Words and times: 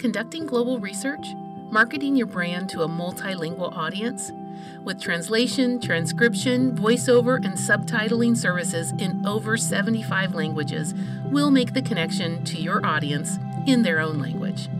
conducting 0.00 0.46
global 0.46 0.78
research, 0.78 1.34
marketing 1.70 2.16
your 2.16 2.26
brand 2.26 2.70
to 2.70 2.82
a 2.82 2.88
multilingual 2.88 3.76
audience. 3.76 4.32
With 4.82 4.98
translation, 4.98 5.78
transcription, 5.78 6.74
voiceover, 6.74 7.36
and 7.36 7.52
subtitling 7.52 8.34
services 8.34 8.92
in 8.92 9.24
over 9.26 9.58
75 9.58 10.34
languages, 10.34 10.94
we'll 11.26 11.50
make 11.50 11.74
the 11.74 11.82
connection 11.82 12.42
to 12.46 12.58
your 12.58 12.84
audience 12.84 13.38
in 13.66 13.82
their 13.82 14.00
own 14.00 14.18
language. 14.18 14.70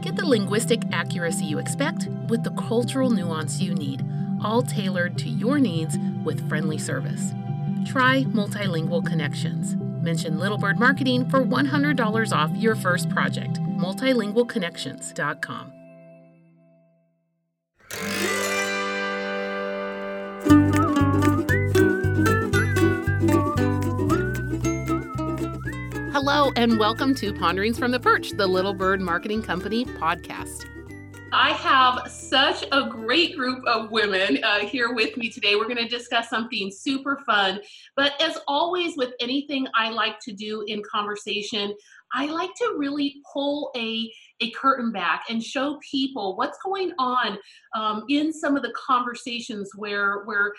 Get 0.00 0.14
the 0.14 0.24
linguistic 0.24 0.82
accuracy 0.92 1.44
you 1.44 1.58
expect 1.58 2.06
with 2.28 2.44
the 2.44 2.50
cultural 2.50 3.10
nuance 3.10 3.60
you 3.60 3.74
need, 3.74 4.06
all 4.44 4.62
tailored 4.62 5.18
to 5.18 5.28
your 5.28 5.58
needs 5.58 5.98
with 6.24 6.48
friendly 6.48 6.78
service. 6.78 7.34
Try 7.84 8.22
Multilingual 8.24 9.04
Connections. 9.04 9.74
Mention 10.04 10.38
Little 10.38 10.58
Bird 10.58 10.78
Marketing 10.78 11.28
for 11.28 11.44
$100 11.44 12.32
off 12.32 12.50
your 12.54 12.76
first 12.76 13.10
project. 13.10 13.58
Multilingualconnections.com. 13.82 15.72
Hello, 26.12 26.52
and 26.54 26.78
welcome 26.78 27.12
to 27.16 27.34
Ponderings 27.34 27.76
from 27.76 27.90
the 27.90 27.98
Perch, 27.98 28.30
the 28.30 28.46
Little 28.46 28.72
Bird 28.72 29.00
Marketing 29.00 29.42
Company 29.42 29.84
podcast. 29.84 30.68
I 31.34 31.52
have 31.52 32.10
such 32.12 32.62
a 32.72 32.90
great 32.90 33.34
group 33.36 33.64
of 33.66 33.90
women 33.90 34.38
uh, 34.44 34.58
here 34.58 34.92
with 34.92 35.16
me 35.16 35.30
today. 35.30 35.56
We're 35.56 35.64
going 35.64 35.78
to 35.78 35.88
discuss 35.88 36.28
something 36.28 36.70
super 36.70 37.20
fun. 37.24 37.60
But 37.96 38.20
as 38.20 38.38
always, 38.46 38.98
with 38.98 39.14
anything 39.18 39.66
I 39.74 39.88
like 39.88 40.20
to 40.20 40.32
do 40.32 40.62
in 40.68 40.82
conversation, 40.82 41.74
I 42.14 42.26
like 42.26 42.54
to 42.56 42.74
really 42.76 43.16
pull 43.32 43.70
a 43.76 44.10
a 44.40 44.50
curtain 44.50 44.90
back 44.92 45.24
and 45.30 45.42
show 45.42 45.78
people 45.88 46.36
what's 46.36 46.58
going 46.64 46.92
on 46.98 47.38
um, 47.74 48.04
in 48.08 48.32
some 48.32 48.56
of 48.56 48.62
the 48.62 48.72
conversations 48.72 49.70
where 49.76 50.22
where 50.24 50.52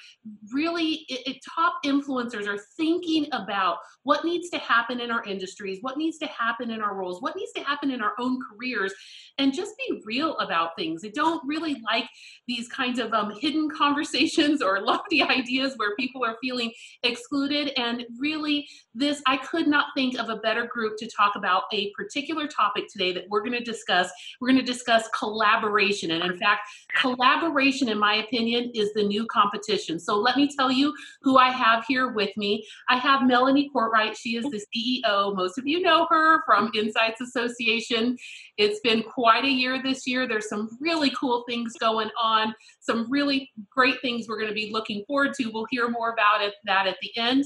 really 0.51 1.05
it, 1.09 1.27
it, 1.27 1.37
top 1.55 1.75
influencers 1.85 2.47
are 2.47 2.59
thinking 2.77 3.27
about 3.31 3.77
what 4.03 4.25
needs 4.25 4.49
to 4.49 4.57
happen 4.57 4.99
in 4.99 5.11
our 5.11 5.23
industries, 5.23 5.79
what 5.81 5.97
needs 5.97 6.17
to 6.17 6.27
happen 6.27 6.71
in 6.71 6.81
our 6.81 6.95
roles, 6.95 7.21
what 7.21 7.35
needs 7.35 7.51
to 7.53 7.63
happen 7.63 7.91
in 7.91 8.01
our 8.01 8.13
own 8.19 8.39
careers, 8.41 8.93
and 9.37 9.53
just 9.53 9.73
be 9.77 10.01
real 10.05 10.37
about 10.37 10.75
things. 10.75 11.03
I 11.05 11.09
don't 11.09 11.41
really 11.47 11.81
like 11.85 12.07
these 12.47 12.67
kinds 12.67 12.99
of 12.99 13.13
um, 13.13 13.33
hidden 13.39 13.69
conversations 13.77 14.61
or 14.61 14.81
lofty 14.81 15.21
ideas 15.21 15.73
where 15.77 15.95
people 15.95 16.23
are 16.25 16.37
feeling 16.41 16.71
excluded. 17.03 17.71
And 17.77 18.05
really, 18.19 18.67
this 18.93 19.21
I 19.25 19.37
could 19.37 19.67
not 19.67 19.87
think 19.95 20.19
of 20.19 20.29
a 20.29 20.37
better 20.37 20.65
group 20.65 20.97
to 20.97 21.07
talk 21.07 21.35
about 21.35 21.63
a 21.73 21.91
particular 21.91 22.47
topic 22.47 22.85
today 22.91 23.13
that 23.13 23.25
we're 23.29 23.41
going 23.41 23.53
to 23.53 23.63
discuss. 23.63 24.11
We're 24.39 24.49
going 24.49 24.63
to 24.63 24.71
discuss 24.71 25.07
collaboration. 25.17 26.11
And 26.11 26.23
in 26.23 26.37
fact, 26.37 26.61
collaboration, 27.03 27.89
in 27.89 27.99
my 27.99 28.15
opinion, 28.15 28.71
is 28.73 28.93
the 28.93 29.03
new 29.03 29.25
competition. 29.25 29.99
So 29.99 30.15
let 30.15 30.37
me 30.37 30.49
tell 30.55 30.71
you 30.71 30.95
who 31.21 31.37
I 31.37 31.49
have 31.49 31.83
here 31.85 32.13
with 32.13 32.35
me. 32.37 32.65
I 32.87 32.95
have 32.95 33.27
Melanie 33.27 33.69
Courtright. 33.75 34.15
She 34.15 34.37
is 34.37 34.45
the 34.45 34.63
CEO. 34.73 35.35
Most 35.35 35.57
of 35.57 35.67
you 35.67 35.81
know 35.81 36.07
her 36.09 36.41
from 36.45 36.71
Insights 36.73 37.19
Association. 37.19 38.17
It's 38.57 38.79
been 38.79 39.03
quite 39.03 39.43
a 39.43 39.49
year 39.49 39.83
this 39.83 40.07
year. 40.07 40.27
There's 40.27 40.47
some 40.47 40.69
really 40.79 41.11
cool 41.11 41.43
things 41.47 41.73
going 41.77 42.09
on, 42.21 42.55
some 42.79 43.11
really 43.11 43.51
great 43.69 43.99
things 44.01 44.27
we're 44.29 44.37
going 44.37 44.47
to 44.47 44.55
be 44.55 44.71
looking 44.71 45.03
forward 45.05 45.33
to. 45.39 45.51
We'll 45.51 45.67
hear 45.69 45.89
more 45.89 46.13
about 46.13 46.41
it, 46.41 46.53
that 46.65 46.87
at 46.87 46.97
the 47.01 47.11
end. 47.17 47.43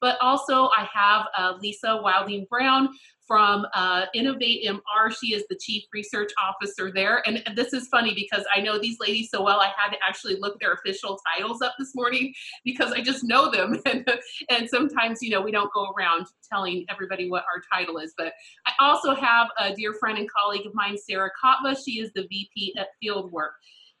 But 0.00 0.16
also, 0.20 0.70
I 0.76 0.88
have 0.92 1.26
uh, 1.36 1.54
Lisa 1.60 2.00
Wilding 2.02 2.46
Brown 2.48 2.88
from 3.30 3.64
uh, 3.74 4.06
Innovate 4.12 4.66
MR. 4.66 5.14
She 5.16 5.34
is 5.34 5.44
the 5.48 5.54
Chief 5.54 5.84
Research 5.94 6.32
Officer 6.42 6.90
there. 6.92 7.22
And 7.28 7.44
this 7.54 7.72
is 7.72 7.86
funny 7.86 8.12
because 8.12 8.44
I 8.52 8.60
know 8.60 8.76
these 8.76 8.98
ladies 8.98 9.30
so 9.30 9.40
well, 9.40 9.60
I 9.60 9.70
had 9.76 9.90
to 9.90 9.96
actually 10.04 10.34
look 10.40 10.58
their 10.58 10.72
official 10.72 11.16
titles 11.32 11.62
up 11.62 11.74
this 11.78 11.94
morning 11.94 12.34
because 12.64 12.90
I 12.90 13.02
just 13.02 13.22
know 13.22 13.48
them. 13.48 13.80
and, 13.86 14.04
and 14.48 14.68
sometimes, 14.68 15.22
you 15.22 15.30
know, 15.30 15.40
we 15.42 15.52
don't 15.52 15.72
go 15.72 15.92
around 15.96 16.26
telling 16.50 16.84
everybody 16.90 17.30
what 17.30 17.44
our 17.44 17.62
title 17.72 17.98
is. 17.98 18.14
But 18.18 18.32
I 18.66 18.72
also 18.80 19.14
have 19.14 19.46
a 19.60 19.76
dear 19.76 19.94
friend 19.94 20.18
and 20.18 20.28
colleague 20.28 20.66
of 20.66 20.74
mine, 20.74 20.98
Sarah 20.98 21.30
Kotva. 21.40 21.76
She 21.84 22.00
is 22.00 22.10
the 22.16 22.22
VP 22.22 22.74
at 22.76 22.88
Fieldwork. 23.00 23.50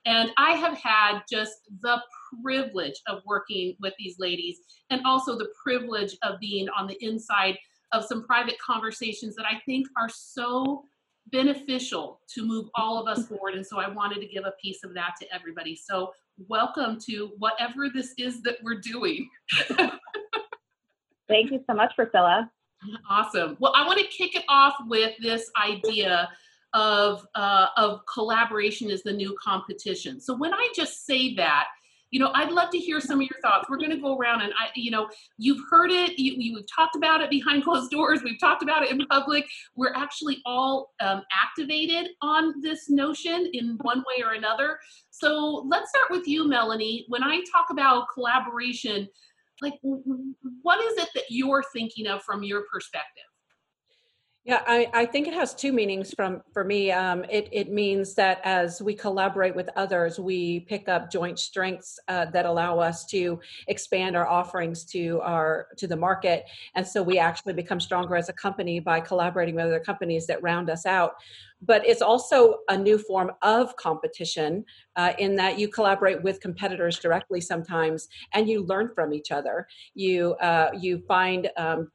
And 0.06 0.32
I 0.38 0.52
have 0.52 0.76
had 0.76 1.20
just 1.30 1.52
the 1.82 2.02
privilege 2.42 3.00
of 3.06 3.22
working 3.26 3.76
with 3.80 3.94
these 3.98 4.16
ladies 4.18 4.58
and 4.90 5.00
also 5.04 5.38
the 5.38 5.48
privilege 5.62 6.16
of 6.22 6.40
being 6.40 6.68
on 6.70 6.86
the 6.86 6.96
inside 7.00 7.56
of 7.92 8.04
some 8.04 8.24
private 8.24 8.56
conversations 8.64 9.34
that 9.36 9.46
I 9.46 9.60
think 9.66 9.86
are 9.96 10.08
so 10.08 10.84
beneficial 11.32 12.20
to 12.34 12.44
move 12.44 12.68
all 12.74 13.00
of 13.00 13.06
us 13.06 13.26
forward. 13.26 13.54
And 13.54 13.66
so 13.66 13.78
I 13.78 13.88
wanted 13.88 14.20
to 14.20 14.26
give 14.26 14.44
a 14.44 14.52
piece 14.62 14.84
of 14.84 14.94
that 14.94 15.14
to 15.20 15.34
everybody. 15.34 15.76
So, 15.76 16.12
welcome 16.48 16.98
to 17.06 17.32
whatever 17.38 17.90
this 17.92 18.14
is 18.16 18.42
that 18.42 18.56
we're 18.62 18.80
doing. 18.80 19.28
Thank 21.28 21.50
you 21.50 21.62
so 21.66 21.74
much, 21.74 21.94
Priscilla. 21.94 22.50
Awesome. 23.08 23.56
Well, 23.60 23.72
I 23.76 23.86
want 23.86 24.00
to 24.00 24.06
kick 24.06 24.34
it 24.34 24.44
off 24.48 24.74
with 24.86 25.14
this 25.20 25.50
idea 25.62 26.30
of 26.72 27.26
uh, 27.34 27.66
of 27.76 28.00
collaboration 28.12 28.90
is 28.90 29.02
the 29.02 29.12
new 29.12 29.36
competition. 29.42 30.20
So 30.20 30.36
when 30.36 30.54
I 30.54 30.68
just 30.74 31.04
say 31.04 31.34
that, 31.34 31.66
you 32.10 32.20
know 32.20 32.30
i'd 32.34 32.50
love 32.50 32.70
to 32.70 32.78
hear 32.78 33.00
some 33.00 33.20
of 33.20 33.22
your 33.22 33.40
thoughts. 33.42 33.68
We're 33.68 33.78
going 33.78 33.90
to 33.90 34.00
go 34.00 34.16
around 34.16 34.42
and 34.42 34.52
i 34.58 34.68
you 34.74 34.90
know 34.90 35.08
you've 35.38 35.60
heard 35.70 35.90
it. 35.90 36.18
You, 36.18 36.34
you've 36.36 36.64
talked 36.74 36.96
about 36.96 37.20
it 37.20 37.30
behind 37.30 37.64
closed 37.64 37.90
doors. 37.90 38.22
We've 38.22 38.40
talked 38.40 38.62
about 38.62 38.82
it 38.82 38.90
in 38.90 39.06
public. 39.06 39.46
We're 39.76 39.94
actually 39.94 40.38
all 40.44 40.90
um, 41.00 41.22
activated 41.32 42.10
on 42.22 42.60
this 42.62 42.90
notion 42.90 43.50
in 43.52 43.78
one 43.82 44.00
way 44.00 44.24
or 44.24 44.32
another. 44.32 44.78
So 45.10 45.66
let's 45.68 45.90
start 45.90 46.10
with 46.10 46.26
you 46.26 46.48
melanie. 46.48 47.04
When 47.08 47.22
i 47.22 47.42
talk 47.52 47.66
about 47.70 48.06
collaboration 48.12 49.08
like 49.62 49.74
what 49.82 50.82
is 50.84 50.96
it 51.02 51.08
that 51.14 51.24
you're 51.28 51.62
thinking 51.72 52.06
of 52.06 52.22
from 52.22 52.42
your 52.42 52.64
perspective 52.72 53.29
yeah, 54.44 54.62
I, 54.66 54.88
I 54.94 55.04
think 55.04 55.28
it 55.28 55.34
has 55.34 55.54
two 55.54 55.70
meanings 55.70 56.14
from 56.14 56.42
for 56.54 56.64
me. 56.64 56.90
Um, 56.90 57.24
it 57.24 57.50
it 57.52 57.70
means 57.70 58.14
that 58.14 58.40
as 58.42 58.80
we 58.80 58.94
collaborate 58.94 59.54
with 59.54 59.68
others, 59.76 60.18
we 60.18 60.60
pick 60.60 60.88
up 60.88 61.10
joint 61.12 61.38
strengths 61.38 61.98
uh, 62.08 62.24
that 62.26 62.46
allow 62.46 62.78
us 62.78 63.04
to 63.06 63.38
expand 63.68 64.16
our 64.16 64.26
offerings 64.26 64.84
to 64.86 65.20
our 65.20 65.66
to 65.76 65.86
the 65.86 65.96
market, 65.96 66.46
and 66.74 66.86
so 66.86 67.02
we 67.02 67.18
actually 67.18 67.52
become 67.52 67.78
stronger 67.78 68.16
as 68.16 68.30
a 68.30 68.32
company 68.32 68.80
by 68.80 68.98
collaborating 68.98 69.56
with 69.56 69.66
other 69.66 69.78
companies 69.80 70.26
that 70.28 70.42
round 70.42 70.70
us 70.70 70.86
out. 70.86 71.16
But 71.60 71.86
it's 71.86 72.00
also 72.00 72.60
a 72.70 72.78
new 72.78 72.96
form 72.96 73.32
of 73.42 73.76
competition 73.76 74.64
uh, 74.96 75.12
in 75.18 75.36
that 75.36 75.58
you 75.58 75.68
collaborate 75.68 76.22
with 76.22 76.40
competitors 76.40 76.98
directly 76.98 77.42
sometimes, 77.42 78.08
and 78.32 78.48
you 78.48 78.64
learn 78.64 78.88
from 78.94 79.12
each 79.12 79.30
other. 79.32 79.68
You 79.92 80.32
uh, 80.36 80.70
you 80.80 81.02
find 81.06 81.50
um, 81.58 81.90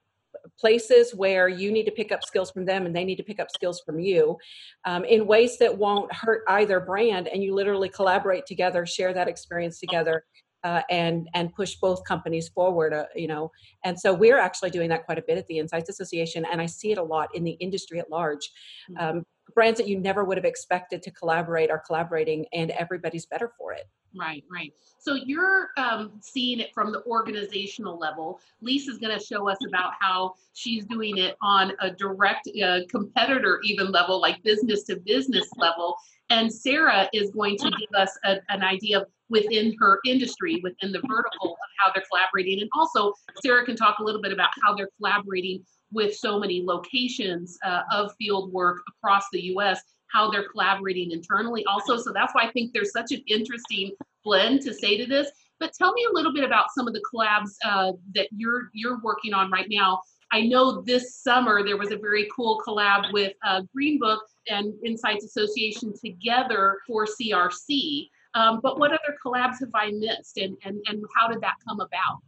places 0.59 1.13
where 1.15 1.47
you 1.47 1.71
need 1.71 1.85
to 1.85 1.91
pick 1.91 2.11
up 2.11 2.23
skills 2.23 2.51
from 2.51 2.65
them 2.65 2.85
and 2.85 2.95
they 2.95 3.03
need 3.03 3.15
to 3.15 3.23
pick 3.23 3.39
up 3.39 3.47
skills 3.53 3.81
from 3.85 3.99
you 3.99 4.37
um, 4.85 5.03
in 5.05 5.27
ways 5.27 5.57
that 5.57 5.77
won't 5.77 6.11
hurt 6.13 6.43
either 6.49 6.79
brand 6.79 7.27
and 7.27 7.43
you 7.43 7.53
literally 7.53 7.89
collaborate 7.89 8.45
together 8.45 8.85
share 8.85 9.13
that 9.13 9.27
experience 9.27 9.79
together 9.79 10.23
uh, 10.63 10.81
and 10.89 11.29
and 11.35 11.53
push 11.53 11.75
both 11.75 12.03
companies 12.05 12.49
forward 12.49 12.93
uh, 12.93 13.05
you 13.15 13.27
know 13.27 13.51
and 13.83 13.99
so 13.99 14.13
we're 14.13 14.39
actually 14.39 14.69
doing 14.69 14.89
that 14.89 15.05
quite 15.05 15.19
a 15.19 15.23
bit 15.27 15.37
at 15.37 15.47
the 15.47 15.59
insights 15.59 15.89
association 15.89 16.45
and 16.51 16.59
i 16.59 16.65
see 16.65 16.91
it 16.91 16.97
a 16.97 17.03
lot 17.03 17.29
in 17.35 17.43
the 17.43 17.51
industry 17.51 17.99
at 17.99 18.09
large 18.09 18.51
mm. 18.91 19.01
um, 19.01 19.23
brands 19.53 19.79
that 19.79 19.87
you 19.87 19.99
never 19.99 20.23
would 20.23 20.37
have 20.37 20.45
expected 20.45 21.01
to 21.03 21.11
collaborate 21.11 21.69
are 21.69 21.79
collaborating 21.79 22.45
and 22.53 22.71
everybody's 22.71 23.25
better 23.25 23.51
for 23.57 23.73
it 23.73 23.87
Right, 24.17 24.43
right. 24.51 24.73
So 24.97 25.15
you're 25.15 25.69
um, 25.77 26.13
seeing 26.21 26.59
it 26.59 26.73
from 26.73 26.91
the 26.91 27.03
organizational 27.05 27.97
level. 27.99 28.39
Lisa's 28.61 28.97
going 28.97 29.17
to 29.17 29.23
show 29.23 29.49
us 29.49 29.57
about 29.67 29.93
how 29.99 30.35
she's 30.53 30.85
doing 30.85 31.17
it 31.17 31.35
on 31.41 31.73
a 31.81 31.91
direct 31.91 32.47
uh, 32.63 32.79
competitor, 32.89 33.59
even 33.63 33.91
level, 33.91 34.21
like 34.21 34.41
business 34.43 34.83
to 34.83 34.97
business 34.97 35.49
level. 35.57 35.95
And 36.29 36.51
Sarah 36.51 37.07
is 37.13 37.31
going 37.31 37.57
to 37.57 37.69
give 37.69 37.89
us 37.95 38.17
a, 38.23 38.37
an 38.49 38.63
idea 38.63 39.01
of 39.01 39.07
within 39.29 39.75
her 39.79 39.99
industry, 40.05 40.59
within 40.63 40.91
the 40.91 41.01
vertical 41.07 41.51
of 41.51 41.69
how 41.77 41.91
they're 41.93 42.03
collaborating. 42.09 42.61
And 42.61 42.69
also, 42.73 43.13
Sarah 43.43 43.65
can 43.65 43.75
talk 43.75 43.99
a 43.99 44.03
little 44.03 44.21
bit 44.21 44.31
about 44.31 44.49
how 44.63 44.75
they're 44.75 44.89
collaborating 44.97 45.63
with 45.91 46.15
so 46.15 46.39
many 46.39 46.63
locations 46.63 47.57
uh, 47.65 47.81
of 47.91 48.11
field 48.17 48.51
work 48.51 48.81
across 48.89 49.25
the 49.31 49.41
US 49.55 49.81
how 50.15 50.31
they're 50.31 50.47
collaborating 50.47 51.11
internally 51.11 51.65
also. 51.65 51.97
So 51.97 52.11
that's 52.13 52.33
why 52.33 52.43
I 52.43 52.51
think 52.51 52.71
there's 52.73 52.91
such 52.91 53.11
an 53.11 53.21
interesting 53.27 53.91
blend 54.23 54.61
to 54.61 54.73
say 54.73 54.97
to 54.97 55.05
this. 55.05 55.29
But 55.59 55.73
tell 55.73 55.93
me 55.93 56.05
a 56.09 56.13
little 56.13 56.33
bit 56.33 56.43
about 56.43 56.67
some 56.75 56.87
of 56.87 56.93
the 56.93 57.03
collabs 57.13 57.51
uh, 57.63 57.93
that 58.13 58.27
you're 58.31 58.69
you're 58.73 58.99
working 59.01 59.33
on 59.33 59.51
right 59.51 59.67
now. 59.69 60.01
I 60.31 60.41
know 60.41 60.81
this 60.81 61.15
summer 61.15 61.63
there 61.63 61.77
was 61.77 61.91
a 61.91 61.97
very 61.97 62.27
cool 62.35 62.61
collab 62.65 63.13
with 63.13 63.33
uh, 63.45 63.61
Green 63.73 63.99
Book 63.99 64.21
and 64.49 64.73
Insights 64.83 65.23
Association 65.25 65.93
together 66.03 66.79
for 66.87 67.05
CRC. 67.05 68.09
Um, 68.33 68.59
but 68.61 68.79
what 68.79 68.91
other 68.91 69.17
collabs 69.25 69.59
have 69.61 69.71
I 69.73 69.91
missed, 69.91 70.37
and 70.37 70.57
and 70.65 70.81
and 70.87 71.03
how 71.15 71.27
did 71.29 71.41
that 71.41 71.55
come 71.67 71.79
about? 71.79 72.21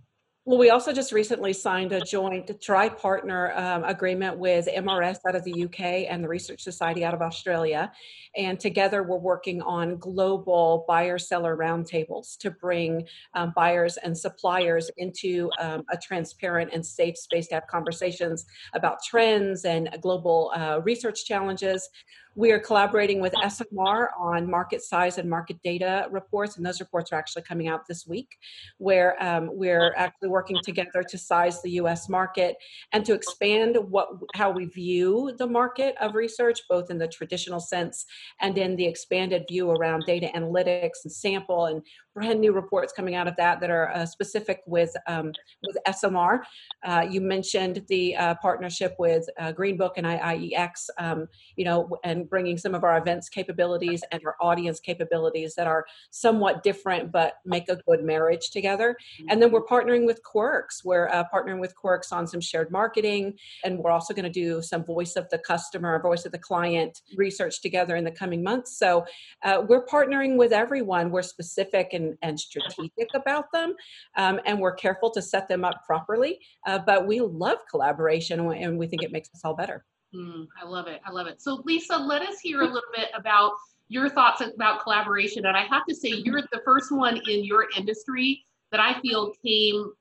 Well, 0.47 0.57
we 0.57 0.69
also 0.69 0.93
just 0.93 1.11
recently 1.11 1.51
signed 1.51 1.91
a 1.91 1.99
joint 1.99 2.49
tri-partner 2.61 3.51
um, 3.51 3.83
agreement 3.83 4.37
with 4.37 4.65
MRS 4.73 5.17
out 5.27 5.35
of 5.35 5.43
the 5.43 5.65
UK 5.65 6.09
and 6.09 6.23
the 6.23 6.29
Research 6.29 6.63
Society 6.63 7.03
out 7.03 7.13
of 7.13 7.21
Australia. 7.21 7.91
And 8.37 8.57
together 8.57 9.03
we're 9.03 9.17
working 9.17 9.61
on 9.61 9.97
global 9.97 10.85
buyer-seller 10.87 11.57
roundtables 11.57 12.37
to 12.37 12.49
bring 12.49 13.05
um, 13.33 13.51
buyers 13.57 13.97
and 13.97 14.17
suppliers 14.17 14.89
into 14.95 15.51
um, 15.59 15.83
a 15.91 15.97
transparent 15.97 16.71
and 16.71 16.85
safe 16.85 17.17
space 17.17 17.47
to 17.47 17.55
have 17.55 17.67
conversations 17.67 18.45
about 18.73 18.99
trends 19.03 19.65
and 19.65 19.89
global 19.99 20.53
uh, 20.55 20.79
research 20.81 21.25
challenges. 21.25 21.89
We 22.37 22.51
are 22.51 22.59
collaborating 22.59 23.19
with 23.19 23.33
SMR 23.33 24.09
on 24.15 24.47
market 24.47 24.83
size 24.83 25.17
and 25.17 25.27
market 25.27 25.57
data 25.63 26.07
reports, 26.11 26.55
and 26.55 26.63
those 26.63 26.79
reports 26.79 27.11
are 27.11 27.15
actually 27.15 27.41
coming 27.41 27.67
out 27.67 27.87
this 27.87 28.05
week, 28.05 28.37
where 28.77 29.21
um, 29.23 29.49
we're 29.51 29.91
actually 29.95 30.29
working 30.29 30.57
together 30.63 31.01
to 31.09 31.17
size 31.17 31.63
the 31.63 31.71
U.S. 31.71 32.07
market 32.07 32.55
and 32.93 33.03
to 33.05 33.15
expand 33.15 33.75
what 33.89 34.09
how 34.35 34.51
we 34.51 34.65
view 34.65 35.33
the 35.39 35.47
market 35.47 35.95
of 35.99 36.13
research, 36.13 36.59
both 36.69 36.91
in 36.91 36.99
the 36.99 37.07
traditional 37.07 37.59
sense 37.59 38.05
and 38.39 38.55
in 38.59 38.75
the 38.75 38.85
expanded 38.85 39.45
view 39.49 39.71
around 39.71 40.03
data 40.05 40.29
analytics 40.35 41.05
and 41.05 41.11
sample 41.11 41.65
and 41.65 41.81
brand 42.13 42.39
new 42.39 42.51
reports 42.51 42.93
coming 42.93 43.15
out 43.15 43.27
of 43.27 43.35
that 43.35 43.59
that 43.59 43.71
are 43.71 43.89
uh, 43.91 44.05
specific 44.05 44.61
with 44.67 44.95
um, 45.07 45.31
with 45.63 45.77
SMR. 45.87 46.41
Uh, 46.85 47.05
you 47.09 47.19
mentioned 47.19 47.83
the 47.89 48.15
uh, 48.15 48.35
partnership 48.41 48.95
with 48.99 49.27
uh, 49.39 49.53
Greenbook 49.53 49.91
and 49.97 50.05
IIEX, 50.05 50.89
um, 50.99 51.27
you 51.55 51.65
know, 51.65 51.89
and 52.03 52.26
bringing 52.29 52.57
some 52.57 52.75
of 52.75 52.83
our 52.83 52.97
events 52.97 53.29
capabilities 53.29 54.03
and 54.11 54.21
our 54.25 54.35
audience 54.41 54.79
capabilities 54.79 55.55
that 55.55 55.67
are 55.67 55.85
somewhat 56.11 56.63
different 56.63 57.11
but 57.11 57.35
make 57.45 57.69
a 57.69 57.77
good 57.87 58.03
marriage 58.03 58.49
together. 58.49 58.95
And 59.29 59.41
then 59.41 59.51
we're 59.51 59.65
partnering 59.65 60.05
with 60.05 60.21
Quirks. 60.23 60.83
We're 60.83 61.07
uh, 61.09 61.23
partnering 61.33 61.59
with 61.59 61.75
Quirks 61.75 62.11
on 62.11 62.27
some 62.27 62.41
shared 62.41 62.71
marketing, 62.71 63.37
and 63.63 63.79
we're 63.79 63.91
also 63.91 64.13
going 64.13 64.25
to 64.25 64.29
do 64.29 64.61
some 64.61 64.83
voice 64.83 65.15
of 65.15 65.29
the 65.29 65.37
customer, 65.39 66.01
voice 66.01 66.25
of 66.25 66.31
the 66.31 66.39
client 66.39 67.01
research 67.15 67.61
together 67.61 67.95
in 67.95 68.03
the 68.03 68.11
coming 68.11 68.43
months. 68.43 68.77
So 68.77 69.05
uh, 69.43 69.63
we're 69.67 69.85
partnering 69.85 70.37
with 70.37 70.51
everyone. 70.51 71.11
We're 71.11 71.21
specific 71.21 71.89
and, 71.93 72.17
and 72.21 72.39
strategic 72.39 73.09
about 73.13 73.51
them, 73.51 73.75
um, 74.15 74.39
and 74.45 74.59
we're 74.59 74.75
careful 74.75 75.09
to 75.11 75.21
set 75.21 75.47
them 75.47 75.63
up 75.63 75.83
properly. 75.85 76.39
Uh, 76.65 76.79
but 76.79 77.07
we 77.07 77.19
love 77.19 77.59
collaboration, 77.69 78.39
and 78.39 78.77
we 78.77 78.87
think 78.87 79.03
it 79.03 79.11
makes 79.11 79.29
us 79.33 79.41
all 79.43 79.55
better. 79.55 79.85
Mm, 80.15 80.47
I 80.61 80.65
love 80.65 80.87
it. 80.87 81.01
I 81.05 81.11
love 81.11 81.27
it. 81.27 81.41
So, 81.41 81.61
Lisa, 81.65 81.97
let 81.97 82.21
us 82.21 82.39
hear 82.39 82.61
a 82.61 82.65
little 82.65 82.89
bit 82.95 83.09
about 83.13 83.53
your 83.89 84.09
thoughts 84.09 84.41
about 84.41 84.81
collaboration. 84.81 85.45
And 85.45 85.55
I 85.55 85.65
have 85.65 85.85
to 85.87 85.95
say, 85.95 86.09
you're 86.09 86.41
the 86.41 86.61
first 86.65 86.91
one 86.91 87.17
in 87.27 87.43
your 87.43 87.67
industry 87.77 88.43
that 88.71 88.79
I 88.81 88.99
feel 88.99 89.31
came 89.45 89.91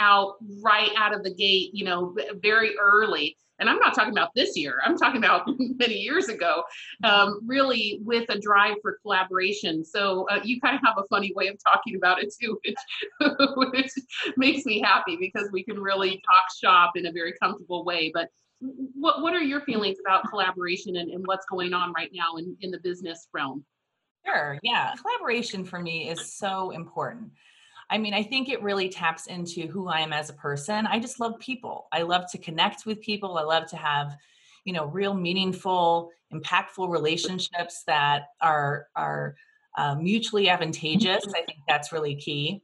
out 0.00 0.34
right 0.62 0.90
out 0.96 1.14
of 1.14 1.22
the 1.22 1.32
gate, 1.32 1.70
you 1.72 1.84
know, 1.84 2.16
very 2.42 2.76
early. 2.76 3.36
And 3.60 3.70
I'm 3.70 3.78
not 3.78 3.94
talking 3.94 4.10
about 4.10 4.30
this 4.34 4.56
year, 4.56 4.80
I'm 4.84 4.96
talking 4.98 5.18
about 5.18 5.42
many 5.58 5.94
years 5.94 6.28
ago, 6.28 6.64
um, 7.04 7.40
really 7.46 8.00
with 8.04 8.28
a 8.28 8.38
drive 8.38 8.74
for 8.82 8.98
collaboration. 9.00 9.84
So 9.84 10.26
uh, 10.28 10.40
you 10.42 10.60
kind 10.60 10.74
of 10.74 10.82
have 10.84 10.96
a 10.98 11.06
funny 11.08 11.32
way 11.36 11.46
of 11.46 11.56
talking 11.62 11.94
about 11.94 12.20
it 12.20 12.34
too, 12.40 12.58
which, 12.64 12.76
which 13.56 13.90
makes 14.36 14.66
me 14.66 14.80
happy 14.80 15.16
because 15.16 15.50
we 15.52 15.62
can 15.62 15.78
really 15.78 16.20
talk 16.26 16.44
shop 16.60 16.92
in 16.96 17.06
a 17.06 17.12
very 17.12 17.32
comfortable 17.40 17.84
way. 17.84 18.10
But 18.12 18.28
what 18.94 19.22
what 19.22 19.34
are 19.34 19.42
your 19.42 19.60
feelings 19.62 19.98
about 20.04 20.28
collaboration 20.28 20.96
and, 20.96 21.10
and 21.10 21.26
what's 21.26 21.46
going 21.46 21.72
on 21.74 21.92
right 21.92 22.10
now 22.12 22.36
in, 22.36 22.56
in 22.60 22.70
the 22.70 22.78
business 22.78 23.28
realm? 23.32 23.64
Sure. 24.24 24.58
Yeah. 24.62 24.94
Collaboration 25.00 25.64
for 25.64 25.78
me 25.78 26.08
is 26.08 26.34
so 26.34 26.70
important. 26.70 27.30
I 27.90 27.98
mean, 27.98 28.14
I 28.14 28.22
think 28.22 28.48
it 28.48 28.62
really 28.62 28.88
taps 28.88 29.26
into 29.26 29.66
who 29.66 29.88
I 29.88 30.00
am 30.00 30.12
as 30.12 30.30
a 30.30 30.34
person. 30.34 30.86
I 30.86 30.98
just 30.98 31.20
love 31.20 31.38
people. 31.38 31.86
I 31.92 32.02
love 32.02 32.30
to 32.32 32.38
connect 32.38 32.86
with 32.86 33.02
people. 33.02 33.36
I 33.36 33.42
love 33.42 33.68
to 33.68 33.76
have, 33.76 34.16
you 34.64 34.72
know, 34.72 34.86
real 34.86 35.12
meaningful, 35.12 36.10
impactful 36.32 36.88
relationships 36.88 37.82
that 37.86 38.28
are 38.40 38.86
are 38.96 39.36
uh, 39.76 39.96
mutually 39.96 40.48
advantageous. 40.48 41.26
I 41.28 41.42
think 41.42 41.58
that's 41.68 41.92
really 41.92 42.16
key. 42.16 42.62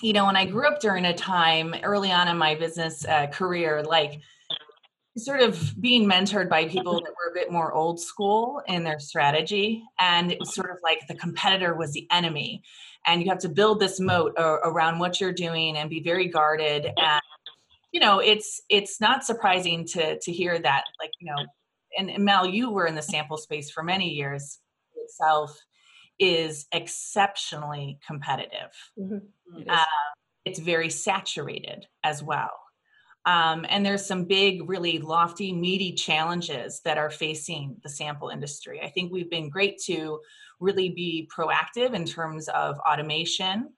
You 0.00 0.12
know, 0.12 0.28
and 0.28 0.38
I 0.38 0.46
grew 0.46 0.68
up 0.68 0.80
during 0.80 1.04
a 1.04 1.14
time 1.14 1.74
early 1.82 2.12
on 2.12 2.28
in 2.28 2.38
my 2.38 2.54
business 2.54 3.04
uh, 3.04 3.26
career, 3.26 3.82
like 3.82 4.20
sort 5.16 5.40
of 5.40 5.74
being 5.80 6.08
mentored 6.08 6.48
by 6.48 6.66
people 6.66 6.94
that 6.94 7.10
were 7.10 7.30
a 7.30 7.34
bit 7.34 7.52
more 7.52 7.72
old 7.72 8.00
school 8.00 8.62
in 8.66 8.82
their 8.82 8.98
strategy. 8.98 9.82
And 9.98 10.32
it 10.32 10.40
was 10.40 10.54
sort 10.54 10.70
of 10.70 10.78
like 10.82 11.06
the 11.06 11.14
competitor 11.14 11.74
was 11.74 11.92
the 11.92 12.06
enemy. 12.10 12.62
And 13.04 13.22
you 13.22 13.28
have 13.28 13.40
to 13.40 13.48
build 13.48 13.80
this 13.80 14.00
moat 14.00 14.32
around 14.38 14.98
what 14.98 15.20
you're 15.20 15.32
doing 15.32 15.76
and 15.76 15.90
be 15.90 16.00
very 16.00 16.28
guarded. 16.28 16.86
And 16.96 17.20
you 17.92 18.00
know 18.00 18.18
it's 18.18 18.60
it's 18.68 19.00
not 19.00 19.22
surprising 19.22 19.86
to 19.86 20.18
to 20.18 20.32
hear 20.32 20.58
that 20.58 20.84
like 20.98 21.10
you 21.20 21.30
know 21.30 21.44
and, 21.96 22.10
and 22.10 22.24
mel 22.24 22.46
you 22.46 22.70
were 22.70 22.86
in 22.86 22.94
the 22.94 23.02
sample 23.02 23.36
space 23.36 23.70
for 23.70 23.82
many 23.82 24.08
years 24.08 24.58
itself 24.96 25.56
is 26.18 26.66
exceptionally 26.72 27.98
competitive. 28.06 28.70
Mm-hmm. 28.98 29.68
uh, 29.68 29.84
it's 30.44 30.58
very 30.58 30.88
saturated 30.88 31.86
as 32.02 32.22
well 32.22 32.50
um, 33.24 33.64
and 33.68 33.86
there's 33.86 34.04
some 34.04 34.24
big, 34.24 34.68
really 34.68 34.98
lofty, 34.98 35.52
meaty 35.52 35.92
challenges 35.92 36.80
that 36.84 36.98
are 36.98 37.10
facing 37.10 37.76
the 37.82 37.88
sample 37.88 38.30
industry. 38.30 38.80
I 38.82 38.88
think 38.88 39.12
we've 39.12 39.30
been 39.30 39.48
great 39.48 39.78
to 39.86 40.20
really 40.58 40.90
be 40.90 41.28
proactive 41.34 41.94
in 41.94 42.04
terms 42.04 42.48
of 42.48 42.78
automation 42.80 43.70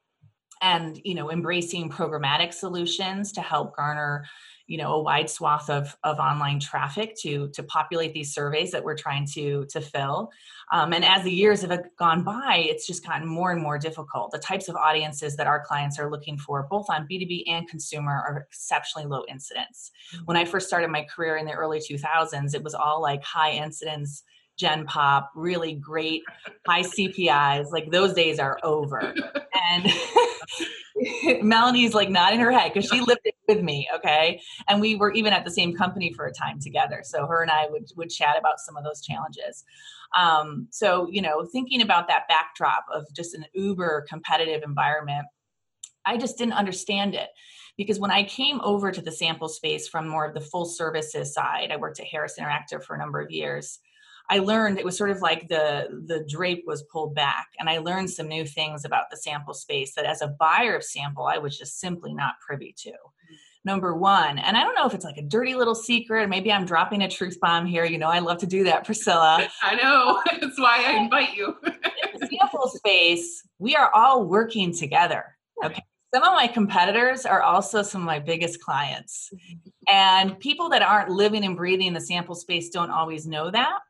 and 0.62 1.00
you 1.04 1.14
know 1.14 1.30
embracing 1.30 1.90
programmatic 1.90 2.54
solutions 2.54 3.32
to 3.32 3.40
help 3.40 3.76
garner 3.76 4.24
you 4.66 4.78
know 4.78 4.94
a 4.94 5.02
wide 5.02 5.28
swath 5.28 5.68
of, 5.68 5.96
of 6.04 6.18
online 6.18 6.58
traffic 6.58 7.14
to 7.20 7.48
to 7.50 7.62
populate 7.62 8.12
these 8.14 8.32
surveys 8.32 8.70
that 8.70 8.82
we're 8.82 8.96
trying 8.96 9.26
to 9.26 9.66
to 9.66 9.80
fill. 9.80 10.30
Um, 10.72 10.92
and 10.92 11.04
as 11.04 11.22
the 11.24 11.30
years 11.30 11.60
have 11.62 11.78
gone 11.98 12.24
by 12.24 12.64
it's 12.68 12.86
just 12.86 13.06
gotten 13.06 13.26
more 13.28 13.52
and 13.52 13.62
more 13.62 13.78
difficult. 13.78 14.30
The 14.30 14.38
types 14.38 14.68
of 14.68 14.76
audiences 14.76 15.36
that 15.36 15.46
our 15.46 15.62
clients 15.64 15.98
are 15.98 16.10
looking 16.10 16.38
for 16.38 16.66
both 16.70 16.86
on 16.88 17.06
b2b 17.10 17.44
and 17.46 17.68
consumer 17.68 18.12
are 18.12 18.46
exceptionally 18.48 19.06
low 19.06 19.24
incidence. 19.28 19.90
Mm-hmm. 20.14 20.24
when 20.24 20.36
i 20.36 20.44
first 20.44 20.66
started 20.66 20.90
my 20.90 21.04
career 21.04 21.36
in 21.36 21.46
the 21.46 21.52
early 21.52 21.78
2000s 21.78 22.54
it 22.54 22.62
was 22.62 22.74
all 22.74 23.00
like 23.00 23.22
high 23.22 23.52
incidence 23.52 24.22
gen 24.56 24.84
pop 24.86 25.30
really 25.34 25.74
great 25.74 26.22
high 26.66 26.82
cpis 26.82 27.70
like 27.72 27.90
those 27.90 28.12
days 28.14 28.38
are 28.38 28.58
over. 28.62 29.14
And 29.70 29.86
Melanie's 31.42 31.94
like 31.94 32.10
nodding 32.10 32.40
her 32.40 32.52
head 32.52 32.72
because 32.72 32.88
she 32.88 33.00
lived 33.00 33.20
it 33.24 33.34
with 33.48 33.62
me, 33.62 33.88
okay? 33.94 34.40
And 34.68 34.80
we 34.80 34.96
were 34.96 35.12
even 35.12 35.32
at 35.32 35.44
the 35.44 35.50
same 35.50 35.74
company 35.74 36.12
for 36.12 36.26
a 36.26 36.32
time 36.32 36.60
together. 36.60 37.02
So 37.04 37.26
her 37.26 37.42
and 37.42 37.50
I 37.50 37.66
would 37.70 37.90
would 37.96 38.10
chat 38.10 38.36
about 38.38 38.58
some 38.58 38.76
of 38.76 38.84
those 38.84 39.02
challenges. 39.02 39.64
Um, 40.16 40.68
so 40.70 41.08
you 41.10 41.22
know, 41.22 41.46
thinking 41.50 41.82
about 41.82 42.08
that 42.08 42.28
backdrop 42.28 42.84
of 42.92 43.04
just 43.14 43.34
an 43.34 43.44
uber 43.54 44.06
competitive 44.08 44.62
environment, 44.62 45.26
I 46.06 46.16
just 46.16 46.38
didn't 46.38 46.54
understand 46.54 47.14
it 47.14 47.30
because 47.76 47.98
when 47.98 48.10
I 48.10 48.24
came 48.24 48.60
over 48.62 48.92
to 48.92 49.00
the 49.00 49.12
sample 49.12 49.48
space 49.48 49.88
from 49.88 50.08
more 50.08 50.24
of 50.24 50.34
the 50.34 50.40
full 50.40 50.64
services 50.64 51.34
side, 51.34 51.70
I 51.72 51.76
worked 51.76 52.00
at 52.00 52.06
Harris 52.06 52.38
Interactive 52.38 52.84
for 52.84 52.94
a 52.94 52.98
number 52.98 53.20
of 53.20 53.30
years. 53.30 53.80
I 54.30 54.38
learned 54.38 54.78
it 54.78 54.84
was 54.84 54.96
sort 54.96 55.10
of 55.10 55.20
like 55.20 55.48
the 55.48 56.02
the 56.06 56.24
drape 56.28 56.64
was 56.66 56.82
pulled 56.84 57.14
back, 57.14 57.48
and 57.58 57.68
I 57.68 57.78
learned 57.78 58.10
some 58.10 58.28
new 58.28 58.46
things 58.46 58.84
about 58.84 59.10
the 59.10 59.16
sample 59.16 59.54
space 59.54 59.94
that 59.94 60.06
as 60.06 60.22
a 60.22 60.28
buyer 60.28 60.76
of 60.76 60.84
sample, 60.84 61.26
I 61.26 61.38
was 61.38 61.58
just 61.58 61.78
simply 61.78 62.14
not 62.14 62.40
privy 62.40 62.74
to. 62.78 62.92
Number 63.66 63.94
one, 63.94 64.38
and 64.38 64.56
I 64.58 64.62
don't 64.62 64.74
know 64.74 64.86
if 64.86 64.92
it's 64.92 65.06
like 65.06 65.16
a 65.16 65.22
dirty 65.22 65.54
little 65.54 65.74
secret, 65.74 66.28
maybe 66.28 66.52
I'm 66.52 66.66
dropping 66.66 67.02
a 67.02 67.08
truth 67.08 67.38
bomb 67.40 67.64
here. 67.64 67.84
You 67.86 67.96
know, 67.96 68.08
I 68.08 68.18
love 68.18 68.38
to 68.38 68.46
do 68.46 68.64
that, 68.64 68.84
Priscilla. 68.84 69.48
I 69.62 69.74
know. 69.76 70.22
That's 70.40 70.58
why 70.58 70.84
I 70.86 71.02
invite 71.02 71.34
you. 71.34 71.56
In 71.64 72.20
the 72.20 72.26
sample 72.26 72.68
space, 72.68 73.42
we 73.58 73.74
are 73.74 73.90
all 73.94 74.24
working 74.24 74.74
together. 74.74 75.36
Okay 75.64 75.82
some 76.14 76.22
of 76.22 76.34
my 76.34 76.46
competitors 76.46 77.26
are 77.26 77.42
also 77.42 77.82
some 77.82 78.02
of 78.02 78.06
my 78.06 78.20
biggest 78.20 78.62
clients. 78.62 79.30
Mm-hmm. 79.34 79.68
And 79.88 80.38
people 80.38 80.68
that 80.68 80.80
aren't 80.80 81.10
living 81.10 81.44
and 81.44 81.56
breathing 81.56 81.92
the 81.92 82.00
sample 82.00 82.36
space 82.36 82.68
don't 82.68 82.92
always 82.92 83.26
know 83.26 83.50
that. 83.50 83.80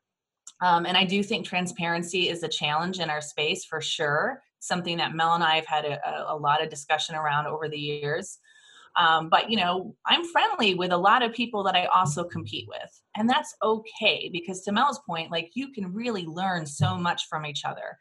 Um, 0.64 0.86
and 0.86 0.96
I 0.96 1.04
do 1.04 1.22
think 1.22 1.44
transparency 1.44 2.30
is 2.30 2.42
a 2.42 2.48
challenge 2.48 2.98
in 2.98 3.10
our 3.10 3.20
space 3.20 3.66
for 3.66 3.82
sure. 3.82 4.42
Something 4.60 4.96
that 4.96 5.14
Mel 5.14 5.34
and 5.34 5.44
I 5.44 5.56
have 5.56 5.66
had 5.66 5.84
a, 5.84 6.00
a 6.26 6.34
lot 6.34 6.62
of 6.62 6.70
discussion 6.70 7.14
around 7.14 7.46
over 7.46 7.68
the 7.68 7.78
years. 7.78 8.38
Um, 8.96 9.28
but 9.28 9.50
you 9.50 9.58
know, 9.58 9.94
I'm 10.06 10.24
friendly 10.24 10.74
with 10.74 10.90
a 10.90 10.96
lot 10.96 11.22
of 11.22 11.34
people 11.34 11.64
that 11.64 11.76
I 11.76 11.84
also 11.86 12.24
compete 12.24 12.66
with, 12.66 13.02
and 13.14 13.28
that's 13.28 13.54
okay 13.62 14.30
because 14.32 14.62
to 14.62 14.72
Mel's 14.72 15.00
point, 15.06 15.30
like 15.30 15.50
you 15.52 15.70
can 15.70 15.92
really 15.92 16.24
learn 16.24 16.64
so 16.64 16.96
much 16.96 17.26
from 17.28 17.44
each 17.44 17.66
other. 17.66 17.98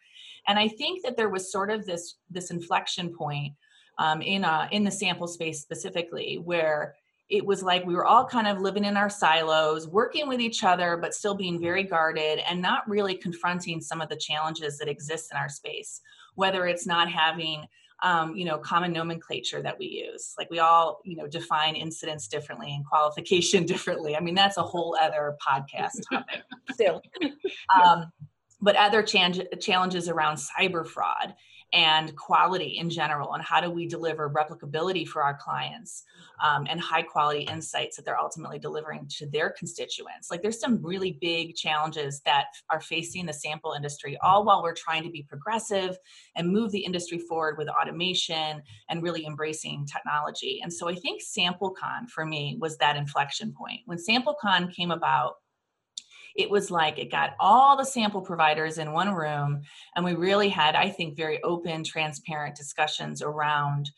And 0.48 0.58
I 0.58 0.70
think 0.70 1.04
that 1.04 1.18
there 1.18 1.30
was 1.30 1.52
sort 1.52 1.70
of 1.70 1.86
this 1.86 2.16
this 2.30 2.50
inflection 2.50 3.14
point 3.14 3.56
um, 3.98 4.22
in 4.22 4.46
uh, 4.46 4.70
in 4.72 4.86
the 4.86 4.92
sample 4.92 5.28
space 5.28 5.62
specifically 5.62 6.38
where 6.38 6.96
it 7.34 7.44
was 7.44 7.64
like 7.64 7.84
we 7.84 7.96
were 7.96 8.06
all 8.06 8.24
kind 8.24 8.48
of 8.48 8.62
living 8.62 8.86
in 8.86 8.96
our 8.96 9.10
silos, 9.10 9.88
working 9.88 10.28
with 10.28 10.40
each 10.40 10.64
other, 10.64 10.98
but 10.98 11.16
still 11.16 11.34
being 11.34 11.60
very 11.60 11.82
guarded 11.82 12.40
and 12.48 12.62
not 12.62 12.88
really 12.88 13.16
confronting 13.16 13.82
some 13.82 14.02
of 14.02 14.10
the 14.10 14.16
challenges 14.16 14.78
that 14.78 14.88
exist 14.88 15.32
in 15.32 15.38
our 15.38 15.50
space. 15.50 16.00
Whether 16.36 16.68
it's 16.68 16.86
not 16.86 17.10
having 17.10 17.66
um, 18.04 18.36
you 18.36 18.44
know, 18.44 18.58
common 18.58 18.92
nomenclature 18.92 19.62
that 19.62 19.80
we 19.80 19.86
use. 19.86 20.34
Like 20.38 20.52
we 20.52 20.60
all, 20.60 21.00
you 21.06 21.16
know, 21.16 21.26
define 21.26 21.76
incidence 21.76 22.28
differently 22.28 22.74
and 22.74 22.86
qualification 22.86 23.66
differently. 23.74 24.18
I 24.18 24.20
mean, 24.20 24.36
that's 24.36 24.58
a 24.58 24.64
whole 24.64 24.98
other 25.02 25.38
podcast 25.46 26.02
topic. 26.12 26.42
Still. 26.72 27.02
um, 27.74 28.12
but 28.62 28.76
other 28.76 29.04
challenges 29.04 30.10
around 30.10 30.36
cyber 30.36 30.86
fraud 30.86 31.34
and 31.74 32.16
quality 32.16 32.78
in 32.78 32.90
general 32.90 33.34
and 33.34 33.44
how 33.44 33.60
do 33.60 33.70
we 33.70 33.88
deliver 33.88 34.30
replicability 34.30 35.08
for 35.08 35.24
our 35.24 35.36
clients 35.36 36.04
um, 36.44 36.68
and 36.70 36.80
high 36.80 37.02
quality 37.02 37.42
insights 37.42 37.96
that 37.96 38.06
they're 38.06 38.20
ultimately 38.20 38.60
delivering 38.60 39.08
to 39.18 39.26
their 39.26 39.50
constituents? 39.50 40.30
Like 40.30 40.42
there's 40.42 40.60
some 40.60 40.82
really 40.84 41.18
big 41.20 41.56
challenges 41.56 42.22
that 42.26 42.46
are 42.70 42.80
facing 42.80 43.26
the 43.26 43.34
sample 43.34 43.74
industry 43.74 44.18
all 44.22 44.46
while 44.46 44.62
we're 44.62 44.76
trying 44.76 45.04
to 45.04 45.10
be 45.10 45.24
progressive 45.24 45.98
and 46.36 46.52
move 46.52 46.72
the 46.72 46.86
industry 46.86 47.18
forward 47.18 47.58
with 47.58 47.68
automation 47.68 48.62
and 48.90 49.02
really 49.02 49.26
embracing 49.26 49.86
technology. 49.86 50.60
And 50.62 50.72
so 50.72 50.88
i 50.88 50.96
think 50.96 51.22
samplecon 51.22 52.10
for 52.10 52.26
me 52.26 52.58
was 52.60 52.78
that 52.78 52.96
inflection 52.96 53.52
point. 53.52 53.82
When 53.86 53.98
samplecon 53.98 54.74
came 54.74 54.92
about 54.92 55.36
it 56.36 56.50
was 56.50 56.72
like 56.72 56.98
it 56.98 57.12
got 57.12 57.32
all 57.40 57.78
the 57.78 57.86
sample 57.86 58.22
providers 58.22 58.78
in 58.78 58.92
one 58.92 59.14
room 59.14 59.62
and 59.96 60.04
we 60.06 60.14
really 60.14 60.50
had 60.50 60.76
i 60.76 60.90
think 60.90 61.16
very 61.16 61.42
open 61.44 61.84
transparent 61.84 62.56
discussions 62.56 63.22
around 63.22 63.92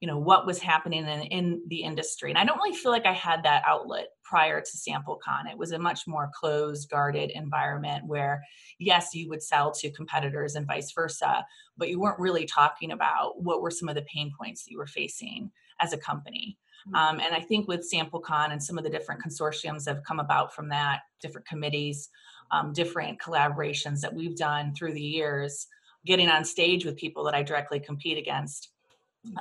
you 0.00 0.08
know 0.08 0.18
what 0.18 0.46
was 0.46 0.60
happening 0.60 1.06
in, 1.06 1.22
in 1.22 1.62
the 1.68 1.82
industry. 1.82 2.30
And 2.30 2.38
i 2.38 2.44
don't 2.44 2.58
really 2.58 2.76
feel 2.76 2.92
like 2.92 3.06
i 3.06 3.12
had 3.12 3.42
that 3.44 3.62
outlet 3.66 4.08
prior 4.22 4.60
to 4.60 4.76
samplecon. 4.76 5.50
It 5.50 5.56
was 5.56 5.72
a 5.72 5.78
much 5.78 6.06
more 6.06 6.30
closed 6.34 6.90
guarded 6.90 7.30
environment 7.30 8.06
where 8.06 8.42
yes 8.78 9.14
you 9.14 9.28
would 9.28 9.42
sell 9.42 9.72
to 9.72 9.90
competitors 9.90 10.54
and 10.54 10.66
vice 10.66 10.92
versa 10.92 11.46
but 11.76 11.88
you 11.88 12.00
weren't 12.00 12.20
really 12.20 12.44
talking 12.44 12.92
about 12.92 13.42
what 13.42 13.62
were 13.62 13.70
some 13.70 13.88
of 13.88 13.94
the 13.94 14.02
pain 14.02 14.32
points 14.38 14.64
that 14.64 14.70
you 14.70 14.78
were 14.78 14.86
facing 14.86 15.50
as 15.80 15.92
a 15.92 15.98
company 15.98 16.58
um, 16.94 17.20
and 17.20 17.34
I 17.34 17.40
think 17.40 17.68
with 17.68 17.90
SampleCon 17.90 18.52
and 18.52 18.62
some 18.62 18.78
of 18.78 18.84
the 18.84 18.90
different 18.90 19.22
consortiums 19.22 19.84
that 19.84 19.96
have 19.96 20.04
come 20.04 20.20
about 20.20 20.54
from 20.54 20.68
that, 20.68 21.00
different 21.20 21.46
committees, 21.46 22.08
um, 22.50 22.72
different 22.72 23.20
collaborations 23.20 24.00
that 24.00 24.14
we've 24.14 24.36
done 24.36 24.74
through 24.74 24.94
the 24.94 25.00
years, 25.00 25.66
getting 26.04 26.28
on 26.28 26.44
stage 26.44 26.84
with 26.84 26.96
people 26.96 27.24
that 27.24 27.34
I 27.34 27.42
directly 27.42 27.80
compete 27.80 28.18
against. 28.18 28.70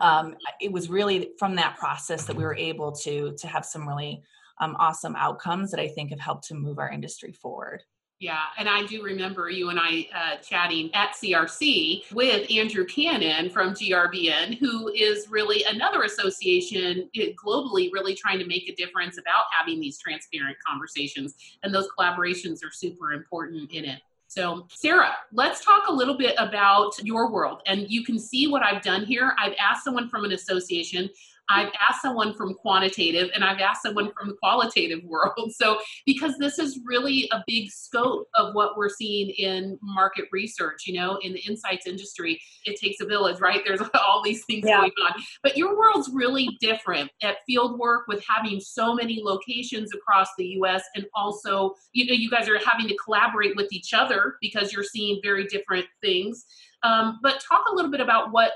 Um, 0.02 0.36
it 0.60 0.72
was 0.72 0.90
really 0.90 1.32
from 1.38 1.56
that 1.56 1.78
process 1.78 2.26
that 2.26 2.36
we 2.36 2.44
were 2.44 2.56
able 2.56 2.92
to 2.92 3.36
to 3.38 3.48
have 3.48 3.64
some 3.64 3.88
really 3.88 4.24
um, 4.60 4.76
awesome 4.80 5.16
outcomes 5.16 5.70
that 5.72 5.80
I 5.80 5.88
think 5.88 6.10
have 6.10 6.20
helped 6.20 6.48
to 6.48 6.56
move 6.56 6.80
our 6.80 6.90
industry 6.90 7.32
forward. 7.32 7.84
Yeah, 8.20 8.44
and 8.58 8.70
I 8.70 8.86
do 8.86 9.04
remember 9.04 9.50
you 9.50 9.70
and 9.70 9.80
I 9.80 10.08
uh, 10.16 10.38
chatting 10.38 10.90
at 10.94 11.16
CRC 11.16 12.14
with 12.14 12.50
Andrew 12.50 12.86
Cannon 12.86 13.50
from 13.50 13.74
GRBN, 13.74 14.58
who 14.58 14.88
is 14.88 15.28
really 15.30 15.66
another 15.66 16.04
association 16.04 17.10
eh, 17.18 17.32
globally 17.34 17.92
really 17.92 18.16
trying 18.16 18.40
to 18.40 18.46
make 18.46 18.70
a 18.70 18.76
difference 18.76 19.18
about 19.18 19.46
having 19.52 19.82
these 19.82 19.98
transparent 19.98 20.56
conversations. 20.66 21.36
And 21.64 21.76
those 21.76 21.90
collaborations 22.00 22.64
are 22.64 22.72
super 22.72 23.12
important 23.12 23.72
in 23.72 23.84
it. 23.84 24.00
So, 24.28 24.66
Sarah, 24.70 25.14
let's 25.34 25.64
talk 25.64 25.88
a 25.88 25.94
little 25.94 26.18
bit 26.18 26.36
about 26.38 26.94
your 27.04 27.32
world. 27.32 27.62
And 27.68 27.90
you 27.90 28.04
can 28.04 28.18
see 28.18 28.48
what 28.48 28.64
I've 28.64 28.82
done 28.82 29.06
here. 29.06 29.36
I've 29.38 29.54
asked 29.60 29.84
someone 29.84 30.10
from 30.10 30.24
an 30.24 30.32
association 30.32 31.10
I've 31.50 31.72
asked 31.80 32.02
someone 32.02 32.34
from 32.34 32.54
quantitative 32.56 33.30
and 33.34 33.44
I've 33.44 33.60
asked 33.60 33.84
someone 33.84 34.12
from 34.18 34.30
the 34.30 34.36
qualitative 34.36 35.04
world. 35.06 35.52
So, 35.54 35.80
because 36.06 36.38
this 36.38 36.60
is 36.60 36.80
really 36.86 37.30
a 37.32 37.44
big 37.48 37.70
scope 37.72 38.28
of 38.36 38.54
what 38.54 38.78
we're 38.78 38.90
seeing 38.90 39.30
in 39.30 39.78
market 39.82 40.26
research, 40.32 40.84
you 40.88 41.00
know, 41.00 41.18
in 41.22 41.34
the 41.34 41.40
insights 41.40 41.88
industry, 41.88 42.40
it 42.66 42.80
takes 42.80 43.02
a 43.02 43.06
village, 43.06 43.40
right? 43.40 43.62
There's 43.66 43.82
all 43.94 44.22
these 44.24 44.44
things 44.46 44.66
yeah. 44.68 44.78
going 44.78 44.92
on. 45.06 45.22
But 45.44 45.58
your 45.58 45.78
world's 45.78 46.10
really 46.14 46.50
different 46.60 47.12
at 47.22 47.38
field 47.46 47.80
work 47.80 48.08
with 48.08 48.24
having 48.28 48.60
so 48.60 48.94
many 48.96 49.22
locations 49.24 49.94
across 49.94 50.28
the 50.38 50.46
US 50.62 50.84
and 50.96 51.06
also, 51.14 51.74
you 51.94 52.06
know, 52.06 52.14
you 52.14 52.30
guys 52.30 52.50
are 52.50 52.60
having 52.60 52.88
to 52.88 52.96
collaborate 53.04 53.56
with 53.56 53.72
each 53.72 53.94
other 53.94 54.36
because 54.42 54.74
you're 54.74 54.84
seeing 54.84 55.20
very 55.24 55.46
different 55.48 55.86
things. 56.02 56.46
Um, 56.84 57.20
but 57.22 57.44
talk 57.48 57.66
a 57.72 57.76
little 57.76 57.92
bit 57.92 58.02
about 58.02 58.32
what 58.32 58.54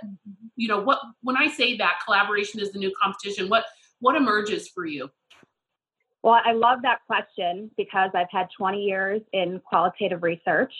you 0.55 0.67
know 0.67 0.79
what 0.79 0.99
when 1.23 1.37
I 1.37 1.47
say 1.47 1.77
that 1.77 1.99
collaboration 2.05 2.59
is 2.59 2.71
the 2.71 2.79
new 2.79 2.93
competition, 3.01 3.49
what 3.49 3.65
what 3.99 4.15
emerges 4.15 4.67
for 4.67 4.85
you? 4.85 5.09
Well, 6.21 6.41
I 6.43 6.51
love 6.51 6.81
that 6.81 6.99
question 7.07 7.71
because 7.77 8.11
I've 8.13 8.29
had 8.29 8.49
20 8.57 8.83
years 8.83 9.21
in 9.31 9.61
qualitative 9.61 10.21
research 10.21 10.73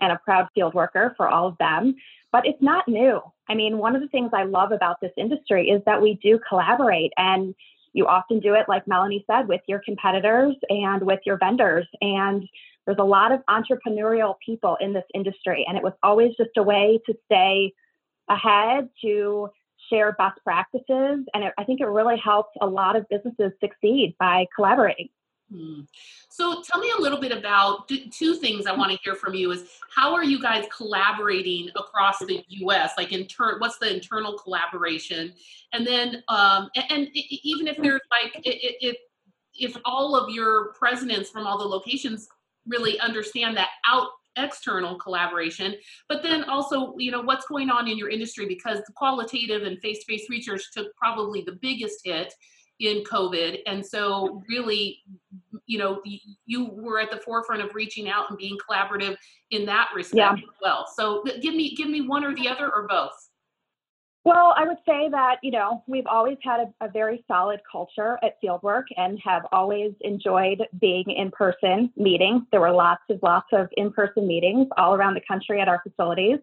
and 0.00 0.12
a 0.12 0.20
proud 0.24 0.48
field 0.54 0.74
worker 0.74 1.14
for 1.16 1.28
all 1.28 1.48
of 1.48 1.58
them. 1.58 1.96
But 2.30 2.46
it's 2.46 2.62
not 2.62 2.86
new. 2.88 3.20
I 3.48 3.54
mean, 3.54 3.78
one 3.78 3.94
of 3.94 4.02
the 4.02 4.08
things 4.08 4.30
I 4.32 4.44
love 4.44 4.72
about 4.72 5.00
this 5.00 5.12
industry 5.16 5.68
is 5.68 5.82
that 5.86 6.00
we 6.00 6.14
do 6.22 6.40
collaborate 6.48 7.12
and 7.16 7.54
you 7.92 8.06
often 8.06 8.40
do 8.40 8.54
it, 8.54 8.68
like 8.68 8.86
Melanie 8.88 9.24
said, 9.30 9.46
with 9.46 9.60
your 9.66 9.78
competitors 9.78 10.56
and 10.68 11.02
with 11.02 11.20
your 11.24 11.38
vendors. 11.38 11.86
And 12.00 12.44
there's 12.86 12.98
a 12.98 13.04
lot 13.04 13.32
of 13.32 13.40
entrepreneurial 13.48 14.34
people 14.44 14.76
in 14.80 14.92
this 14.92 15.04
industry, 15.14 15.64
and 15.68 15.76
it 15.76 15.82
was 15.82 15.94
always 16.02 16.34
just 16.36 16.50
a 16.56 16.62
way 16.62 17.00
to 17.06 17.14
stay 17.26 17.72
ahead, 18.28 18.88
to 19.02 19.48
share 19.90 20.12
best 20.12 20.38
practices. 20.44 21.24
And 21.34 21.44
it, 21.44 21.52
I 21.58 21.64
think 21.64 21.80
it 21.80 21.86
really 21.86 22.18
helped 22.18 22.56
a 22.60 22.66
lot 22.66 22.96
of 22.96 23.06
businesses 23.08 23.52
succeed 23.60 24.14
by 24.18 24.46
collaborating. 24.54 25.08
Hmm. 25.52 25.82
So 26.30 26.62
tell 26.62 26.80
me 26.80 26.90
a 26.98 27.00
little 27.00 27.20
bit 27.20 27.30
about 27.30 27.88
two 27.88 28.34
things 28.34 28.66
I 28.66 28.72
want 28.72 28.92
to 28.92 28.98
hear 29.04 29.14
from 29.14 29.34
you 29.34 29.52
is 29.52 29.68
how 29.94 30.14
are 30.14 30.24
you 30.24 30.40
guys 30.40 30.64
collaborating 30.74 31.68
across 31.76 32.18
the 32.18 32.42
US 32.48 32.92
like 32.96 33.12
in 33.12 33.26
turn 33.26 33.56
what's 33.58 33.78
the 33.78 33.94
internal 33.94 34.38
collaboration 34.38 35.34
and 35.72 35.86
then 35.86 36.24
um 36.28 36.70
and, 36.74 36.84
and 36.90 37.08
even 37.14 37.68
if 37.68 37.76
there's 37.76 38.00
like 38.10 38.40
if 38.42 38.96
if 39.54 39.76
all 39.84 40.16
of 40.16 40.30
your 40.30 40.72
presidents 40.72 41.30
from 41.30 41.46
all 41.46 41.58
the 41.58 41.64
locations 41.64 42.28
really 42.66 42.98
understand 43.00 43.56
that 43.56 43.70
out 43.86 44.08
external 44.36 44.98
collaboration 44.98 45.76
but 46.08 46.20
then 46.20 46.42
also 46.44 46.94
you 46.98 47.12
know 47.12 47.20
what's 47.20 47.46
going 47.46 47.70
on 47.70 47.86
in 47.86 47.96
your 47.96 48.10
industry 48.10 48.46
because 48.46 48.78
the 48.78 48.92
qualitative 48.96 49.62
and 49.62 49.78
face-to-face 49.78 50.26
research 50.28 50.72
took 50.72 50.88
probably 50.96 51.42
the 51.46 51.56
biggest 51.62 52.00
hit 52.04 52.34
in 52.80 53.02
covid. 53.04 53.58
And 53.66 53.84
so 53.84 54.42
really 54.48 55.02
you 55.66 55.78
know 55.78 56.02
you 56.46 56.70
were 56.72 57.00
at 57.00 57.10
the 57.10 57.18
forefront 57.18 57.62
of 57.62 57.74
reaching 57.74 58.08
out 58.08 58.28
and 58.28 58.38
being 58.38 58.56
collaborative 58.68 59.16
in 59.50 59.64
that 59.66 59.88
respect 59.94 60.38
yeah. 60.38 60.44
as 60.44 60.56
well. 60.60 60.86
So 60.96 61.24
give 61.40 61.54
me 61.54 61.74
give 61.74 61.88
me 61.88 62.02
one 62.02 62.24
or 62.24 62.34
the 62.34 62.48
other 62.48 62.70
or 62.70 62.86
both 62.88 63.12
well, 64.24 64.54
I 64.56 64.64
would 64.64 64.78
say 64.86 65.08
that, 65.10 65.36
you 65.42 65.50
know, 65.50 65.84
we've 65.86 66.06
always 66.06 66.38
had 66.42 66.60
a, 66.60 66.86
a, 66.86 66.88
very 66.88 67.22
solid 67.28 67.60
culture 67.70 68.18
at 68.22 68.40
Fieldwork 68.42 68.84
and 68.96 69.20
have 69.22 69.42
always 69.52 69.92
enjoyed 70.00 70.62
being 70.80 71.04
in 71.08 71.30
person 71.30 71.92
meetings. 71.96 72.42
There 72.50 72.60
were 72.60 72.72
lots 72.72 73.02
of 73.10 73.18
lots 73.22 73.48
of 73.52 73.68
in 73.76 73.92
person 73.92 74.26
meetings 74.26 74.68
all 74.78 74.94
around 74.94 75.14
the 75.14 75.20
country 75.28 75.60
at 75.60 75.68
our 75.68 75.82
facilities. 75.82 76.38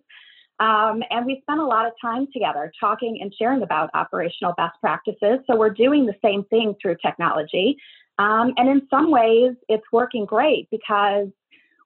Um, 0.59 1.01
and 1.09 1.25
we 1.25 1.39
spent 1.41 1.59
a 1.59 1.65
lot 1.65 1.87
of 1.87 1.93
time 1.99 2.27
together 2.31 2.71
talking 2.79 3.17
and 3.19 3.33
sharing 3.33 3.63
about 3.63 3.89
operational 3.95 4.53
best 4.57 4.79
practices. 4.79 5.39
So 5.47 5.57
we're 5.57 5.71
doing 5.71 6.05
the 6.05 6.13
same 6.23 6.43
thing 6.45 6.75
through 6.79 6.97
technology. 7.03 7.77
Um, 8.19 8.53
and 8.57 8.69
in 8.69 8.87
some 8.91 9.09
ways, 9.09 9.53
it's 9.69 9.85
working 9.91 10.25
great 10.25 10.69
because 10.69 11.29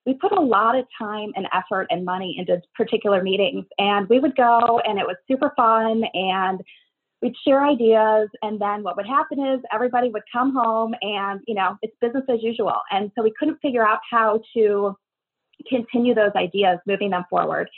we 0.06 0.14
put 0.14 0.32
a 0.32 0.40
lot 0.40 0.78
of 0.78 0.86
time 0.98 1.32
and 1.36 1.48
effort 1.54 1.88
and 1.90 2.06
money 2.06 2.36
into 2.38 2.62
particular 2.76 3.24
meetings. 3.24 3.66
And 3.80 4.08
we 4.08 4.20
would 4.20 4.36
go, 4.36 4.80
and 4.86 5.00
it 5.00 5.06
was 5.06 5.16
super 5.28 5.52
fun. 5.56 6.04
And 6.14 6.62
we'd 7.22 7.36
share 7.44 7.66
ideas. 7.66 8.30
And 8.42 8.60
then 8.60 8.84
what 8.84 8.98
would 8.98 9.08
happen 9.08 9.40
is 9.40 9.60
everybody 9.74 10.10
would 10.10 10.24
come 10.32 10.54
home, 10.54 10.94
and 11.02 11.42
you 11.48 11.56
know, 11.56 11.78
it's 11.82 11.96
business 12.02 12.24
as 12.30 12.44
usual. 12.44 12.78
And 12.92 13.12
so 13.16 13.24
we 13.24 13.34
couldn't 13.38 13.60
figure 13.62 13.86
out 13.86 14.00
how 14.10 14.42
to 14.56 14.96
continue 15.68 16.14
those 16.14 16.34
ideas, 16.36 16.80
moving 16.86 17.10
them 17.10 17.26
forward. 17.30 17.70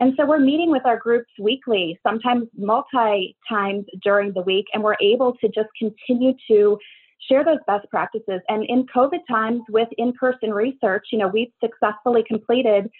And 0.00 0.14
so 0.16 0.24
we're 0.24 0.40
meeting 0.40 0.70
with 0.70 0.86
our 0.86 0.96
groups 0.96 1.30
weekly, 1.38 1.98
sometimes 2.02 2.48
multi 2.56 3.36
times 3.48 3.84
during 4.02 4.32
the 4.32 4.42
week, 4.42 4.66
and 4.72 4.82
we're 4.82 4.96
able 5.00 5.36
to 5.38 5.48
just 5.48 5.68
continue 5.78 6.32
to 6.48 6.78
share 7.28 7.44
those 7.44 7.58
best 7.66 7.88
practices. 7.90 8.40
And 8.48 8.64
in 8.64 8.86
COVID 8.86 9.20
times 9.28 9.62
with 9.68 9.88
in-person 9.98 10.50
research, 10.50 11.08
you 11.12 11.18
know, 11.18 11.28
we've 11.28 11.52
successfully 11.62 12.24
completed 12.26 12.90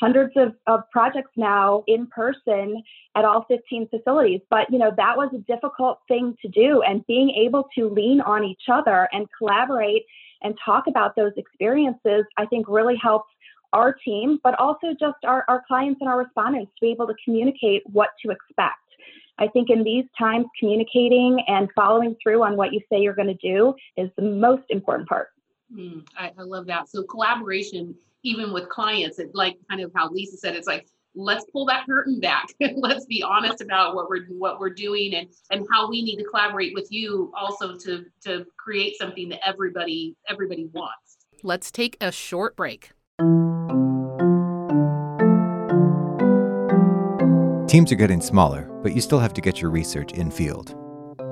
hundreds 0.00 0.32
of, 0.36 0.54
of 0.66 0.80
projects 0.90 1.30
now 1.36 1.84
in 1.86 2.06
person 2.08 2.82
at 3.14 3.24
all 3.24 3.44
15 3.48 3.88
facilities. 3.88 4.40
But, 4.50 4.70
you 4.70 4.78
know, 4.78 4.92
that 4.96 5.16
was 5.16 5.30
a 5.34 5.38
difficult 5.38 5.98
thing 6.08 6.36
to 6.42 6.48
do. 6.48 6.82
And 6.82 7.06
being 7.06 7.30
able 7.30 7.68
to 7.78 7.88
lean 7.88 8.20
on 8.20 8.44
each 8.44 8.64
other 8.72 9.08
and 9.12 9.26
collaborate 9.38 10.04
and 10.42 10.54
talk 10.64 10.84
about 10.88 11.14
those 11.16 11.32
experiences, 11.36 12.24
I 12.36 12.46
think 12.46 12.66
really 12.68 12.96
helps 13.00 13.30
our 13.72 13.92
team, 13.92 14.38
but 14.42 14.58
also 14.58 14.88
just 14.98 15.18
our, 15.24 15.44
our 15.48 15.62
clients 15.66 16.00
and 16.00 16.08
our 16.08 16.18
respondents 16.18 16.72
to 16.76 16.86
be 16.86 16.92
able 16.92 17.06
to 17.06 17.14
communicate 17.24 17.82
what 17.86 18.10
to 18.24 18.30
expect. 18.30 18.78
I 19.38 19.48
think 19.48 19.70
in 19.70 19.82
these 19.82 20.04
times, 20.18 20.46
communicating 20.58 21.42
and 21.48 21.68
following 21.74 22.16
through 22.22 22.42
on 22.44 22.56
what 22.56 22.72
you 22.72 22.80
say 22.90 23.00
you're 23.00 23.14
going 23.14 23.28
to 23.28 23.34
do 23.34 23.74
is 23.96 24.10
the 24.16 24.22
most 24.22 24.64
important 24.68 25.08
part. 25.08 25.28
Mm, 25.74 26.06
I, 26.16 26.30
I, 26.38 26.42
love 26.42 26.66
that. 26.66 26.88
So 26.88 27.02
collaboration, 27.02 27.94
even 28.22 28.52
with 28.52 28.68
clients, 28.68 29.18
it 29.18 29.30
like 29.34 29.56
kind 29.68 29.80
of 29.80 29.90
how 29.94 30.08
Lisa 30.10 30.36
said, 30.36 30.54
it's 30.54 30.68
like 30.68 30.86
let's 31.16 31.44
pull 31.52 31.66
that 31.66 31.86
curtain 31.86 32.20
back. 32.20 32.46
let's 32.76 33.06
be 33.06 33.22
honest 33.22 33.60
about 33.60 33.94
what 33.94 34.08
we're 34.08 34.26
what 34.26 34.60
we're 34.60 34.74
doing 34.74 35.14
and 35.14 35.28
and 35.50 35.66
how 35.72 35.88
we 35.88 36.02
need 36.02 36.16
to 36.16 36.24
collaborate 36.24 36.74
with 36.74 36.88
you 36.90 37.32
also 37.36 37.76
to 37.76 38.04
to 38.24 38.46
create 38.56 38.96
something 38.98 39.28
that 39.30 39.46
everybody 39.46 40.14
everybody 40.28 40.66
wants. 40.72 41.18
Let's 41.42 41.70
take 41.70 41.96
a 42.00 42.12
short 42.12 42.56
break. 42.56 42.92
Teams 47.74 47.90
are 47.90 47.96
getting 47.96 48.20
smaller, 48.20 48.70
but 48.84 48.94
you 48.94 49.00
still 49.00 49.18
have 49.18 49.34
to 49.34 49.40
get 49.40 49.60
your 49.60 49.68
research 49.68 50.12
in 50.12 50.30
field. 50.30 50.76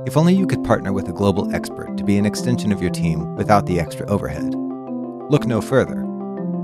If 0.08 0.16
only 0.16 0.34
you 0.34 0.44
could 0.44 0.64
partner 0.64 0.92
with 0.92 1.08
a 1.08 1.12
global 1.12 1.54
expert 1.54 1.96
to 1.96 2.02
be 2.02 2.18
an 2.18 2.26
extension 2.26 2.72
of 2.72 2.82
your 2.82 2.90
team 2.90 3.36
without 3.36 3.64
the 3.64 3.78
extra 3.78 4.04
overhead. 4.06 4.52
Look 5.30 5.46
no 5.46 5.60
further. 5.60 6.04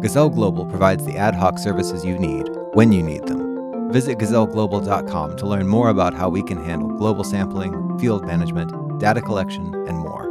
Gazelle 0.01 0.31
Global 0.31 0.67
provides 0.67 1.07
the 1.07 1.17
ad 1.17 1.37
hoc 1.37 1.61
services 1.61 2.05
you 2.05 2.19
need 2.19 2.49
when 2.73 2.91
you 2.91 3.05
need 3.05 3.25
them. 3.29 3.93
Visit 3.93 4.19
gazelleglobal.com 4.19 5.37
to 5.37 5.47
learn 5.47 5.69
more 5.69 5.91
about 5.91 6.13
how 6.13 6.29
we 6.29 6.43
can 6.43 6.65
handle 6.65 6.89
global 6.89 7.23
sampling, 7.23 7.97
field 8.01 8.27
management, 8.27 8.99
data 8.99 9.21
collection, 9.21 9.73
and 9.87 9.97
more. 9.97 10.29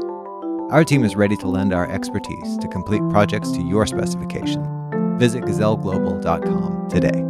Our 0.73 0.83
team 0.83 1.05
is 1.05 1.15
ready 1.15 1.37
to 1.37 1.47
lend 1.47 1.71
our 1.71 1.89
expertise 1.89 2.57
to 2.57 2.67
complete 2.67 3.01
projects 3.11 3.51
to 3.51 3.61
your 3.61 3.85
specification. 3.85 4.65
Visit 5.17 5.45
gazelleglobal.com 5.45 6.89
today. 6.89 7.26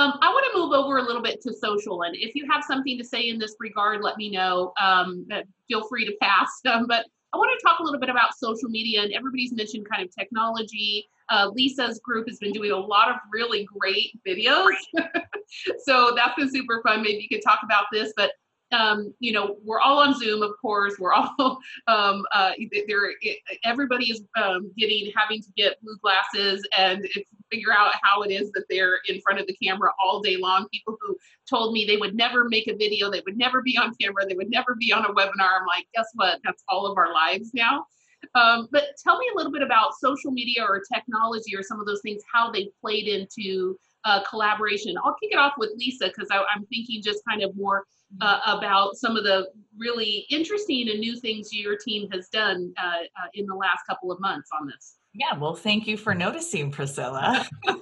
Um, 0.00 0.14
I 0.22 0.30
want 0.30 0.46
to 0.50 0.58
move 0.58 0.72
over 0.72 0.96
a 0.96 1.02
little 1.02 1.20
bit 1.20 1.42
to 1.42 1.52
social, 1.52 2.04
and 2.04 2.16
if 2.16 2.34
you 2.34 2.46
have 2.50 2.64
something 2.64 2.96
to 2.96 3.04
say 3.04 3.28
in 3.28 3.38
this 3.38 3.54
regard, 3.60 4.00
let 4.00 4.16
me 4.16 4.30
know. 4.30 4.72
Um, 4.80 5.26
feel 5.68 5.86
free 5.88 6.06
to 6.06 6.16
pass. 6.22 6.48
Um, 6.70 6.86
but 6.86 7.04
I 7.34 7.36
want 7.36 7.50
to 7.58 7.66
talk 7.66 7.80
a 7.80 7.82
little 7.82 8.00
bit 8.00 8.08
about 8.08 8.34
social 8.34 8.70
media, 8.70 9.02
and 9.02 9.12
everybody's 9.12 9.52
mentioned 9.52 9.86
kind 9.90 10.02
of 10.02 10.14
technology. 10.14 11.06
Uh, 11.28 11.50
Lisa's 11.52 12.00
group 12.02 12.28
has 12.28 12.38
been 12.38 12.52
doing 12.52 12.70
a 12.70 12.76
lot 12.76 13.10
of 13.10 13.16
really 13.30 13.66
great 13.78 14.18
videos, 14.26 14.72
so 15.84 16.14
that's 16.16 16.34
been 16.36 16.50
super 16.50 16.80
fun. 16.82 17.02
Maybe 17.02 17.26
you 17.28 17.36
could 17.36 17.44
talk 17.44 17.60
about 17.62 17.86
this, 17.92 18.14
but 18.16 18.30
um, 18.72 19.12
you 19.18 19.32
know, 19.32 19.56
we're 19.64 19.80
all 19.80 19.98
on 19.98 20.18
Zoom, 20.18 20.42
of 20.42 20.52
course. 20.60 20.94
We're 20.98 21.12
all 21.12 21.34
um, 21.86 22.24
uh, 22.32 22.52
there. 22.86 23.12
Everybody 23.64 24.10
is 24.10 24.22
um, 24.40 24.72
getting 24.76 25.12
having 25.16 25.42
to 25.42 25.48
get 25.56 25.80
blue 25.82 25.96
glasses 26.02 26.66
and 26.76 27.06
figure 27.50 27.72
out 27.72 27.92
how 28.02 28.22
it 28.22 28.30
is 28.30 28.50
that 28.52 28.64
they're 28.70 28.98
in 29.08 29.20
front 29.20 29.40
of 29.40 29.46
the 29.46 29.56
camera 29.62 29.90
all 30.02 30.20
day 30.20 30.36
long. 30.36 30.66
People 30.72 30.96
who 31.00 31.16
told 31.48 31.72
me 31.72 31.84
they 31.84 31.96
would 31.96 32.14
never 32.14 32.48
make 32.48 32.68
a 32.68 32.76
video, 32.76 33.10
they 33.10 33.22
would 33.26 33.36
never 33.36 33.62
be 33.62 33.76
on 33.76 33.92
camera, 34.00 34.24
they 34.26 34.36
would 34.36 34.50
never 34.50 34.76
be 34.78 34.92
on 34.92 35.04
a 35.04 35.12
webinar. 35.12 35.58
I'm 35.60 35.66
like, 35.66 35.86
guess 35.94 36.06
what? 36.14 36.38
That's 36.44 36.62
all 36.68 36.86
of 36.86 36.96
our 36.96 37.12
lives 37.12 37.50
now. 37.54 37.86
Um, 38.34 38.68
but 38.70 38.84
tell 39.02 39.18
me 39.18 39.26
a 39.32 39.36
little 39.36 39.50
bit 39.50 39.62
about 39.62 39.94
social 39.98 40.30
media 40.30 40.62
or 40.62 40.82
technology 40.92 41.56
or 41.56 41.62
some 41.62 41.80
of 41.80 41.86
those 41.86 42.02
things, 42.02 42.22
how 42.32 42.50
they 42.50 42.70
played 42.80 43.08
into 43.08 43.76
uh, 44.04 44.22
collaboration. 44.28 44.94
I'll 45.02 45.16
kick 45.20 45.32
it 45.32 45.38
off 45.38 45.54
with 45.58 45.70
Lisa 45.76 46.08
because 46.08 46.28
I'm 46.30 46.64
thinking 46.66 47.02
just 47.02 47.22
kind 47.28 47.42
of 47.42 47.56
more 47.56 47.84
uh, 48.20 48.40
about 48.46 48.96
some 48.96 49.16
of 49.16 49.24
the 49.24 49.48
really 49.78 50.26
interesting 50.30 50.88
and 50.90 51.00
new 51.00 51.18
things 51.18 51.52
your 51.52 51.76
team 51.76 52.08
has 52.10 52.28
done 52.28 52.72
uh, 52.78 52.86
uh, 52.86 53.28
in 53.34 53.46
the 53.46 53.54
last 53.54 53.80
couple 53.88 54.12
of 54.12 54.20
months 54.20 54.50
on 54.58 54.66
this. 54.66 54.96
Yeah, 55.12 55.36
well, 55.36 55.54
thank 55.54 55.86
you 55.86 55.96
for 55.96 56.14
noticing, 56.14 56.70
Priscilla. 56.70 57.46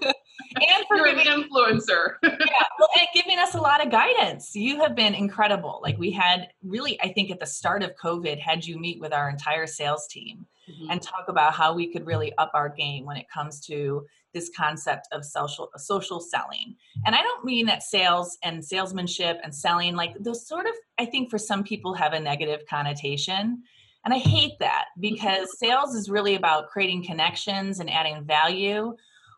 and 0.56 0.86
for 0.86 0.96
You're 0.96 1.14
giving, 1.14 1.26
an 1.26 1.44
influencer. 1.44 2.14
yeah, 2.22 2.64
well, 2.78 2.88
and 2.98 3.08
giving 3.14 3.38
us 3.38 3.54
a 3.54 3.60
lot 3.60 3.84
of 3.84 3.90
guidance. 3.90 4.54
You 4.54 4.80
have 4.80 4.94
been 4.94 5.14
incredible. 5.14 5.80
Like 5.82 5.98
we 5.98 6.10
had 6.10 6.48
really, 6.62 7.00
I 7.00 7.12
think 7.12 7.30
at 7.30 7.40
the 7.40 7.46
start 7.46 7.82
of 7.82 7.92
COVID, 8.02 8.38
had 8.38 8.64
you 8.64 8.78
meet 8.78 9.00
with 9.00 9.12
our 9.12 9.28
entire 9.28 9.66
sales 9.66 10.06
team 10.08 10.46
mm-hmm. 10.68 10.90
and 10.90 11.02
talk 11.02 11.26
about 11.28 11.54
how 11.54 11.74
we 11.74 11.92
could 11.92 12.06
really 12.06 12.32
up 12.38 12.50
our 12.54 12.68
game 12.68 13.04
when 13.04 13.16
it 13.16 13.26
comes 13.32 13.60
to 13.66 14.06
this 14.34 14.50
concept 14.56 15.08
of 15.12 15.24
social 15.24 15.70
social 15.76 16.20
selling. 16.20 16.76
And 17.06 17.14
I 17.14 17.22
don't 17.22 17.44
mean 17.44 17.66
that 17.66 17.82
sales 17.82 18.38
and 18.42 18.64
salesmanship 18.64 19.38
and 19.42 19.54
selling 19.54 19.96
like 19.96 20.14
those 20.20 20.46
sort 20.46 20.66
of 20.66 20.72
I 20.98 21.06
think 21.06 21.30
for 21.30 21.38
some 21.38 21.64
people 21.64 21.94
have 21.94 22.12
a 22.12 22.20
negative 22.20 22.60
connotation. 22.68 23.62
And 24.04 24.14
I 24.14 24.18
hate 24.18 24.58
that 24.60 24.86
because 25.00 25.58
sales 25.58 25.94
is 25.94 26.08
really 26.08 26.34
about 26.34 26.68
creating 26.68 27.04
connections 27.04 27.80
and 27.80 27.90
adding 27.90 28.24
value 28.24 28.94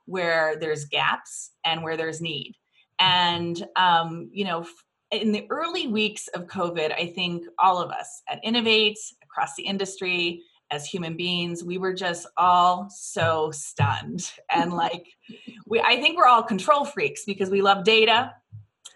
where 0.07 0.57
there's 0.57 0.85
gaps 0.87 1.51
and 1.65 1.83
where 1.83 1.97
there's 1.97 2.21
need. 2.21 2.55
And 2.99 3.67
um, 3.77 4.31
you 4.33 4.45
know, 4.45 4.67
in 5.11 5.33
the 5.33 5.47
early 5.51 5.89
weeks 5.89 6.29
of 6.29 6.47
COVID, 6.47 6.93
I 6.93 7.07
think 7.07 7.45
all 7.59 7.79
of 7.79 7.91
us 7.91 8.23
at 8.29 8.41
Innovate 8.45 8.99
across 9.23 9.55
the 9.57 9.65
industry 9.65 10.43
as 10.71 10.87
human 10.87 11.17
beings 11.17 11.65
we 11.65 11.79
were 11.79 11.93
just 11.93 12.27
all 12.37 12.89
so 12.91 13.51
stunned 13.51 14.31
and 14.53 14.73
like 14.73 15.07
we 15.67 15.81
i 15.81 16.01
think 16.01 16.17
we're 16.17 16.27
all 16.27 16.43
control 16.43 16.85
freaks 16.85 17.25
because 17.25 17.51
we 17.51 17.61
love 17.61 17.85
data 17.85 18.33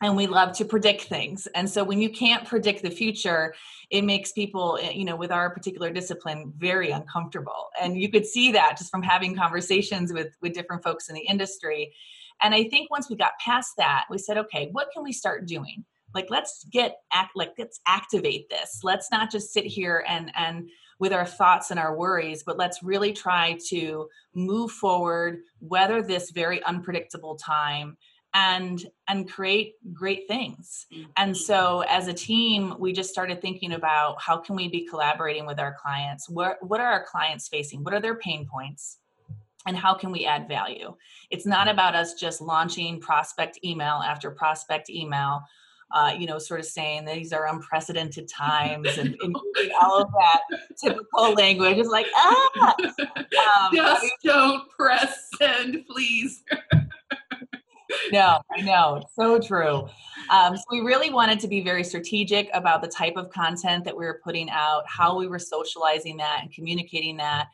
and 0.04 0.16
we 0.16 0.26
love 0.26 0.52
to 0.52 0.64
predict 0.66 1.04
things. 1.04 1.48
And 1.54 1.68
so 1.68 1.82
when 1.82 2.00
you 2.00 2.10
can't 2.10 2.46
predict 2.46 2.82
the 2.82 2.90
future 2.90 3.54
it 3.90 4.02
makes 4.02 4.32
people 4.32 4.78
eh, 4.82 4.90
you 4.90 5.04
know 5.04 5.16
with 5.16 5.30
our 5.30 5.50
particular 5.50 5.90
discipline 5.90 6.52
very 6.56 6.90
uncomfortable. 6.90 7.68
And 7.80 7.96
you 8.00 8.10
could 8.10 8.26
see 8.26 8.52
that 8.52 8.76
just 8.78 8.90
from 8.90 9.02
having 9.02 9.34
conversations 9.34 10.12
with 10.12 10.36
with 10.42 10.52
different 10.52 10.82
folks 10.82 11.08
in 11.08 11.14
the 11.14 11.22
industry. 11.22 11.94
And 12.42 12.54
i 12.54 12.64
think 12.64 12.90
once 12.90 13.08
we 13.08 13.16
got 13.16 13.32
past 13.40 13.72
that 13.78 14.04
we 14.10 14.18
said 14.18 14.38
okay 14.38 14.68
what 14.72 14.88
can 14.92 15.02
we 15.02 15.12
start 15.12 15.46
doing? 15.46 15.84
Like 16.14 16.26
let's 16.28 16.64
get 16.70 16.98
act 17.12 17.32
like 17.34 17.52
let's 17.58 17.80
activate 17.86 18.50
this. 18.50 18.80
Let's 18.82 19.10
not 19.10 19.30
just 19.30 19.52
sit 19.52 19.64
here 19.64 20.04
and 20.06 20.30
and 20.36 20.68
with 21.00 21.12
our 21.12 21.26
thoughts 21.26 21.70
and 21.70 21.80
our 21.80 21.96
worries, 21.96 22.44
but 22.44 22.56
let's 22.56 22.82
really 22.82 23.12
try 23.12 23.58
to 23.68 24.08
move 24.34 24.70
forward, 24.70 25.40
weather 25.60 26.02
this 26.02 26.30
very 26.30 26.62
unpredictable 26.62 27.34
time 27.34 27.96
and 28.34 28.84
and 29.08 29.30
create 29.30 29.74
great 29.92 30.26
things. 30.28 30.86
And 31.16 31.34
mm-hmm. 31.34 31.34
so 31.34 31.84
as 31.88 32.08
a 32.08 32.12
team 32.12 32.74
we 32.78 32.92
just 32.92 33.10
started 33.10 33.40
thinking 33.40 33.72
about 33.72 34.20
how 34.20 34.36
can 34.36 34.56
we 34.56 34.68
be 34.68 34.86
collaborating 34.86 35.46
with 35.46 35.58
our 35.58 35.76
clients? 35.80 36.28
What 36.28 36.58
what 36.60 36.80
are 36.80 36.90
our 36.90 37.04
clients 37.04 37.48
facing? 37.48 37.82
What 37.82 37.94
are 37.94 38.00
their 38.00 38.16
pain 38.16 38.46
points? 38.46 38.98
And 39.66 39.76
how 39.76 39.94
can 39.94 40.12
we 40.12 40.26
add 40.26 40.46
value? 40.46 40.94
It's 41.30 41.46
not 41.46 41.68
about 41.68 41.94
us 41.94 42.14
just 42.14 42.42
launching 42.42 43.00
prospect 43.00 43.58
email 43.64 44.02
after 44.04 44.30
prospect 44.30 44.90
email 44.90 45.42
uh, 45.94 46.12
you 46.18 46.26
know, 46.26 46.38
sort 46.38 46.58
of 46.58 46.66
saying 46.66 47.04
these 47.04 47.32
are 47.32 47.46
unprecedented 47.46 48.28
times 48.36 48.98
and, 48.98 49.16
and 49.22 49.36
all 49.80 50.02
of 50.02 50.08
that 50.12 50.40
typical 50.76 51.32
language. 51.34 51.78
Is 51.78 51.88
like, 51.88 52.06
ah, 52.16 52.74
um, 52.98 53.74
just 53.74 54.12
don't 54.22 54.68
press 54.70 55.30
send, 55.38 55.86
please. 55.86 56.42
no, 58.12 58.40
I 58.56 58.60
know. 58.60 59.02
So 59.14 59.38
true. 59.38 59.88
Um, 60.30 60.56
so 60.56 60.62
we 60.70 60.80
really 60.80 61.10
wanted 61.10 61.40
to 61.40 61.48
be 61.48 61.60
very 61.60 61.84
strategic 61.84 62.48
about 62.54 62.82
the 62.82 62.88
type 62.88 63.16
of 63.16 63.30
content 63.30 63.84
that 63.84 63.96
we 63.96 64.04
were 64.04 64.20
putting 64.22 64.50
out, 64.50 64.84
how 64.86 65.18
we 65.18 65.26
were 65.26 65.38
socializing 65.38 66.16
that 66.18 66.40
and 66.42 66.52
communicating 66.52 67.16
that 67.18 67.48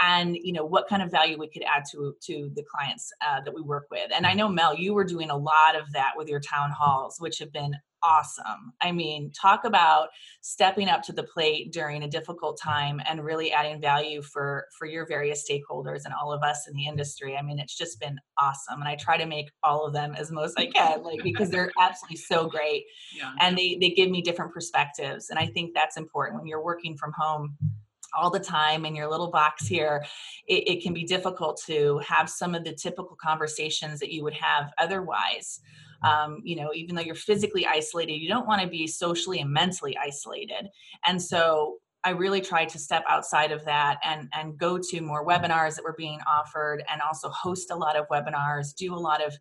and 0.00 0.36
you 0.36 0.52
know 0.52 0.64
what 0.64 0.88
kind 0.88 1.02
of 1.02 1.10
value 1.10 1.38
we 1.38 1.48
could 1.48 1.62
add 1.62 1.84
to 1.92 2.14
to 2.20 2.50
the 2.54 2.62
clients 2.62 3.12
uh, 3.26 3.40
that 3.42 3.54
we 3.54 3.60
work 3.60 3.86
with 3.90 4.10
and 4.14 4.26
i 4.26 4.32
know 4.32 4.48
mel 4.48 4.74
you 4.74 4.94
were 4.94 5.04
doing 5.04 5.30
a 5.30 5.36
lot 5.36 5.76
of 5.78 5.90
that 5.92 6.12
with 6.16 6.28
your 6.28 6.40
town 6.40 6.70
halls 6.70 7.16
which 7.18 7.38
have 7.38 7.52
been 7.52 7.74
awesome 8.02 8.72
i 8.80 8.90
mean 8.90 9.30
talk 9.32 9.64
about 9.64 10.08
stepping 10.40 10.88
up 10.88 11.02
to 11.02 11.12
the 11.12 11.22
plate 11.22 11.72
during 11.72 12.02
a 12.02 12.08
difficult 12.08 12.58
time 12.60 13.00
and 13.08 13.24
really 13.24 13.52
adding 13.52 13.80
value 13.80 14.22
for 14.22 14.66
for 14.78 14.86
your 14.86 15.06
various 15.06 15.48
stakeholders 15.48 16.04
and 16.04 16.14
all 16.14 16.32
of 16.32 16.42
us 16.42 16.66
in 16.68 16.74
the 16.74 16.86
industry 16.86 17.36
i 17.36 17.42
mean 17.42 17.58
it's 17.58 17.76
just 17.76 18.00
been 18.00 18.18
awesome 18.38 18.80
and 18.80 18.88
i 18.88 18.96
try 18.96 19.16
to 19.16 19.26
make 19.26 19.50
all 19.62 19.86
of 19.86 19.92
them 19.92 20.14
as 20.14 20.30
most 20.30 20.58
i 20.58 20.66
can 20.66 21.02
like 21.02 21.22
because 21.22 21.50
they're 21.50 21.70
absolutely 21.80 22.16
so 22.16 22.48
great 22.48 22.84
yeah. 23.16 23.32
and 23.40 23.56
they 23.56 23.76
they 23.80 23.90
give 23.90 24.10
me 24.10 24.22
different 24.22 24.52
perspectives 24.52 25.30
and 25.30 25.38
i 25.38 25.46
think 25.46 25.72
that's 25.74 25.96
important 25.96 26.38
when 26.38 26.46
you're 26.46 26.64
working 26.64 26.96
from 26.96 27.12
home 27.16 27.56
all 28.16 28.30
the 28.30 28.40
time 28.40 28.84
in 28.84 28.94
your 28.94 29.08
little 29.08 29.30
box 29.30 29.66
here, 29.66 30.04
it, 30.46 30.68
it, 30.68 30.82
can 30.82 30.92
be 30.92 31.04
difficult 31.04 31.60
to 31.66 31.98
have 31.98 32.28
some 32.28 32.54
of 32.54 32.64
the 32.64 32.72
typical 32.72 33.16
conversations 33.20 34.00
that 34.00 34.12
you 34.12 34.24
would 34.24 34.34
have 34.34 34.72
otherwise. 34.78 35.60
Um, 36.02 36.40
you 36.44 36.56
know, 36.56 36.70
even 36.74 36.94
though 36.94 37.02
you're 37.02 37.14
physically 37.14 37.66
isolated, 37.66 38.14
you 38.14 38.28
don't 38.28 38.46
want 38.46 38.62
to 38.62 38.68
be 38.68 38.86
socially 38.86 39.40
and 39.40 39.52
mentally 39.52 39.96
isolated. 39.98 40.68
And 41.06 41.20
so 41.20 41.78
I 42.02 42.10
really 42.10 42.40
tried 42.40 42.70
to 42.70 42.78
step 42.78 43.04
outside 43.08 43.52
of 43.52 43.62
that 43.66 43.98
and 44.02 44.28
and 44.32 44.56
go 44.56 44.78
to 44.78 45.00
more 45.02 45.26
webinars 45.26 45.74
that 45.74 45.84
were 45.84 45.94
being 45.98 46.20
offered, 46.26 46.82
and 46.90 47.02
also 47.02 47.28
host 47.28 47.70
a 47.70 47.76
lot 47.76 47.96
of 47.96 48.08
webinars, 48.08 48.74
do 48.74 48.94
a 48.94 48.96
lot 48.96 49.22
of 49.22 49.36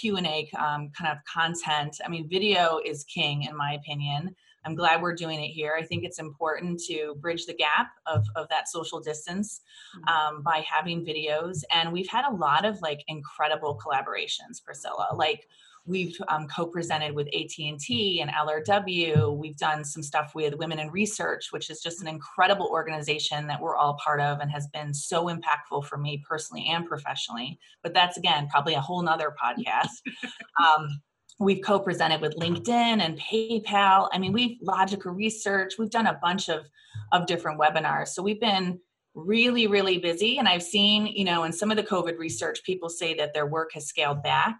Q 0.00 0.16
and 0.16 0.26
A 0.26 0.48
um, 0.56 0.90
kind 0.96 1.10
of 1.10 1.18
content. 1.32 1.96
I 2.04 2.08
mean, 2.08 2.28
video 2.28 2.78
is 2.84 3.04
king 3.04 3.42
in 3.42 3.56
my 3.56 3.72
opinion. 3.72 4.34
I'm 4.66 4.74
glad 4.74 5.02
we're 5.02 5.14
doing 5.14 5.42
it 5.42 5.48
here. 5.48 5.76
I 5.78 5.82
think 5.82 6.04
it's 6.04 6.18
important 6.18 6.80
to 6.88 7.16
bridge 7.20 7.44
the 7.46 7.54
gap 7.54 7.88
of, 8.06 8.24
of 8.34 8.48
that 8.48 8.68
social 8.68 8.98
distance 8.98 9.60
mm-hmm. 9.94 10.08
um, 10.08 10.42
by 10.42 10.64
having 10.66 11.04
videos. 11.04 11.64
And 11.70 11.92
we've 11.92 12.08
had 12.08 12.24
a 12.24 12.34
lot 12.34 12.64
of 12.64 12.80
like 12.80 13.04
incredible 13.08 13.78
collaborations, 13.84 14.64
Priscilla. 14.64 15.08
Like 15.14 15.46
we've 15.86 16.16
um, 16.28 16.46
co-presented 16.48 17.14
with 17.14 17.26
AT&T 17.28 18.20
and 18.20 18.30
LRW. 18.30 19.36
We've 19.36 19.56
done 19.56 19.84
some 19.84 20.02
stuff 20.02 20.34
with 20.34 20.54
Women 20.54 20.78
in 20.78 20.90
Research, 20.90 21.48
which 21.50 21.70
is 21.70 21.82
just 21.82 22.00
an 22.00 22.08
incredible 22.08 22.68
organization 22.70 23.46
that 23.48 23.60
we're 23.60 23.76
all 23.76 23.98
part 24.02 24.20
of 24.20 24.40
and 24.40 24.50
has 24.50 24.66
been 24.68 24.94
so 24.94 25.26
impactful 25.26 25.84
for 25.84 25.98
me 25.98 26.22
personally 26.28 26.66
and 26.68 26.86
professionally. 26.86 27.58
But 27.82 27.92
that's 27.92 28.16
again 28.16 28.48
probably 28.48 28.74
a 28.74 28.80
whole 28.80 29.02
nother 29.02 29.34
podcast. 29.42 29.88
um, 30.62 31.00
we've 31.38 31.62
co-presented 31.64 32.20
with 32.20 32.36
linkedin 32.36 33.00
and 33.00 33.18
paypal 33.18 34.08
i 34.12 34.18
mean 34.18 34.32
we've 34.32 34.56
logical 34.62 35.10
research 35.10 35.74
we've 35.78 35.90
done 35.90 36.06
a 36.06 36.18
bunch 36.22 36.48
of 36.48 36.64
of 37.12 37.26
different 37.26 37.60
webinars 37.60 38.08
so 38.08 38.22
we've 38.22 38.40
been 38.40 38.78
really 39.14 39.66
really 39.66 39.98
busy 39.98 40.38
and 40.38 40.48
i've 40.48 40.62
seen 40.62 41.06
you 41.06 41.24
know 41.24 41.42
in 41.42 41.52
some 41.52 41.72
of 41.72 41.76
the 41.76 41.82
covid 41.82 42.18
research 42.18 42.62
people 42.64 42.88
say 42.88 43.14
that 43.14 43.34
their 43.34 43.46
work 43.46 43.70
has 43.72 43.86
scaled 43.86 44.22
back 44.22 44.56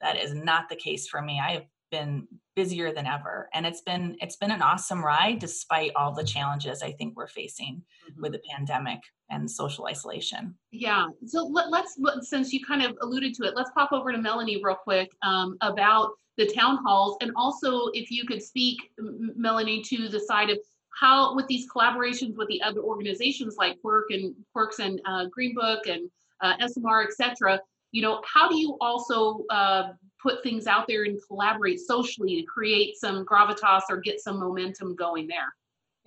that 0.00 0.16
is 0.16 0.34
not 0.34 0.68
the 0.68 0.76
case 0.76 1.06
for 1.08 1.22
me 1.22 1.40
i 1.40 1.52
have 1.52 1.64
been 1.90 2.26
busier 2.54 2.92
than 2.92 3.06
ever 3.06 3.48
and 3.54 3.64
it's 3.64 3.80
been 3.82 4.16
it's 4.20 4.36
been 4.36 4.50
an 4.50 4.62
awesome 4.62 5.04
ride 5.04 5.38
despite 5.38 5.92
all 5.94 6.12
the 6.12 6.24
challenges 6.24 6.82
i 6.82 6.90
think 6.90 7.16
we're 7.16 7.28
facing 7.28 7.76
mm-hmm. 7.76 8.20
with 8.20 8.32
the 8.32 8.40
pandemic 8.50 8.98
and 9.30 9.50
social 9.50 9.86
isolation 9.86 10.54
yeah 10.72 11.06
so 11.24 11.46
let, 11.46 11.72
us 11.72 11.98
since 12.22 12.52
you 12.52 12.64
kind 12.64 12.82
of 12.82 12.96
alluded 13.00 13.32
to 13.34 13.44
it 13.44 13.54
let's 13.54 13.70
pop 13.76 13.92
over 13.92 14.10
to 14.12 14.18
melanie 14.18 14.60
real 14.62 14.74
quick 14.74 15.10
um, 15.22 15.56
about 15.60 16.10
the 16.36 16.46
town 16.46 16.78
halls 16.84 17.16
and 17.20 17.30
also 17.36 17.88
if 17.94 18.10
you 18.10 18.24
could 18.26 18.42
speak 18.42 18.78
melanie 18.98 19.82
to 19.82 20.08
the 20.08 20.20
side 20.20 20.50
of 20.50 20.58
how 20.98 21.34
with 21.36 21.46
these 21.46 21.66
collaborations 21.70 22.36
with 22.36 22.48
the 22.48 22.60
other 22.62 22.80
organizations 22.80 23.56
like 23.56 23.80
quirk 23.80 24.06
and 24.10 24.34
quirks 24.52 24.80
and 24.80 25.00
uh, 25.06 25.26
green 25.26 25.54
book 25.54 25.86
and 25.86 26.10
uh, 26.40 26.56
smr 26.66 27.04
etc 27.04 27.60
you 27.92 28.02
know 28.02 28.20
how 28.24 28.48
do 28.48 28.56
you 28.56 28.76
also 28.80 29.44
uh, 29.50 29.92
put 30.22 30.42
things 30.42 30.66
out 30.66 30.86
there 30.88 31.04
and 31.04 31.18
collaborate 31.26 31.80
socially 31.80 32.36
to 32.36 32.42
create 32.42 32.96
some 32.96 33.24
gravitas 33.24 33.82
or 33.88 33.98
get 33.98 34.20
some 34.20 34.38
momentum 34.38 34.94
going 34.94 35.26
there 35.26 35.54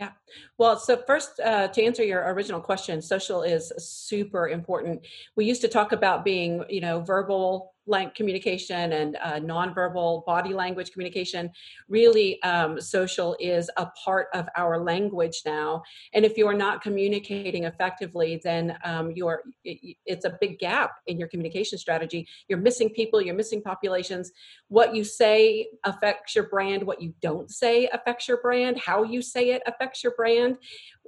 yeah. 0.02 0.14
Well, 0.58 0.80
so 0.80 0.98
first, 0.98 1.40
uh, 1.40 1.68
to 1.68 1.84
answer 1.84 2.04
your 2.04 2.24
original 2.34 2.60
question, 2.60 3.04
social 3.04 3.44
is 3.44 3.72
super 3.78 4.50
important. 4.50 5.06
We 5.36 5.46
used 5.46 5.62
to 5.62 5.68
talk 5.68 5.92
about 5.92 6.26
being, 6.26 6.66
you 6.70 6.82
know, 6.82 7.02
verbal 7.02 7.71
like 7.88 8.16
communication 8.16 8.94
and 8.94 9.18
uh, 9.22 9.40
nonverbal 9.40 10.26
body 10.26 10.54
language 10.54 10.92
communication. 10.92 11.50
Really, 11.90 12.42
um, 12.44 12.80
social 12.80 13.36
is 13.40 13.70
a 13.78 13.88
part 14.04 14.28
of 14.34 14.48
our 14.56 14.84
language 14.84 15.42
now. 15.46 15.84
And 16.14 16.24
if 16.26 16.38
you 16.38 16.48
are 16.48 16.54
not 16.54 16.82
communicating 16.82 17.64
effectively, 17.66 18.40
then 18.44 18.78
um, 18.84 19.12
you're 19.12 19.44
it, 19.64 19.98
it's 20.06 20.26
a 20.26 20.38
big 20.40 20.60
gap 20.60 20.92
in 21.08 21.18
your 21.18 21.28
communication 21.28 21.78
strategy. 21.78 22.28
You're 22.48 22.60
missing 22.60 22.90
people. 22.90 23.22
You're 23.22 23.36
missing 23.36 23.62
populations. 23.62 24.32
What 24.68 24.96
you 24.96 25.04
say 25.04 25.68
affects 25.84 26.36
your 26.36 26.48
brand. 26.50 26.84
What 26.84 27.02
you 27.02 27.14
don't 27.22 27.50
say 27.50 27.88
affects 27.88 28.28
your 28.28 28.42
brand. 28.42 28.80
How 28.80 29.04
you 29.04 29.22
say 29.22 29.52
it 29.52 29.64
affects 29.66 30.04
your 30.04 30.14
brand. 30.16 30.58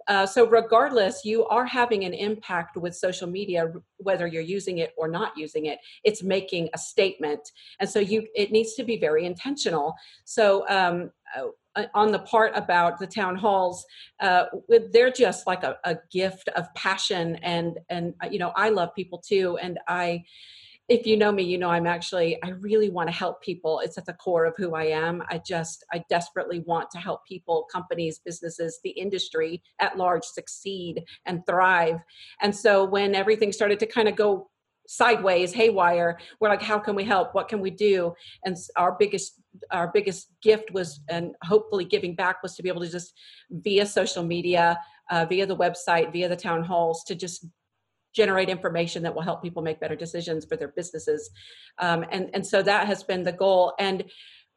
Uh, 0.08 0.26
so 0.26 0.48
regardless 0.48 1.24
you 1.24 1.46
are 1.48 1.66
having 1.66 2.04
an 2.06 2.14
impact 2.14 2.78
with 2.78 2.96
social 2.96 3.28
media 3.28 3.72
whether 3.98 4.28
you're 4.28 4.42
using 4.42 4.80
it 4.80 4.94
or 4.98 5.08
not 5.08 5.32
using 5.38 5.66
it. 5.68 5.80
It's 6.04 6.24
making 6.24 6.70
a 6.74 6.78
statement. 6.78 7.52
And 7.80 7.90
so 7.90 8.00
you 8.00 8.28
it 8.36 8.52
needs 8.52 8.74
to 8.76 8.84
be 8.84 8.98
very 8.98 9.26
intentional. 9.26 9.96
So 10.26 10.66
um, 10.70 11.12
uh, 11.36 11.48
uh 11.76 11.86
on 11.96 12.12
the 12.12 12.20
part 12.20 12.52
about 12.56 13.00
the 13.00 13.08
town 13.08 13.36
halls 13.36 13.86
uh, 14.20 14.46
they're 14.92 15.12
just 15.12 15.48
like 15.48 15.64
a, 15.64 15.78
a 15.84 15.98
gift 16.12 16.50
of 16.50 16.74
passion 16.76 17.38
and 17.38 17.80
and 17.90 18.14
you 18.30 18.40
know 18.40 18.52
i 18.56 18.70
love 18.70 18.94
people 18.96 19.20
too. 19.20 19.58
And 19.62 19.80
i 19.88 20.24
if 20.90 21.08
you 21.08 21.16
know 21.16 21.32
me, 21.32 21.44
you 21.44 21.58
know 21.58 21.70
I'm 21.70 21.88
actually, 21.88 22.42
I 22.44 22.50
really 22.50 22.90
want 22.90 23.08
to 23.08 23.16
help 23.16 23.42
people. 23.42 23.80
It's 23.80 23.98
at 23.98 24.06
the 24.06 24.14
core 24.14 24.46
of 24.46 24.54
who 24.58 24.76
I 24.76 24.86
am. 24.86 25.24
I 25.30 25.38
just, 25.38 25.86
I 25.94 26.04
desperately 26.10 26.60
want 26.60 26.92
to 26.92 26.98
help 26.98 27.26
people, 27.26 27.68
companies, 27.72 28.20
businesses, 28.24 28.80
the 28.84 28.90
industry 28.90 29.64
at 29.80 29.98
large 29.98 30.26
succeed 30.26 31.04
and 31.26 31.46
thrive. 31.46 32.00
And 32.42 32.54
so 32.54 32.84
when 32.84 33.16
everything 33.16 33.54
started 33.54 33.80
to 33.80 33.86
kind 33.86 34.10
of 34.10 34.16
go 34.16 34.50
sideways 34.86 35.54
haywire 35.54 36.20
we're 36.42 36.50
like 36.50 36.62
how 36.62 36.78
can 36.78 36.94
we 36.94 37.06
help 37.06 37.34
what 37.34 37.48
can 37.48 37.62
we 37.62 37.72
do 37.72 38.14
and 38.44 38.58
our 38.76 38.98
biggest 39.00 39.42
our 39.72 39.90
biggest 39.94 40.28
gift 40.42 40.72
was 40.72 41.00
and 41.10 41.34
hopefully 41.44 41.86
giving 41.86 42.14
back 42.14 42.44
was 42.44 42.54
to 42.54 42.62
be 42.62 42.68
able 42.68 42.82
to 42.82 42.90
just 42.90 43.14
via 43.50 43.86
social 43.86 44.24
media 44.24 44.78
uh, 45.10 45.26
via 45.26 45.46
the 45.46 45.56
website 45.56 46.12
via 46.12 46.28
the 46.28 46.36
town 46.36 46.62
halls 46.62 47.02
to 47.06 47.16
just 47.16 47.46
generate 48.14 48.50
information 48.50 49.04
that 49.04 49.14
will 49.14 49.22
help 49.22 49.42
people 49.42 49.62
make 49.62 49.80
better 49.80 49.96
decisions 49.96 50.46
for 50.46 50.56
their 50.56 50.70
businesses. 50.70 51.30
Um, 51.80 52.06
and, 52.12 52.30
and 52.34 52.46
so 52.46 52.62
that 52.62 52.88
has 52.88 53.04
been 53.04 53.24
the 53.24 53.32
goal. 53.32 53.74
And 53.80 54.04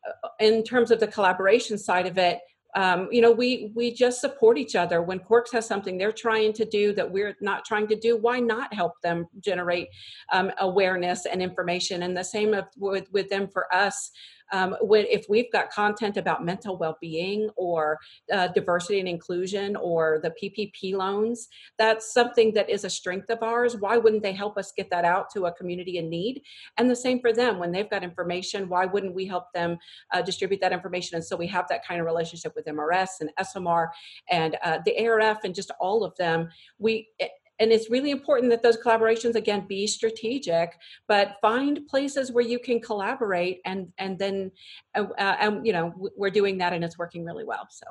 uh, 0.06 0.28
in 0.40 0.62
terms 0.62 0.90
of 0.90 1.00
the 1.00 1.06
collaboration 1.06 1.78
side 1.78 2.06
of 2.06 2.18
it, 2.18 2.40
um, 2.74 3.08
you 3.10 3.22
know, 3.22 3.32
we 3.32 3.72
we 3.74 3.90
just 3.90 4.20
support 4.20 4.58
each 4.58 4.76
other. 4.76 5.00
When 5.00 5.18
Quirks 5.18 5.50
has 5.52 5.66
something 5.66 5.96
they're 5.96 6.12
trying 6.12 6.52
to 6.54 6.66
do 6.66 6.92
that 6.92 7.10
we're 7.10 7.34
not 7.40 7.64
trying 7.64 7.86
to 7.88 7.96
do, 7.96 8.18
why 8.18 8.38
not 8.38 8.74
help 8.74 8.92
them 9.02 9.26
generate 9.40 9.88
um, 10.30 10.52
awareness 10.58 11.24
and 11.24 11.40
information? 11.40 12.02
And 12.02 12.14
the 12.14 12.22
same 12.22 12.54
with 12.76 13.10
with 13.10 13.30
them 13.30 13.48
for 13.48 13.74
us 13.74 14.10
um, 14.52 14.76
when, 14.80 15.06
if 15.06 15.26
we've 15.28 15.50
got 15.52 15.70
content 15.70 16.16
about 16.16 16.44
mental 16.44 16.76
well-being 16.76 17.50
or 17.56 17.98
uh, 18.32 18.48
diversity 18.48 19.00
and 19.00 19.08
inclusion 19.08 19.76
or 19.76 20.20
the 20.22 20.32
ppp 20.40 20.94
loans 20.94 21.48
that's 21.78 22.12
something 22.12 22.52
that 22.54 22.68
is 22.70 22.84
a 22.84 22.90
strength 22.90 23.30
of 23.30 23.42
ours. 23.42 23.76
Why 23.78 23.96
wouldn't 23.96 24.22
they 24.22 24.32
help 24.32 24.56
us 24.58 24.72
get 24.72 24.90
that 24.90 25.04
out 25.04 25.30
to 25.30 25.46
a 25.46 25.52
community 25.52 25.98
in 25.98 26.08
need? 26.08 26.42
And 26.78 26.90
the 26.90 26.96
same 26.96 27.20
for 27.20 27.32
them. 27.32 27.58
When 27.58 27.72
they've 27.72 27.88
got 27.88 28.02
information 28.02 28.68
why 28.68 28.86
wouldn't 28.86 29.14
we 29.14 29.26
help 29.26 29.52
them 29.52 29.78
uh, 30.12 30.22
distribute 30.22 30.60
that 30.60 30.72
information? 30.72 31.16
And 31.16 31.24
so 31.24 31.36
we 31.36 31.46
have 31.48 31.66
that 31.68 31.86
kind 31.86 32.00
of 32.00 32.06
relationship 32.06 32.54
with 32.54 32.66
mrs 32.66 33.20
and 33.20 33.30
smr 33.40 33.88
and 34.30 34.56
uh, 34.62 34.78
the 34.84 35.06
arf 35.06 35.38
and 35.44 35.54
just 35.54 35.70
all 35.80 36.04
of 36.04 36.16
them. 36.16 36.48
We 36.78 37.08
and 37.58 37.72
it's 37.72 37.90
really 37.90 38.10
important 38.10 38.50
that 38.50 38.62
those 38.62 38.76
collaborations 38.76 39.34
again 39.34 39.66
be 39.66 39.86
strategic 39.86 40.78
but 41.08 41.36
find 41.40 41.86
places 41.88 42.32
where 42.32 42.44
you 42.44 42.58
can 42.58 42.80
collaborate 42.80 43.60
and 43.64 43.92
and 43.98 44.18
then 44.18 44.50
uh, 44.94 45.06
uh, 45.18 45.36
and 45.40 45.66
you 45.66 45.72
know 45.72 45.92
we're 46.16 46.30
doing 46.30 46.58
that 46.58 46.72
and 46.72 46.84
it's 46.84 46.98
working 46.98 47.24
really 47.24 47.44
well 47.44 47.66
so. 47.70 47.86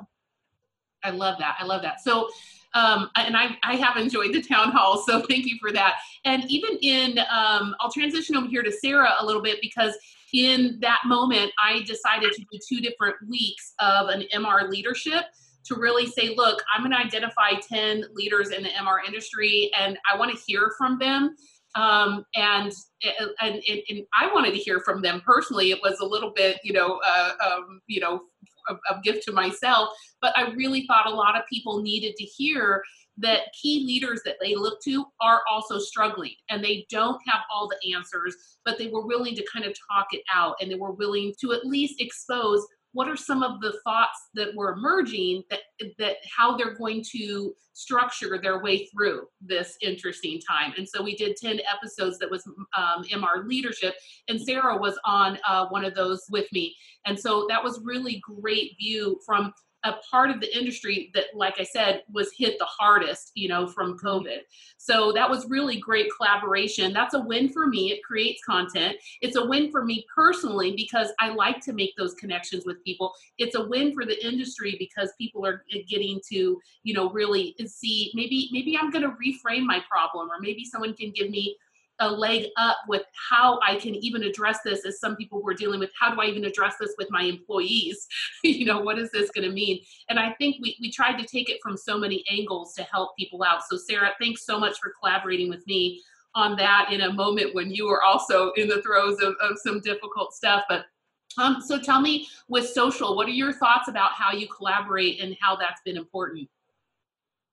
I 1.02 1.10
love 1.10 1.38
that 1.38 1.56
i 1.60 1.64
love 1.64 1.82
that. 1.82 2.00
So 2.00 2.28
um, 2.74 3.10
and 3.16 3.36
I, 3.36 3.56
I 3.62 3.76
have 3.76 3.96
enjoyed 3.96 4.34
the 4.34 4.42
town 4.42 4.70
hall, 4.70 5.02
so 5.06 5.20
thank 5.28 5.46
you 5.46 5.56
for 5.60 5.72
that. 5.72 5.96
And 6.26 6.44
even 6.50 6.76
in, 6.82 7.18
um, 7.30 7.74
I'll 7.80 7.90
transition 7.90 8.36
over 8.36 8.46
here 8.48 8.62
to 8.62 8.70
Sarah 8.70 9.14
a 9.18 9.24
little 9.24 9.40
bit 9.40 9.58
because 9.62 9.96
in 10.34 10.78
that 10.80 11.00
moment, 11.06 11.52
I 11.62 11.82
decided 11.86 12.32
to 12.32 12.44
do 12.52 12.58
two 12.68 12.80
different 12.82 13.16
weeks 13.26 13.72
of 13.78 14.08
an 14.08 14.24
MR 14.34 14.68
leadership 14.68 15.24
to 15.66 15.74
really 15.76 16.06
say, 16.06 16.34
look, 16.36 16.62
I'm 16.72 16.82
going 16.82 16.92
to 16.92 17.04
identify 17.04 17.52
10 17.68 18.04
leaders 18.14 18.50
in 18.50 18.62
the 18.62 18.68
MR 18.70 18.98
industry 19.06 19.70
and 19.78 19.98
I 20.10 20.16
want 20.16 20.32
to 20.32 20.42
hear 20.46 20.72
from 20.78 20.98
them. 20.98 21.36
Um, 21.74 22.24
and, 22.34 22.72
and, 23.02 23.30
and, 23.68 23.82
and, 23.90 24.00
I 24.18 24.32
wanted 24.32 24.52
to 24.52 24.58
hear 24.58 24.80
from 24.80 25.02
them 25.02 25.20
personally. 25.26 25.70
It 25.70 25.80
was 25.82 26.00
a 26.00 26.06
little 26.06 26.32
bit, 26.34 26.58
you 26.64 26.72
know, 26.72 27.00
uh, 27.06 27.32
um, 27.44 27.82
you 27.86 28.00
know, 28.00 28.22
a, 28.68 28.74
a 28.94 29.00
gift 29.02 29.24
to 29.24 29.32
myself, 29.32 29.90
but 30.22 30.36
I 30.38 30.52
really 30.52 30.86
thought 30.86 31.06
a 31.06 31.14
lot 31.14 31.36
of 31.36 31.42
people 31.46 31.82
needed 31.82 32.16
to 32.16 32.24
hear 32.24 32.82
that 33.18 33.52
key 33.60 33.84
leaders 33.86 34.20
that 34.24 34.36
they 34.40 34.54
look 34.54 34.80
to 34.82 35.06
are 35.20 35.42
also 35.50 35.78
struggling 35.78 36.34
and 36.50 36.62
they 36.62 36.86
don't 36.90 37.20
have 37.26 37.40
all 37.52 37.68
the 37.68 37.94
answers, 37.94 38.34
but 38.64 38.78
they 38.78 38.88
were 38.88 39.06
willing 39.06 39.34
to 39.34 39.46
kind 39.52 39.64
of 39.64 39.74
talk 39.90 40.08
it 40.12 40.22
out 40.32 40.56
and 40.60 40.70
they 40.70 40.76
were 40.76 40.92
willing 40.92 41.34
to 41.40 41.52
at 41.52 41.64
least 41.64 42.00
expose 42.00 42.66
what 42.96 43.08
are 43.08 43.16
some 43.16 43.42
of 43.42 43.60
the 43.60 43.78
thoughts 43.84 44.30
that 44.32 44.54
were 44.54 44.72
emerging 44.72 45.42
that 45.50 45.60
that 45.98 46.16
how 46.34 46.56
they're 46.56 46.74
going 46.74 47.04
to 47.12 47.54
structure 47.74 48.38
their 48.42 48.62
way 48.62 48.86
through 48.86 49.26
this 49.42 49.76
interesting 49.82 50.40
time? 50.40 50.72
And 50.78 50.88
so 50.88 51.02
we 51.02 51.14
did 51.14 51.36
10 51.36 51.60
episodes 51.70 52.18
that 52.18 52.30
was 52.30 52.42
um, 52.74 53.04
mr 53.04 53.46
leadership 53.46 53.96
and 54.28 54.40
sarah 54.40 54.78
was 54.78 54.98
on 55.04 55.38
uh, 55.46 55.66
one 55.68 55.84
of 55.84 55.94
those 55.94 56.24
with 56.30 56.50
me. 56.52 56.74
And 57.04 57.20
so 57.20 57.44
that 57.50 57.62
was 57.62 57.82
really 57.84 58.22
great 58.40 58.72
view 58.78 59.20
from 59.26 59.52
a 59.86 59.98
part 60.10 60.30
of 60.30 60.40
the 60.40 60.56
industry 60.56 61.10
that, 61.14 61.26
like 61.34 61.60
I 61.60 61.64
said, 61.64 62.02
was 62.12 62.32
hit 62.36 62.58
the 62.58 62.66
hardest, 62.66 63.32
you 63.34 63.48
know, 63.48 63.66
from 63.66 63.98
COVID. 63.98 64.38
So 64.78 65.12
that 65.12 65.30
was 65.30 65.48
really 65.48 65.78
great 65.78 66.08
collaboration. 66.16 66.92
That's 66.92 67.14
a 67.14 67.20
win 67.20 67.48
for 67.48 67.66
me. 67.66 67.92
It 67.92 68.02
creates 68.02 68.42
content. 68.44 68.96
It's 69.22 69.36
a 69.36 69.46
win 69.46 69.70
for 69.70 69.84
me 69.84 70.04
personally 70.14 70.74
because 70.74 71.12
I 71.20 71.28
like 71.30 71.60
to 71.62 71.72
make 71.72 71.94
those 71.96 72.14
connections 72.14 72.64
with 72.66 72.82
people. 72.84 73.12
It's 73.38 73.54
a 73.54 73.66
win 73.66 73.94
for 73.94 74.04
the 74.04 74.26
industry 74.26 74.76
because 74.78 75.12
people 75.18 75.46
are 75.46 75.64
getting 75.88 76.20
to, 76.30 76.60
you 76.82 76.94
know, 76.94 77.10
really 77.10 77.54
see 77.66 78.10
maybe 78.14 78.48
maybe 78.52 78.76
I'm 78.76 78.90
going 78.90 79.04
to 79.04 79.10
reframe 79.10 79.64
my 79.64 79.80
problem 79.88 80.28
or 80.28 80.40
maybe 80.40 80.64
someone 80.64 80.94
can 80.94 81.12
give 81.12 81.30
me 81.30 81.56
a 81.98 82.10
leg 82.10 82.46
up 82.56 82.78
with 82.88 83.02
how 83.30 83.58
I 83.66 83.76
can 83.76 83.94
even 83.94 84.22
address 84.22 84.58
this 84.64 84.84
as 84.84 85.00
some 85.00 85.16
people 85.16 85.42
were 85.42 85.54
dealing 85.54 85.80
with 85.80 85.90
how 85.98 86.14
do 86.14 86.20
I 86.20 86.26
even 86.26 86.44
address 86.44 86.74
this 86.80 86.94
with 86.98 87.08
my 87.10 87.22
employees? 87.22 88.06
you 88.44 88.66
know, 88.66 88.80
what 88.80 88.98
is 88.98 89.10
this 89.10 89.30
going 89.30 89.48
to 89.48 89.54
mean? 89.54 89.80
And 90.08 90.18
I 90.18 90.32
think 90.34 90.56
we, 90.60 90.76
we 90.80 90.90
tried 90.90 91.18
to 91.18 91.26
take 91.26 91.48
it 91.48 91.58
from 91.62 91.76
so 91.76 91.98
many 91.98 92.24
angles 92.30 92.74
to 92.74 92.82
help 92.82 93.16
people 93.16 93.42
out. 93.42 93.60
So, 93.68 93.76
Sarah, 93.76 94.12
thanks 94.20 94.44
so 94.44 94.58
much 94.58 94.78
for 94.78 94.92
collaborating 95.00 95.48
with 95.48 95.66
me 95.66 96.02
on 96.34 96.54
that 96.56 96.92
in 96.92 97.00
a 97.00 97.12
moment 97.12 97.54
when 97.54 97.70
you 97.70 97.86
were 97.86 98.02
also 98.02 98.52
in 98.52 98.68
the 98.68 98.82
throes 98.82 99.20
of, 99.22 99.34
of 99.40 99.56
some 99.58 99.80
difficult 99.80 100.34
stuff. 100.34 100.64
But 100.68 100.84
um, 101.38 101.62
so 101.64 101.78
tell 101.78 102.00
me 102.00 102.28
with 102.48 102.68
social, 102.68 103.16
what 103.16 103.26
are 103.26 103.32
your 103.32 103.52
thoughts 103.52 103.88
about 103.88 104.12
how 104.12 104.32
you 104.32 104.46
collaborate 104.48 105.20
and 105.20 105.36
how 105.40 105.56
that's 105.56 105.80
been 105.84 105.96
important? 105.96 106.48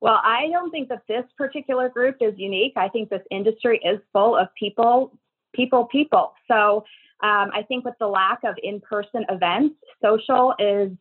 Well, 0.04 0.20
I 0.22 0.50
don't 0.52 0.70
think 0.70 0.90
that 0.90 1.04
this 1.08 1.24
particular 1.38 1.88
group 1.88 2.18
is 2.20 2.34
unique. 2.36 2.74
I 2.76 2.90
think 2.90 3.10
this 3.10 3.22
industry 3.32 3.80
is 3.86 4.02
full 4.12 4.36
of 4.36 4.50
people, 4.54 5.18
people, 5.54 5.86
people. 5.86 6.34
So 6.50 6.84
um, 7.22 7.52
I 7.54 7.64
think 7.66 7.86
with 7.86 7.94
the 8.02 8.08
lack 8.08 8.44
of 8.44 8.56
in 8.62 8.82
person 8.82 9.26
events, 9.30 9.76
social 10.02 10.56
is 10.60 10.92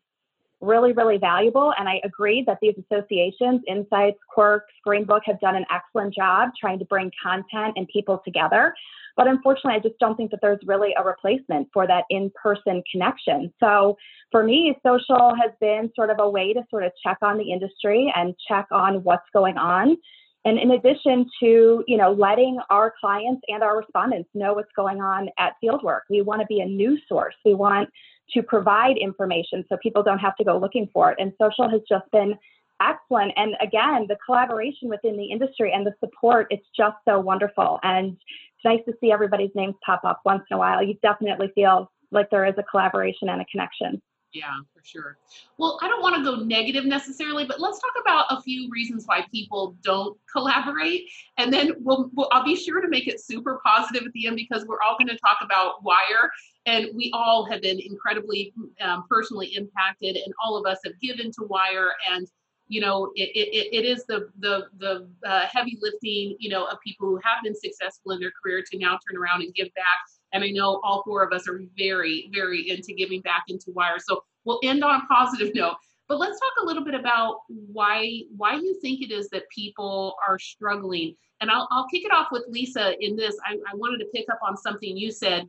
really, 0.60 0.92
really 0.92 1.18
valuable. 1.18 1.74
And 1.76 1.88
I 1.88 2.00
agree 2.04 2.44
that 2.46 2.58
these 2.62 2.76
associations, 2.78 3.62
Insights, 3.66 4.20
Quirks, 4.32 4.72
Greenbook, 4.86 5.22
have 5.24 5.40
done 5.40 5.56
an 5.56 5.64
excellent 5.68 6.14
job 6.14 6.50
trying 6.56 6.78
to 6.78 6.84
bring 6.84 7.10
content 7.20 7.72
and 7.74 7.88
people 7.88 8.22
together. 8.24 8.72
But 9.16 9.28
unfortunately, 9.28 9.74
I 9.74 9.80
just 9.80 9.98
don't 9.98 10.16
think 10.16 10.30
that 10.30 10.40
there's 10.42 10.60
really 10.66 10.94
a 10.98 11.04
replacement 11.04 11.68
for 11.72 11.86
that 11.86 12.04
in 12.10 12.30
person 12.40 12.82
connection. 12.90 13.52
So 13.60 13.96
for 14.30 14.42
me, 14.42 14.76
social 14.84 15.34
has 15.40 15.52
been 15.60 15.90
sort 15.94 16.10
of 16.10 16.16
a 16.18 16.28
way 16.28 16.52
to 16.52 16.62
sort 16.70 16.84
of 16.84 16.92
check 17.04 17.18
on 17.22 17.38
the 17.38 17.52
industry 17.52 18.12
and 18.16 18.34
check 18.48 18.66
on 18.70 19.02
what's 19.04 19.28
going 19.32 19.58
on. 19.58 19.96
And 20.44 20.58
in 20.58 20.72
addition 20.72 21.26
to, 21.40 21.84
you 21.86 21.96
know, 21.96 22.12
letting 22.12 22.58
our 22.68 22.92
clients 23.00 23.42
and 23.48 23.62
our 23.62 23.76
respondents 23.76 24.28
know 24.34 24.54
what's 24.54 24.72
going 24.74 25.00
on 25.00 25.28
at 25.38 25.54
Fieldwork, 25.62 26.00
we 26.10 26.22
want 26.22 26.40
to 26.40 26.46
be 26.46 26.60
a 26.60 26.66
news 26.66 27.00
source. 27.08 27.34
We 27.44 27.54
want 27.54 27.90
to 28.34 28.42
provide 28.42 28.96
information 28.96 29.64
so 29.68 29.76
people 29.76 30.02
don't 30.02 30.18
have 30.18 30.36
to 30.36 30.44
go 30.44 30.58
looking 30.58 30.88
for 30.92 31.12
it. 31.12 31.18
And 31.20 31.32
social 31.40 31.68
has 31.70 31.80
just 31.88 32.10
been 32.10 32.36
excellent. 32.80 33.32
And 33.36 33.54
again, 33.60 34.06
the 34.08 34.16
collaboration 34.24 34.88
within 34.88 35.16
the 35.16 35.26
industry 35.26 35.72
and 35.72 35.86
the 35.86 35.94
support, 36.00 36.48
it's 36.50 36.66
just 36.76 36.96
so 37.06 37.20
wonderful. 37.20 37.78
And 37.82 38.16
nice 38.64 38.80
to 38.86 38.94
see 39.00 39.12
everybody's 39.12 39.50
names 39.54 39.74
pop 39.84 40.02
up 40.04 40.20
once 40.24 40.42
in 40.50 40.54
a 40.54 40.58
while. 40.58 40.82
You 40.82 40.94
definitely 41.02 41.50
feel 41.54 41.90
like 42.10 42.30
there 42.30 42.44
is 42.44 42.54
a 42.58 42.62
collaboration 42.62 43.28
and 43.28 43.40
a 43.40 43.44
connection. 43.46 44.00
Yeah, 44.32 44.54
for 44.74 44.82
sure. 44.82 45.18
Well, 45.58 45.78
I 45.82 45.88
don't 45.88 46.00
want 46.00 46.16
to 46.16 46.22
go 46.24 46.42
negative 46.42 46.86
necessarily, 46.86 47.44
but 47.44 47.60
let's 47.60 47.78
talk 47.80 47.92
about 48.00 48.26
a 48.30 48.40
few 48.40 48.70
reasons 48.70 49.04
why 49.04 49.26
people 49.30 49.76
don't 49.82 50.18
collaborate, 50.30 51.02
and 51.36 51.52
then 51.52 51.72
we'll, 51.80 52.10
we'll 52.14 52.28
I'll 52.32 52.44
be 52.44 52.56
sure 52.56 52.80
to 52.80 52.88
make 52.88 53.08
it 53.08 53.20
super 53.20 53.60
positive 53.64 54.06
at 54.06 54.12
the 54.12 54.26
end 54.26 54.36
because 54.36 54.64
we're 54.64 54.80
all 54.80 54.96
going 54.98 55.08
to 55.08 55.18
talk 55.18 55.38
about 55.42 55.84
Wire, 55.84 56.30
and 56.64 56.88
we 56.94 57.10
all 57.12 57.44
have 57.50 57.60
been 57.60 57.78
incredibly 57.78 58.54
um, 58.80 59.04
personally 59.10 59.48
impacted, 59.54 60.16
and 60.16 60.32
all 60.42 60.56
of 60.56 60.64
us 60.64 60.78
have 60.84 60.98
given 61.00 61.30
to 61.32 61.44
Wire, 61.44 61.90
and 62.10 62.26
you 62.68 62.80
know 62.80 63.10
it, 63.14 63.30
it, 63.34 63.68
it 63.72 63.84
is 63.84 64.04
the 64.06 64.28
the 64.38 64.66
the 64.78 65.08
uh, 65.26 65.46
heavy 65.52 65.78
lifting 65.80 66.36
you 66.38 66.48
know 66.48 66.64
of 66.64 66.78
people 66.80 67.08
who 67.08 67.20
have 67.22 67.42
been 67.42 67.54
successful 67.54 68.12
in 68.12 68.20
their 68.20 68.32
career 68.42 68.62
to 68.70 68.78
now 68.78 68.98
turn 69.08 69.20
around 69.20 69.42
and 69.42 69.54
give 69.54 69.72
back. 69.74 69.98
And 70.34 70.42
i 70.42 70.48
know 70.48 70.80
all 70.82 71.02
four 71.04 71.22
of 71.22 71.32
us 71.32 71.48
are 71.48 71.60
very 71.76 72.30
very 72.32 72.70
into 72.70 72.94
giving 72.94 73.20
back 73.20 73.44
into 73.48 73.70
wire. 73.72 73.98
So 73.98 74.24
we'll 74.44 74.60
end 74.62 74.82
on 74.82 75.00
a 75.00 75.06
positive 75.06 75.54
note 75.54 75.76
but 76.08 76.18
let's 76.18 76.38
talk 76.38 76.52
a 76.62 76.66
little 76.66 76.84
bit 76.84 76.94
about 76.94 77.40
why 77.48 78.20
why 78.36 78.54
you 78.56 78.78
think 78.82 79.00
it 79.00 79.10
is 79.10 79.30
that 79.30 79.48
people 79.48 80.14
are 80.28 80.38
struggling. 80.38 81.16
And 81.40 81.50
i'll, 81.50 81.66
I'll 81.70 81.88
kick 81.88 82.04
it 82.04 82.12
off 82.12 82.28
with 82.30 82.44
lisa 82.48 82.94
in 83.00 83.16
this. 83.16 83.34
I, 83.46 83.54
I 83.54 83.74
wanted 83.74 83.98
to 83.98 84.10
pick 84.14 84.26
up 84.30 84.38
on 84.46 84.56
something 84.56 84.96
you 84.96 85.10
said. 85.10 85.48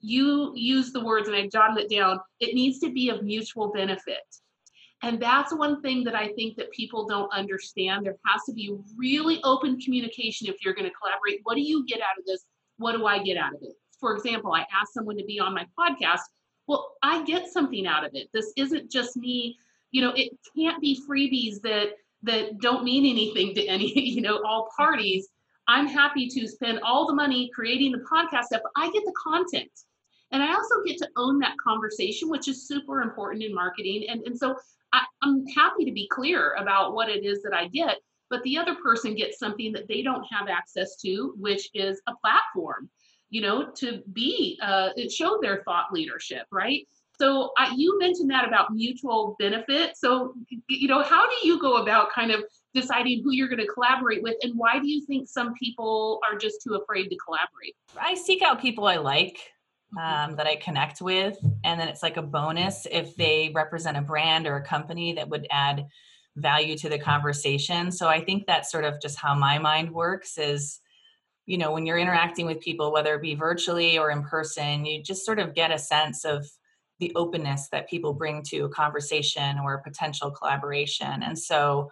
You 0.00 0.52
use 0.54 0.92
the 0.92 1.02
words 1.02 1.28
and 1.28 1.36
i 1.36 1.46
jotted 1.46 1.84
it 1.84 1.94
down 1.94 2.20
it 2.40 2.54
needs 2.54 2.80
to 2.80 2.90
be 2.92 3.08
of 3.08 3.22
mutual 3.22 3.72
benefit 3.72 4.24
and 5.02 5.20
that's 5.20 5.52
one 5.52 5.82
thing 5.82 6.04
that 6.04 6.14
I 6.14 6.28
think 6.28 6.56
that 6.56 6.70
people 6.70 7.06
don't 7.06 7.32
understand. 7.32 8.06
There 8.06 8.16
has 8.26 8.42
to 8.44 8.52
be 8.52 8.76
really 8.96 9.40
open 9.42 9.80
communication 9.80 10.46
if 10.46 10.64
you're 10.64 10.74
going 10.74 10.88
to 10.88 10.94
collaborate. 10.94 11.40
What 11.42 11.56
do 11.56 11.60
you 11.60 11.84
get 11.86 12.00
out 12.00 12.18
of 12.18 12.24
this? 12.24 12.44
What 12.78 12.92
do 12.92 13.06
I 13.06 13.20
get 13.22 13.36
out 13.36 13.54
of 13.54 13.62
it? 13.62 13.74
For 13.98 14.16
example, 14.16 14.52
I 14.52 14.60
asked 14.60 14.94
someone 14.94 15.16
to 15.16 15.24
be 15.24 15.40
on 15.40 15.54
my 15.54 15.66
podcast. 15.78 16.20
Well, 16.68 16.94
I 17.02 17.24
get 17.24 17.48
something 17.48 17.86
out 17.86 18.04
of 18.04 18.12
it. 18.14 18.28
This 18.32 18.52
isn't 18.56 18.90
just 18.90 19.16
me, 19.16 19.56
you 19.90 20.02
know, 20.02 20.12
it 20.14 20.32
can't 20.56 20.80
be 20.80 21.00
freebies 21.08 21.60
that 21.62 21.96
that 22.24 22.60
don't 22.60 22.84
mean 22.84 23.04
anything 23.04 23.52
to 23.54 23.66
any, 23.66 23.98
you 24.10 24.20
know, 24.20 24.40
all 24.44 24.68
parties. 24.76 25.28
I'm 25.66 25.88
happy 25.88 26.28
to 26.28 26.46
spend 26.46 26.80
all 26.84 27.06
the 27.06 27.14
money 27.14 27.50
creating 27.54 27.92
the 27.92 28.04
podcast 28.10 28.44
stuff, 28.44 28.62
I 28.76 28.90
get 28.92 29.04
the 29.04 29.14
content. 29.20 29.70
And 30.30 30.42
I 30.42 30.54
also 30.54 30.76
get 30.86 30.96
to 30.98 31.08
own 31.16 31.38
that 31.40 31.56
conversation, 31.62 32.30
which 32.30 32.48
is 32.48 32.66
super 32.66 33.02
important 33.02 33.44
in 33.44 33.54
marketing. 33.54 34.06
And, 34.08 34.22
and 34.22 34.38
so 34.38 34.56
I, 34.92 35.02
I'm 35.22 35.46
happy 35.46 35.84
to 35.84 35.92
be 35.92 36.08
clear 36.08 36.54
about 36.54 36.94
what 36.94 37.08
it 37.08 37.24
is 37.24 37.42
that 37.42 37.54
I 37.54 37.68
get, 37.68 37.98
but 38.30 38.42
the 38.42 38.58
other 38.58 38.74
person 38.76 39.14
gets 39.14 39.38
something 39.38 39.72
that 39.72 39.88
they 39.88 40.02
don't 40.02 40.24
have 40.30 40.48
access 40.48 40.96
to, 40.96 41.34
which 41.38 41.68
is 41.74 42.00
a 42.06 42.14
platform, 42.16 42.88
you 43.30 43.40
know, 43.40 43.70
to 43.76 44.02
be, 44.12 44.58
uh, 44.62 44.90
show 45.10 45.38
their 45.40 45.62
thought 45.64 45.92
leadership, 45.92 46.46
right? 46.50 46.86
So 47.18 47.52
I, 47.58 47.72
you 47.76 47.98
mentioned 47.98 48.30
that 48.30 48.48
about 48.48 48.72
mutual 48.72 49.36
benefit. 49.38 49.96
So, 49.96 50.34
you 50.68 50.88
know, 50.88 51.02
how 51.02 51.28
do 51.28 51.46
you 51.46 51.60
go 51.60 51.76
about 51.76 52.10
kind 52.10 52.30
of 52.32 52.42
deciding 52.74 53.22
who 53.22 53.32
you're 53.32 53.48
going 53.48 53.60
to 53.60 53.66
collaborate 53.66 54.22
with, 54.22 54.36
and 54.42 54.54
why 54.56 54.78
do 54.78 54.88
you 54.88 55.04
think 55.06 55.28
some 55.28 55.52
people 55.54 56.20
are 56.28 56.36
just 56.36 56.62
too 56.62 56.74
afraid 56.74 57.08
to 57.08 57.16
collaborate? 57.16 57.76
I 58.00 58.14
seek 58.14 58.42
out 58.42 58.60
people 58.60 58.86
I 58.86 58.96
like 58.96 59.38
um, 60.00 60.36
that 60.36 60.46
I 60.46 60.56
connect 60.56 61.00
with. 61.00 61.36
And 61.64 61.80
then 61.80 61.88
it's 61.88 62.02
like 62.02 62.16
a 62.16 62.22
bonus 62.22 62.86
if 62.90 63.14
they 63.16 63.50
represent 63.54 63.96
a 63.96 64.02
brand 64.02 64.46
or 64.46 64.56
a 64.56 64.64
company 64.64 65.12
that 65.14 65.28
would 65.28 65.46
add 65.50 65.86
value 66.36 66.76
to 66.78 66.88
the 66.88 66.98
conversation. 66.98 67.92
So 67.92 68.08
I 68.08 68.24
think 68.24 68.46
that's 68.46 68.70
sort 68.70 68.84
of 68.84 69.00
just 69.00 69.18
how 69.18 69.34
my 69.34 69.58
mind 69.58 69.90
works 69.90 70.38
is, 70.38 70.80
you 71.44 71.58
know, 71.58 71.72
when 71.72 71.84
you're 71.84 71.98
interacting 71.98 72.46
with 72.46 72.60
people, 72.60 72.92
whether 72.92 73.14
it 73.14 73.22
be 73.22 73.34
virtually 73.34 73.98
or 73.98 74.10
in 74.10 74.22
person, 74.22 74.86
you 74.86 75.02
just 75.02 75.26
sort 75.26 75.38
of 75.38 75.54
get 75.54 75.70
a 75.70 75.78
sense 75.78 76.24
of 76.24 76.46
the 77.00 77.12
openness 77.16 77.68
that 77.70 77.90
people 77.90 78.14
bring 78.14 78.42
to 78.44 78.60
a 78.60 78.68
conversation 78.68 79.58
or 79.58 79.74
a 79.74 79.82
potential 79.82 80.30
collaboration. 80.30 81.22
And 81.22 81.38
so 81.38 81.90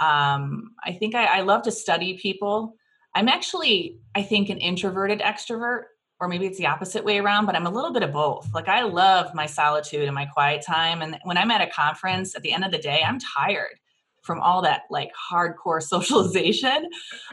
um, 0.00 0.72
I 0.84 0.92
think 0.92 1.14
I, 1.14 1.38
I 1.38 1.40
love 1.42 1.62
to 1.62 1.72
study 1.72 2.18
people. 2.18 2.74
I'm 3.14 3.28
actually, 3.28 3.98
I 4.14 4.22
think, 4.22 4.48
an 4.48 4.58
introverted 4.58 5.20
extrovert 5.20 5.84
or 6.20 6.28
maybe 6.28 6.46
it's 6.46 6.58
the 6.58 6.66
opposite 6.66 7.04
way 7.04 7.18
around, 7.18 7.46
but 7.46 7.54
I'm 7.54 7.66
a 7.66 7.70
little 7.70 7.92
bit 7.92 8.02
of 8.02 8.12
both. 8.12 8.52
Like 8.52 8.68
I 8.68 8.82
love 8.82 9.34
my 9.34 9.46
solitude 9.46 10.04
and 10.04 10.14
my 10.14 10.26
quiet 10.26 10.64
time. 10.66 11.00
And 11.00 11.18
when 11.24 11.38
I'm 11.38 11.50
at 11.50 11.60
a 11.60 11.70
conference 11.70 12.34
at 12.34 12.42
the 12.42 12.52
end 12.52 12.64
of 12.64 12.72
the 12.72 12.78
day, 12.78 13.02
I'm 13.06 13.18
tired 13.20 13.78
from 14.22 14.40
all 14.40 14.60
that 14.62 14.82
like 14.90 15.10
hardcore 15.30 15.82
socialization. 15.94 16.88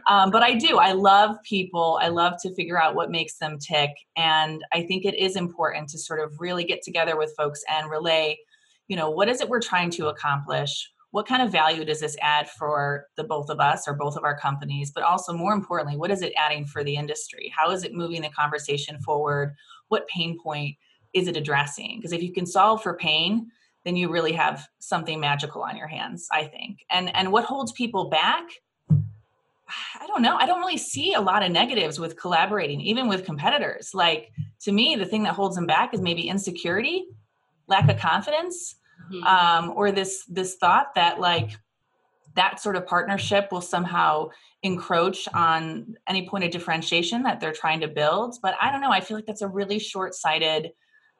Um, 0.07 0.31
but 0.31 0.43
I 0.43 0.53
do. 0.53 0.77
I 0.77 0.93
love 0.93 1.35
people. 1.43 1.99
I 2.01 2.09
love 2.09 2.33
to 2.43 2.53
figure 2.53 2.81
out 2.81 2.95
what 2.95 3.11
makes 3.11 3.37
them 3.37 3.57
tick. 3.59 3.89
And 4.15 4.63
I 4.71 4.83
think 4.83 5.05
it 5.05 5.15
is 5.15 5.35
important 5.35 5.89
to 5.89 5.97
sort 5.97 6.19
of 6.19 6.39
really 6.39 6.63
get 6.63 6.83
together 6.83 7.17
with 7.17 7.33
folks 7.35 7.61
and 7.69 7.89
relay, 7.89 8.37
you 8.87 8.95
know, 8.95 9.09
what 9.09 9.29
is 9.29 9.41
it 9.41 9.49
we're 9.49 9.61
trying 9.61 9.89
to 9.91 10.07
accomplish? 10.07 10.89
What 11.15 11.25
kind 11.25 11.41
of 11.41 11.49
value 11.49 11.85
does 11.85 12.01
this 12.01 12.17
add 12.21 12.49
for 12.49 13.07
the 13.15 13.23
both 13.23 13.49
of 13.49 13.61
us 13.61 13.87
or 13.87 13.93
both 13.93 14.17
of 14.17 14.25
our 14.25 14.37
companies? 14.37 14.91
But 14.91 15.05
also 15.05 15.31
more 15.31 15.53
importantly 15.53 15.95
what 15.95 16.11
is 16.11 16.21
it 16.21 16.33
adding 16.35 16.65
for 16.65 16.83
the 16.83 16.97
industry? 16.97 17.53
How 17.55 17.71
is 17.71 17.85
it 17.85 17.93
moving 17.93 18.21
the 18.21 18.27
conversation 18.27 18.99
forward? 18.99 19.55
What 19.87 20.09
pain 20.09 20.37
point 20.37 20.75
is 21.13 21.29
it 21.29 21.37
addressing? 21.37 21.99
Because 21.99 22.11
if 22.11 22.21
you 22.21 22.33
can 22.33 22.45
solve 22.45 22.83
for 22.83 22.95
pain 22.95 23.49
then 23.85 23.95
you 23.95 24.11
really 24.11 24.33
have 24.33 24.67
something 24.79 25.19
magical 25.19 25.61
on 25.61 25.77
your 25.77 25.87
hands 25.87 26.27
i 26.33 26.43
think. 26.43 26.79
And 26.89 27.15
and 27.15 27.31
what 27.31 27.45
holds 27.45 27.71
people 27.71 28.09
back? 28.09 28.43
I 28.89 30.07
don't 30.07 30.21
know. 30.21 30.35
I 30.35 30.45
don't 30.45 30.59
really 30.59 30.77
see 30.77 31.13
a 31.13 31.21
lot 31.21 31.43
of 31.43 31.51
negatives 31.51 31.97
with 31.97 32.19
collaborating 32.19 32.81
even 32.81 33.07
with 33.07 33.23
competitors. 33.23 33.91
Like 33.93 34.33
to 34.63 34.73
me 34.73 34.97
the 34.97 35.05
thing 35.05 35.23
that 35.23 35.33
holds 35.33 35.55
them 35.55 35.65
back 35.65 35.93
is 35.93 36.01
maybe 36.01 36.27
insecurity 36.27 37.05
lack 37.67 37.89
of 37.89 37.97
confidence 37.97 38.75
mm-hmm. 39.11 39.23
um, 39.23 39.73
or 39.75 39.91
this 39.91 40.25
this 40.25 40.55
thought 40.55 40.95
that 40.95 41.19
like 41.19 41.51
that 42.35 42.59
sort 42.59 42.75
of 42.75 42.85
partnership 42.85 43.51
will 43.51 43.61
somehow 43.61 44.29
encroach 44.61 45.27
on 45.33 45.95
any 46.07 46.27
point 46.27 46.43
of 46.43 46.51
differentiation 46.51 47.23
that 47.23 47.39
they're 47.39 47.53
trying 47.53 47.79
to 47.79 47.87
build. 47.87 48.37
But 48.41 48.55
i 48.61 48.71
don't 48.71 48.81
know 48.81 48.91
i 48.91 49.01
feel 49.01 49.17
like 49.17 49.25
that's 49.25 49.41
a 49.41 49.47
really 49.47 49.79
short-sighted 49.79 50.71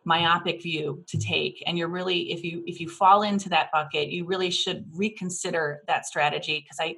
myopic 0.08 0.62
view 0.62 1.04
to 1.08 1.17
take. 1.17 1.63
And 1.65 1.78
you're 1.78 1.89
really 1.89 2.32
if 2.32 2.43
you 2.43 2.63
if 2.67 2.80
you 2.80 2.89
fall 2.89 3.24
into 3.24 3.50
that 3.50 3.71
bucket 3.71 4.10
you 4.10 4.26
really 4.26 4.52
should 4.52 4.86
reconsider 4.93 5.82
that 5.88 6.06
strategy. 6.06 6.60
Because 6.63 6.78
i 6.80 6.95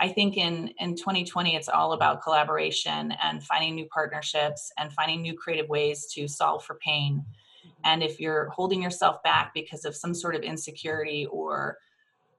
i 0.00 0.08
think 0.08 0.36
in 0.36 0.68
in 0.78 0.96
2020 0.96 1.56
it's 1.56 1.68
all 1.68 1.92
about 1.92 2.22
collaboration 2.22 3.12
and 3.22 3.42
finding 3.42 3.74
new 3.74 3.86
partnerships 3.86 4.70
and 4.78 4.92
finding 4.92 5.22
new 5.22 5.34
creative 5.34 5.68
ways 5.68 6.06
to 6.14 6.28
solve 6.28 6.64
for 6.64 6.76
pain 6.76 7.24
and 7.84 8.02
if 8.02 8.20
you're 8.20 8.48
holding 8.50 8.82
yourself 8.82 9.22
back 9.22 9.52
because 9.54 9.84
of 9.84 9.94
some 9.94 10.14
sort 10.14 10.34
of 10.34 10.42
insecurity 10.42 11.26
or 11.26 11.78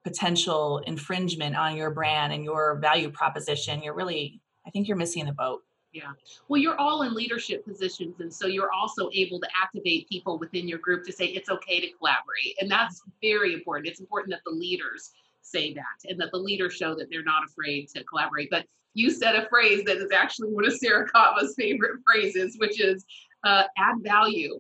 potential 0.04 0.80
infringement 0.80 1.56
on 1.56 1.76
your 1.76 1.92
brand 1.92 2.34
and 2.34 2.44
your 2.44 2.80
value 2.80 3.10
proposition, 3.10 3.82
you're 3.82 3.96
really, 3.96 4.42
I 4.66 4.70
think 4.70 4.88
you're 4.88 4.98
missing 4.98 5.26
the 5.26 5.34
boat. 5.34 5.62
Yeah. 5.92 6.12
Well, 6.48 6.62
you're 6.62 6.80
all 6.80 7.02
in 7.02 7.14
leadership 7.14 7.66
positions. 7.66 8.20
And 8.20 8.32
so 8.32 8.46
you're 8.46 8.72
also 8.72 9.10
able 9.14 9.40
to 9.40 9.48
activate 9.60 10.08
people 10.08 10.38
within 10.38 10.68
your 10.68 10.78
group 10.78 11.04
to 11.06 11.12
say 11.12 11.26
it's 11.26 11.50
okay 11.50 11.80
to 11.82 11.92
collaborate. 11.98 12.56
And 12.62 12.70
that's 12.70 13.02
very 13.22 13.54
important. 13.54 13.88
It's 13.88 14.00
important 14.00 14.32
that 14.32 14.42
the 14.46 14.56
leaders 14.56 15.12
say 15.42 15.74
that 15.74 16.10
and 16.10 16.20
that 16.20 16.30
the 16.32 16.38
leaders 16.38 16.76
show 16.76 16.94
that 16.96 17.08
they're 17.10 17.24
not 17.24 17.44
afraid 17.48 17.90
to 17.90 18.04
collaborate. 18.04 18.50
But 18.52 18.66
you 18.94 19.10
said 19.10 19.36
a 19.36 19.48
phrase 19.50 19.84
that 19.86 19.98
is 19.98 20.12
actually 20.12 20.50
one 20.50 20.66
of 20.66 20.74
Sarah 20.74 21.08
Kotva's 21.10 21.56
favorite 21.58 22.02
phrases, 22.06 22.56
which 22.60 22.80
is 22.80 23.04
uh, 23.44 23.64
add 23.78 23.96
value. 24.02 24.60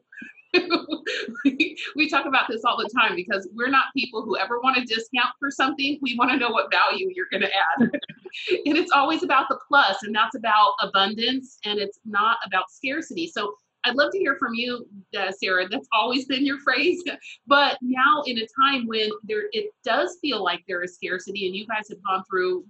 we, 1.46 1.78
we 1.96 2.10
talk 2.10 2.26
about 2.26 2.48
this 2.50 2.64
all 2.66 2.78
the 2.78 2.90
time 2.98 3.16
because 3.16 3.48
we're 3.54 3.70
not 3.70 3.86
people 3.96 4.24
who 4.24 4.38
ever 4.38 4.60
want 4.60 4.78
a 4.78 4.82
discount 4.82 5.30
for 5.40 5.52
something. 5.52 6.00
We 6.02 6.16
want 6.18 6.32
to 6.32 6.38
know 6.38 6.50
what 6.50 6.72
value 6.72 7.12
you're 7.14 7.28
going 7.32 7.44
to 7.44 7.48
add. 7.50 7.82
and 8.66 8.78
it's 8.78 8.92
always 8.92 9.24
about 9.24 9.48
the 9.50 9.60
plus, 9.68 10.04
and 10.04 10.14
that's 10.14 10.36
about 10.36 10.74
abundance, 10.82 11.60
and 11.66 11.80
it's 11.80 12.00
not 12.06 12.38
about 12.46 12.72
scarcity. 12.72 13.28
So 13.28 13.54
I'd 13.84 13.96
love 13.96 14.12
to 14.12 14.18
hear 14.18 14.36
from 14.38 14.54
you, 14.56 14.86
uh, 15.18 15.32
Sarah. 15.32 15.68
That's 15.70 15.88
always 15.94 16.26
been 16.26 16.46
your 16.46 16.60
phrase, 16.60 17.04
but 17.48 17.78
now 17.82 18.24
in 18.26 18.38
a 18.40 18.48
time 18.62 18.88
when 18.88 19.10
there 19.24 19.44
it 19.52 19.72
does 19.86 20.18
feel 20.22 20.44
like 20.44 20.64
there 20.68 20.84
is 20.84 20.96
scarcity, 20.96 21.48
and 21.48 21.56
you 21.56 21.66
guys 21.68 21.88
have 21.90 22.00
gone 22.04 22.24
through 22.30 22.66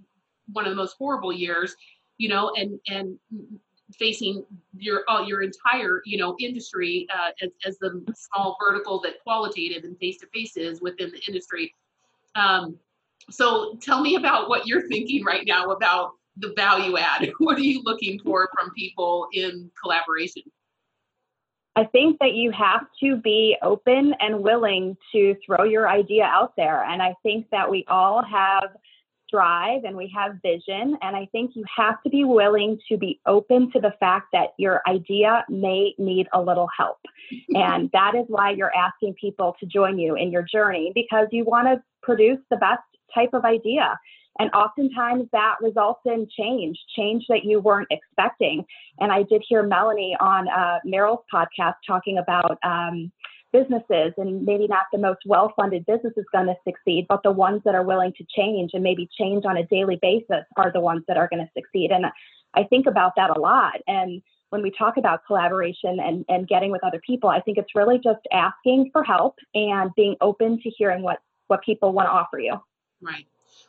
one 0.51 0.65
of 0.65 0.71
the 0.71 0.75
most 0.75 0.95
horrible 0.97 1.33
years, 1.33 1.75
you 2.17 2.29
know, 2.29 2.51
and 2.55 2.79
and 2.87 3.17
facing 3.97 4.43
your 4.77 5.03
uh, 5.09 5.21
your 5.25 5.41
entire 5.41 6.01
you 6.05 6.17
know 6.17 6.35
industry 6.39 7.07
uh, 7.13 7.31
as, 7.41 7.49
as 7.65 7.77
the 7.79 8.03
small 8.15 8.57
vertical 8.61 9.01
that 9.01 9.19
qualitative 9.23 9.83
and 9.83 9.97
face 9.97 10.17
to 10.17 10.27
face 10.33 10.57
is 10.57 10.81
within 10.81 11.11
the 11.11 11.21
industry. 11.27 11.73
Um, 12.35 12.77
so 13.29 13.77
tell 13.81 14.01
me 14.01 14.15
about 14.15 14.49
what 14.49 14.67
you're 14.67 14.87
thinking 14.87 15.23
right 15.23 15.45
now 15.45 15.71
about 15.71 16.13
the 16.37 16.53
value 16.55 16.97
add. 16.97 17.31
What 17.39 17.57
are 17.57 17.63
you 17.63 17.81
looking 17.83 18.19
for 18.19 18.49
from 18.57 18.71
people 18.73 19.27
in 19.33 19.69
collaboration? 19.81 20.43
I 21.75 21.85
think 21.85 22.19
that 22.19 22.33
you 22.33 22.51
have 22.51 22.87
to 23.01 23.15
be 23.15 23.55
open 23.61 24.13
and 24.19 24.41
willing 24.41 24.97
to 25.13 25.35
throw 25.45 25.63
your 25.63 25.87
idea 25.87 26.25
out 26.25 26.53
there. 26.57 26.83
And 26.83 27.01
I 27.01 27.15
think 27.23 27.47
that 27.51 27.69
we 27.69 27.85
all 27.87 28.23
have 28.23 28.71
drive 29.31 29.83
and 29.83 29.95
we 29.95 30.11
have 30.15 30.33
vision. 30.41 30.97
And 31.01 31.15
I 31.15 31.27
think 31.31 31.51
you 31.55 31.63
have 31.75 32.01
to 32.03 32.09
be 32.09 32.23
willing 32.23 32.79
to 32.89 32.97
be 32.97 33.19
open 33.25 33.71
to 33.71 33.79
the 33.79 33.93
fact 33.99 34.27
that 34.33 34.49
your 34.57 34.81
idea 34.87 35.45
may 35.49 35.93
need 35.97 36.27
a 36.33 36.41
little 36.41 36.67
help. 36.77 36.97
and 37.49 37.89
that 37.93 38.15
is 38.15 38.25
why 38.27 38.51
you're 38.51 38.75
asking 38.75 39.15
people 39.19 39.55
to 39.59 39.65
join 39.65 39.97
you 39.97 40.15
in 40.15 40.31
your 40.31 40.43
journey 40.43 40.91
because 40.93 41.27
you 41.31 41.43
want 41.43 41.67
to 41.67 41.81
produce 42.01 42.39
the 42.49 42.57
best 42.57 42.81
type 43.13 43.33
of 43.33 43.45
idea. 43.45 43.97
And 44.39 44.49
oftentimes 44.51 45.27
that 45.33 45.55
results 45.61 45.99
in 46.05 46.27
change, 46.37 46.79
change 46.95 47.25
that 47.27 47.43
you 47.43 47.59
weren't 47.59 47.89
expecting. 47.91 48.63
And 48.99 49.11
I 49.11 49.23
did 49.23 49.43
hear 49.47 49.63
Melanie 49.63 50.15
on 50.19 50.47
uh, 50.47 50.79
Meryl's 50.87 51.23
podcast 51.33 51.73
talking 51.85 52.17
about 52.17 52.57
um, 52.63 53.11
businesses 53.51 54.13
and 54.17 54.43
maybe 54.43 54.67
not 54.67 54.83
the 54.91 54.99
most 54.99 55.19
well 55.25 55.53
funded 55.55 55.85
business 55.85 56.13
is 56.17 56.25
going 56.31 56.47
to 56.47 56.55
succeed, 56.65 57.05
but 57.09 57.23
the 57.23 57.31
ones 57.31 57.61
that 57.65 57.75
are 57.75 57.83
willing 57.83 58.13
to 58.17 58.25
change 58.35 58.71
and 58.73 58.83
maybe 58.83 59.09
change 59.17 59.45
on 59.45 59.57
a 59.57 59.65
daily 59.67 59.97
basis 60.01 60.45
are 60.57 60.71
the 60.71 60.79
ones 60.79 61.03
that 61.07 61.17
are 61.17 61.27
going 61.27 61.43
to 61.45 61.51
succeed. 61.55 61.91
And 61.91 62.05
I 62.55 62.63
think 62.63 62.87
about 62.87 63.13
that 63.15 63.35
a 63.35 63.39
lot. 63.39 63.81
And 63.87 64.21
when 64.49 64.61
we 64.61 64.71
talk 64.71 64.97
about 64.97 65.25
collaboration 65.25 65.99
and, 65.99 66.25
and 66.27 66.47
getting 66.47 66.71
with 66.71 66.83
other 66.83 67.01
people, 67.05 67.29
I 67.29 67.39
think 67.41 67.57
it's 67.57 67.75
really 67.75 67.99
just 67.99 68.21
asking 68.31 68.89
for 68.91 69.03
help 69.03 69.35
and 69.53 69.91
being 69.95 70.15
open 70.21 70.59
to 70.61 70.69
hearing 70.69 71.03
what, 71.03 71.19
what 71.47 71.63
people 71.63 71.91
want 71.93 72.07
to 72.07 72.11
offer 72.11 72.39
you. 72.39 72.57
Right. 73.01 73.27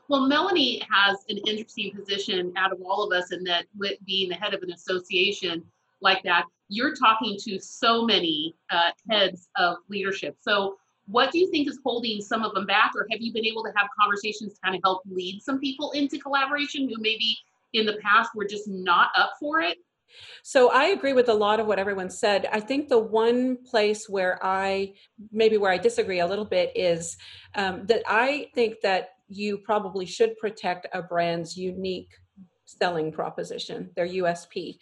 Well, 0.09 0.27
Melanie 0.27 0.83
has 0.91 1.19
an 1.29 1.39
interesting 1.39 1.93
position 1.95 2.53
out 2.57 2.73
of 2.73 2.81
all 2.83 3.05
of 3.05 3.17
us 3.17 3.33
in 3.33 3.45
that 3.45 3.67
with 3.77 3.99
being 4.07 4.29
the 4.29 4.35
head 4.35 4.55
of 4.55 4.63
an 4.63 4.73
association 4.73 5.65
like 6.01 6.23
that, 6.25 6.45
you're 6.69 6.95
talking 6.95 7.37
to 7.41 7.59
so 7.59 8.05
many 8.05 8.55
uh, 8.71 8.91
heads 9.09 9.49
of 9.57 9.79
leadership. 9.89 10.37
So, 10.41 10.77
what 11.07 11.33
do 11.33 11.39
you 11.39 11.51
think 11.51 11.69
is 11.69 11.81
holding 11.85 12.21
some 12.21 12.45
of 12.45 12.55
them 12.55 12.67
back, 12.67 12.93
or 12.95 13.07
have 13.11 13.21
you 13.21 13.33
been 13.33 13.45
able 13.45 13.65
to 13.65 13.73
have 13.77 13.89
conversations 14.01 14.55
to 14.55 14.61
kind 14.63 14.77
of 14.77 14.81
help 14.85 15.03
lead 15.11 15.43
some 15.43 15.59
people 15.59 15.91
into 15.91 16.19
collaboration 16.19 16.89
who 16.89 16.95
maybe 17.01 17.37
in 17.73 17.85
the 17.85 17.97
past 18.03 18.31
were 18.35 18.45
just 18.45 18.69
not 18.69 19.09
up 19.17 19.33
for 19.41 19.61
it? 19.61 19.79
So 20.43 20.71
I 20.71 20.87
agree 20.87 21.13
with 21.13 21.29
a 21.29 21.35
lot 21.35 21.61
of 21.61 21.67
what 21.67 21.79
everyone 21.79 22.11
said. 22.11 22.47
I 22.53 22.61
think 22.61 22.89
the 22.89 22.99
one 22.99 23.59
place 23.65 24.09
where 24.09 24.39
I 24.43 24.95
maybe 25.33 25.57
where 25.57 25.73
I 25.73 25.79
disagree 25.79 26.21
a 26.21 26.27
little 26.27 26.45
bit 26.45 26.73
is 26.75 27.17
um, 27.55 27.87
that 27.87 28.03
I 28.07 28.49
think 28.55 28.81
that 28.83 29.11
you 29.29 29.59
probably 29.59 30.07
should 30.07 30.37
protect 30.39 30.87
a 30.93 31.03
brand's 31.03 31.57
unique 31.57 32.11
selling 32.67 33.13
proposition, 33.13 33.91
their 33.97 34.09
USP 34.09 34.79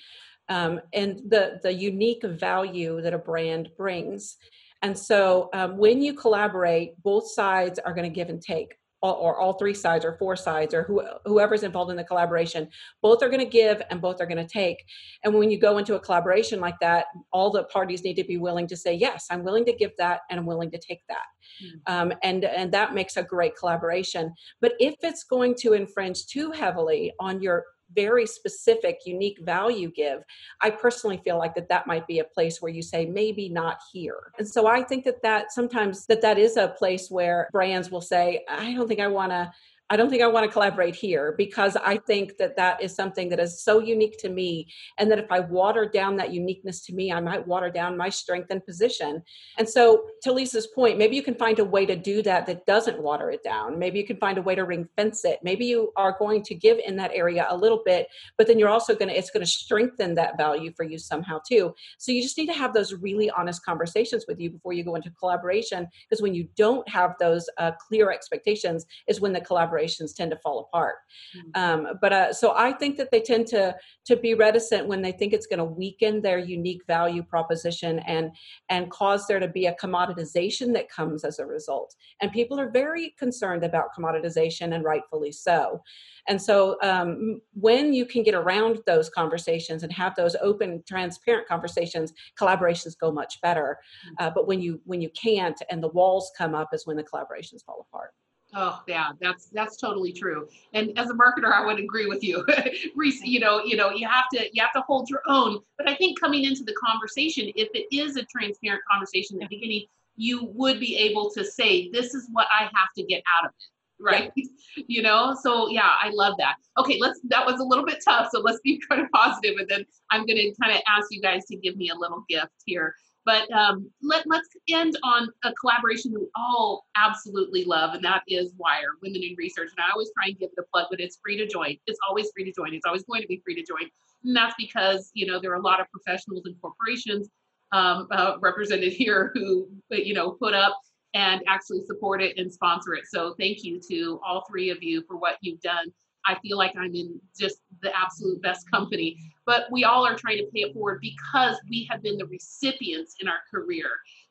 um, 0.48 0.80
and 0.92 1.20
the 1.28 1.60
the 1.62 1.72
unique 1.72 2.22
value 2.22 3.00
that 3.02 3.14
a 3.14 3.18
brand 3.18 3.70
brings. 3.76 4.36
And 4.82 4.96
so 4.96 5.50
um, 5.52 5.76
when 5.76 6.00
you 6.00 6.14
collaborate, 6.14 7.00
both 7.02 7.30
sides 7.30 7.78
are 7.78 7.92
going 7.92 8.08
to 8.08 8.14
give 8.14 8.28
and 8.28 8.40
take. 8.40 8.74
Or, 9.00 9.14
or 9.14 9.38
all 9.38 9.52
three 9.52 9.74
sides 9.74 10.04
or 10.04 10.14
four 10.18 10.34
sides 10.34 10.74
or 10.74 10.82
who, 10.82 11.04
whoever's 11.24 11.62
involved 11.62 11.92
in 11.92 11.96
the 11.96 12.02
collaboration 12.02 12.68
both 13.00 13.22
are 13.22 13.28
going 13.28 13.38
to 13.38 13.46
give 13.46 13.80
and 13.90 14.00
both 14.00 14.20
are 14.20 14.26
going 14.26 14.44
to 14.44 14.52
take 14.52 14.84
and 15.22 15.32
when 15.32 15.52
you 15.52 15.56
go 15.60 15.78
into 15.78 15.94
a 15.94 16.00
collaboration 16.00 16.58
like 16.58 16.74
that 16.80 17.06
all 17.32 17.52
the 17.52 17.62
parties 17.62 18.02
need 18.02 18.14
to 18.14 18.24
be 18.24 18.38
willing 18.38 18.66
to 18.66 18.76
say 18.76 18.92
yes 18.92 19.28
i'm 19.30 19.44
willing 19.44 19.64
to 19.64 19.72
give 19.72 19.92
that 19.98 20.22
and 20.30 20.40
i'm 20.40 20.46
willing 20.46 20.68
to 20.68 20.78
take 20.78 21.02
that 21.08 21.26
mm-hmm. 21.62 21.94
um, 21.94 22.12
and 22.24 22.44
and 22.44 22.72
that 22.72 22.92
makes 22.92 23.16
a 23.16 23.22
great 23.22 23.56
collaboration 23.56 24.34
but 24.60 24.72
if 24.80 24.96
it's 25.04 25.22
going 25.22 25.54
to 25.54 25.74
infringe 25.74 26.26
too 26.26 26.50
heavily 26.50 27.12
on 27.20 27.40
your 27.40 27.66
very 27.94 28.26
specific 28.26 29.00
unique 29.06 29.38
value 29.40 29.90
give 29.90 30.22
i 30.60 30.70
personally 30.70 31.20
feel 31.24 31.38
like 31.38 31.54
that 31.54 31.68
that 31.68 31.86
might 31.86 32.06
be 32.06 32.18
a 32.18 32.24
place 32.24 32.60
where 32.60 32.72
you 32.72 32.82
say 32.82 33.06
maybe 33.06 33.48
not 33.48 33.78
here. 33.92 34.32
And 34.38 34.48
so 34.48 34.66
i 34.66 34.82
think 34.82 35.04
that 35.04 35.22
that 35.22 35.52
sometimes 35.52 36.06
that 36.06 36.22
that 36.22 36.38
is 36.38 36.56
a 36.56 36.68
place 36.68 37.10
where 37.10 37.48
brands 37.52 37.90
will 37.90 38.00
say 38.00 38.44
i 38.48 38.74
don't 38.74 38.88
think 38.88 39.00
i 39.00 39.06
want 39.06 39.32
to 39.32 39.50
I 39.90 39.96
don't 39.96 40.10
think 40.10 40.22
I 40.22 40.26
want 40.26 40.44
to 40.44 40.52
collaborate 40.52 40.94
here 40.94 41.34
because 41.38 41.74
I 41.76 41.96
think 41.96 42.36
that 42.36 42.56
that 42.56 42.82
is 42.82 42.94
something 42.94 43.30
that 43.30 43.40
is 43.40 43.62
so 43.62 43.78
unique 43.78 44.18
to 44.18 44.28
me. 44.28 44.68
And 44.98 45.10
that 45.10 45.18
if 45.18 45.32
I 45.32 45.40
water 45.40 45.88
down 45.88 46.16
that 46.16 46.32
uniqueness 46.32 46.84
to 46.86 46.94
me, 46.94 47.10
I 47.10 47.20
might 47.20 47.46
water 47.46 47.70
down 47.70 47.96
my 47.96 48.10
strength 48.10 48.48
and 48.50 48.64
position. 48.64 49.22
And 49.56 49.66
so, 49.66 50.04
to 50.22 50.32
Lisa's 50.32 50.66
point, 50.66 50.98
maybe 50.98 51.16
you 51.16 51.22
can 51.22 51.34
find 51.34 51.58
a 51.58 51.64
way 51.64 51.86
to 51.86 51.96
do 51.96 52.22
that 52.22 52.44
that 52.46 52.66
doesn't 52.66 53.00
water 53.00 53.30
it 53.30 53.42
down. 53.42 53.78
Maybe 53.78 53.98
you 53.98 54.06
can 54.06 54.18
find 54.18 54.36
a 54.36 54.42
way 54.42 54.54
to 54.54 54.64
ring 54.64 54.88
fence 54.96 55.24
it. 55.24 55.38
Maybe 55.42 55.64
you 55.64 55.92
are 55.96 56.16
going 56.18 56.42
to 56.44 56.54
give 56.54 56.78
in 56.86 56.96
that 56.96 57.12
area 57.14 57.46
a 57.48 57.56
little 57.56 57.82
bit, 57.84 58.08
but 58.36 58.46
then 58.46 58.58
you're 58.58 58.68
also 58.68 58.94
going 58.94 59.08
to, 59.08 59.16
it's 59.16 59.30
going 59.30 59.44
to 59.44 59.50
strengthen 59.50 60.14
that 60.16 60.36
value 60.36 60.72
for 60.76 60.84
you 60.84 60.98
somehow 60.98 61.40
too. 61.48 61.74
So, 61.96 62.12
you 62.12 62.22
just 62.22 62.36
need 62.36 62.46
to 62.46 62.52
have 62.52 62.74
those 62.74 62.92
really 62.92 63.30
honest 63.30 63.64
conversations 63.64 64.26
with 64.28 64.38
you 64.38 64.50
before 64.50 64.74
you 64.74 64.84
go 64.84 64.96
into 64.96 65.10
collaboration. 65.12 65.88
Because 66.08 66.20
when 66.20 66.34
you 66.34 66.46
don't 66.56 66.86
have 66.90 67.14
those 67.18 67.48
uh, 67.56 67.72
clear 67.72 68.12
expectations, 68.12 68.84
is 69.06 69.20
when 69.20 69.32
the 69.32 69.40
collaboration 69.40 69.77
collaborations 69.78 70.14
tend 70.14 70.30
to 70.30 70.36
fall 70.38 70.60
apart. 70.60 70.96
Mm-hmm. 71.36 71.62
Um, 71.62 71.98
but 72.00 72.12
uh, 72.12 72.32
so 72.32 72.54
I 72.56 72.72
think 72.72 72.96
that 72.96 73.10
they 73.10 73.20
tend 73.20 73.46
to 73.48 73.76
to 74.06 74.16
be 74.16 74.34
reticent 74.34 74.86
when 74.86 75.02
they 75.02 75.12
think 75.12 75.32
it's 75.32 75.46
going 75.46 75.58
to 75.58 75.64
weaken 75.64 76.22
their 76.22 76.38
unique 76.38 76.82
value 76.86 77.22
proposition 77.22 77.98
and 78.00 78.30
and 78.68 78.90
cause 78.90 79.26
there 79.26 79.40
to 79.40 79.48
be 79.48 79.66
a 79.66 79.74
commoditization 79.74 80.72
that 80.74 80.90
comes 80.90 81.24
as 81.24 81.38
a 81.38 81.46
result. 81.46 81.94
And 82.20 82.32
people 82.32 82.58
are 82.60 82.70
very 82.70 83.14
concerned 83.18 83.64
about 83.64 83.94
commoditization, 83.96 84.74
and 84.74 84.84
rightfully 84.84 85.32
so. 85.32 85.82
And 86.28 86.40
so 86.40 86.76
um, 86.82 87.40
when 87.54 87.92
you 87.92 88.04
can 88.04 88.22
get 88.22 88.34
around 88.34 88.80
those 88.86 89.08
conversations 89.08 89.82
and 89.82 89.92
have 89.92 90.14
those 90.14 90.36
open, 90.42 90.82
transparent 90.86 91.48
conversations, 91.48 92.12
collaborations 92.38 92.98
go 92.98 93.10
much 93.10 93.40
better. 93.40 93.78
Mm-hmm. 94.06 94.26
Uh, 94.26 94.30
but 94.34 94.46
when 94.46 94.60
you 94.60 94.80
when 94.84 95.00
you 95.00 95.10
can't 95.10 95.60
and 95.70 95.82
the 95.82 95.88
walls 95.88 96.30
come 96.36 96.54
up 96.54 96.70
is 96.72 96.86
when 96.86 96.96
the 96.96 97.04
collaborations 97.04 97.64
fall 97.64 97.86
apart. 97.88 98.12
Oh 98.54 98.82
yeah, 98.88 99.10
that's 99.20 99.46
that's 99.46 99.76
totally 99.76 100.12
true. 100.12 100.48
And 100.72 100.98
as 100.98 101.10
a 101.10 101.14
marketer, 101.14 101.52
I 101.52 101.66
would 101.66 101.78
agree 101.78 102.06
with 102.06 102.24
you. 102.24 102.46
Reese, 102.96 103.22
you 103.22 103.40
know, 103.40 103.62
you 103.62 103.76
know, 103.76 103.90
you 103.90 104.08
have 104.08 104.24
to 104.32 104.48
you 104.52 104.62
have 104.62 104.72
to 104.72 104.80
hold 104.82 105.10
your 105.10 105.22
own. 105.26 105.60
But 105.76 105.88
I 105.88 105.94
think 105.94 106.18
coming 106.18 106.44
into 106.44 106.64
the 106.64 106.74
conversation, 106.74 107.50
if 107.56 107.68
it 107.74 107.94
is 107.94 108.16
a 108.16 108.24
transparent 108.24 108.82
conversation 108.90 109.36
at 109.36 109.48
the 109.48 109.56
beginning, 109.56 109.84
you 110.16 110.50
would 110.54 110.80
be 110.80 110.96
able 110.96 111.30
to 111.32 111.44
say, 111.44 111.90
"This 111.90 112.14
is 112.14 112.26
what 112.32 112.46
I 112.50 112.64
have 112.64 112.88
to 112.96 113.02
get 113.02 113.22
out 113.38 113.46
of 113.46 113.50
it." 113.50 114.02
Right? 114.02 114.32
Yeah. 114.34 114.44
you 114.86 115.02
know. 115.02 115.36
So 115.42 115.68
yeah, 115.68 115.92
I 116.02 116.08
love 116.10 116.34
that. 116.38 116.56
Okay, 116.78 116.96
let's. 116.98 117.20
That 117.24 117.44
was 117.44 117.60
a 117.60 117.64
little 117.64 117.84
bit 117.84 117.98
tough, 118.02 118.30
so 118.32 118.40
let's 118.40 118.60
be 118.64 118.80
kind 118.88 119.02
of 119.02 119.08
positive. 119.10 119.56
positive, 119.56 119.60
and 119.60 119.68
then 119.68 119.84
I'm 120.10 120.24
going 120.24 120.38
to 120.38 120.54
kind 120.60 120.74
of 120.74 120.80
ask 120.88 121.08
you 121.10 121.20
guys 121.20 121.44
to 121.46 121.56
give 121.56 121.76
me 121.76 121.90
a 121.90 121.94
little 121.94 122.24
gift 122.30 122.52
here. 122.64 122.94
But 123.28 123.52
um, 123.52 123.90
let, 124.02 124.24
let's 124.26 124.48
end 124.70 124.96
on 125.02 125.28
a 125.44 125.52
collaboration 125.52 126.14
we 126.14 126.26
all 126.34 126.86
absolutely 126.96 127.62
love, 127.62 127.92
and 127.92 128.02
that 128.02 128.22
is 128.26 128.54
WIRE, 128.56 128.96
Women 129.02 129.22
in 129.22 129.34
Research. 129.36 129.68
And 129.76 129.84
I 129.86 129.92
always 129.92 130.10
try 130.16 130.28
and 130.28 130.38
give 130.38 130.48
it 130.48 130.58
a 130.58 130.62
plug, 130.72 130.86
but 130.90 130.98
it's 130.98 131.18
free 131.22 131.36
to 131.36 131.46
join. 131.46 131.76
It's 131.86 131.98
always 132.08 132.30
free 132.34 132.44
to 132.44 132.52
join. 132.52 132.72
It's 132.72 132.86
always 132.86 133.02
going 133.02 133.20
to 133.20 133.28
be 133.28 133.42
free 133.44 133.54
to 133.56 133.62
join. 133.62 133.90
And 134.24 134.34
that's 134.34 134.54
because, 134.56 135.10
you 135.12 135.26
know, 135.26 135.38
there 135.38 135.50
are 135.52 135.56
a 135.56 135.62
lot 135.62 135.78
of 135.78 135.88
professionals 135.92 136.46
and 136.46 136.56
corporations 136.62 137.28
um, 137.72 138.08
uh, 138.12 138.36
represented 138.40 138.92
here 139.02 139.30
who, 139.34 139.68
you 139.90 140.14
know, 140.14 140.30
put 140.30 140.54
up 140.54 140.80
and 141.12 141.42
actually 141.46 141.82
support 141.84 142.22
it 142.22 142.38
and 142.38 142.50
sponsor 142.50 142.94
it. 142.94 143.04
So 143.10 143.34
thank 143.38 143.62
you 143.62 143.78
to 143.90 144.18
all 144.26 144.46
three 144.48 144.70
of 144.70 144.82
you 144.82 145.04
for 145.06 145.18
what 145.18 145.36
you've 145.42 145.60
done 145.60 145.92
I 146.26 146.36
feel 146.40 146.58
like 146.58 146.74
I'm 146.76 146.94
in 146.94 147.20
just 147.38 147.60
the 147.82 147.96
absolute 147.96 148.42
best 148.42 148.70
company. 148.70 149.16
But 149.46 149.64
we 149.72 149.84
all 149.84 150.06
are 150.06 150.16
trying 150.16 150.38
to 150.38 150.46
pay 150.54 150.60
it 150.60 150.74
forward 150.74 151.00
because 151.00 151.56
we 151.70 151.86
have 151.90 152.02
been 152.02 152.18
the 152.18 152.26
recipients 152.26 153.16
in 153.20 153.28
our 153.28 153.40
career 153.50 153.88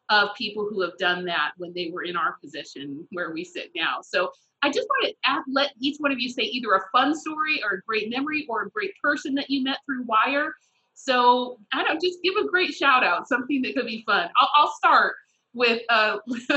of 0.09 0.29
people 0.37 0.67
who 0.69 0.81
have 0.81 0.97
done 0.97 1.25
that 1.25 1.51
when 1.57 1.73
they 1.73 1.89
were 1.91 2.03
in 2.03 2.15
our 2.15 2.37
position 2.41 3.05
where 3.11 3.31
we 3.31 3.43
sit 3.43 3.71
now. 3.75 3.99
So 4.01 4.31
I 4.61 4.69
just 4.69 4.87
want 4.87 5.09
to 5.09 5.29
ask, 5.29 5.43
let 5.49 5.71
each 5.79 5.97
one 5.99 6.11
of 6.11 6.19
you 6.19 6.29
say 6.29 6.43
either 6.43 6.73
a 6.73 6.81
fun 6.91 7.15
story 7.15 7.61
or 7.63 7.77
a 7.77 7.81
great 7.81 8.09
memory 8.09 8.45
or 8.49 8.63
a 8.63 8.69
great 8.69 8.91
person 9.01 9.35
that 9.35 9.49
you 9.49 9.63
met 9.63 9.79
through 9.85 10.03
Wire. 10.03 10.55
So 10.93 11.59
I 11.73 11.83
don't 11.83 12.01
just 12.01 12.19
give 12.23 12.35
a 12.37 12.47
great 12.47 12.73
shout 12.73 13.03
out, 13.03 13.27
something 13.27 13.61
that 13.61 13.75
could 13.75 13.85
be 13.85 14.03
fun. 14.05 14.29
I'll, 14.39 14.49
I'll 14.55 14.73
start 14.73 15.15
with 15.57 15.81
uh, 15.89 16.17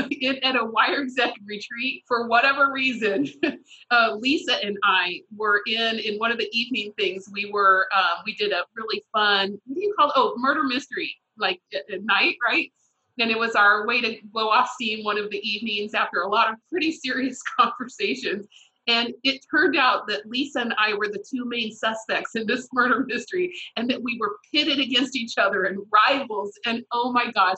at 0.43 0.55
a 0.55 0.63
Wire 0.63 1.01
exec 1.01 1.33
retreat 1.45 2.03
for 2.07 2.27
whatever 2.27 2.71
reason. 2.71 3.27
Uh, 3.89 4.15
Lisa 4.15 4.53
and 4.63 4.77
I 4.83 5.19
were 5.35 5.61
in 5.67 5.99
in 5.99 6.15
one 6.17 6.31
of 6.31 6.37
the 6.37 6.47
evening 6.53 6.93
things. 6.97 7.27
We 7.29 7.51
were 7.51 7.87
um, 7.93 8.23
we 8.25 8.33
did 8.35 8.53
a 8.53 8.63
really 8.73 9.03
fun. 9.11 9.59
What 9.65 9.75
do 9.75 9.81
you 9.81 9.93
call 9.97 10.07
it? 10.07 10.13
Oh, 10.15 10.33
murder 10.37 10.63
mystery, 10.63 11.13
like 11.37 11.59
at, 11.73 11.93
at 11.93 12.03
night, 12.03 12.37
right? 12.41 12.71
And 13.19 13.29
it 13.29 13.37
was 13.37 13.53
our 13.55 13.85
way 13.85 13.99
to 13.99 14.17
blow 14.31 14.47
off 14.47 14.69
steam 14.69 15.03
one 15.03 15.17
of 15.17 15.29
the 15.29 15.39
evenings 15.39 15.93
after 15.93 16.21
a 16.21 16.29
lot 16.29 16.49
of 16.49 16.55
pretty 16.69 16.93
serious 16.93 17.41
conversations. 17.59 18.47
And 18.87 19.13
it 19.23 19.41
turned 19.51 19.75
out 19.75 20.07
that 20.07 20.25
Lisa 20.25 20.61
and 20.61 20.73
I 20.77 20.93
were 20.93 21.09
the 21.09 21.23
two 21.29 21.43
main 21.45 21.73
suspects 21.73 22.35
in 22.35 22.47
this 22.47 22.69
murder 22.71 23.05
mystery, 23.05 23.53
and 23.75 23.89
that 23.89 24.01
we 24.01 24.17
were 24.19 24.37
pitted 24.53 24.79
against 24.79 25.17
each 25.17 25.37
other 25.37 25.65
and 25.65 25.79
rivals. 25.91 26.57
And 26.65 26.83
oh 26.93 27.11
my 27.11 27.29
gosh, 27.31 27.57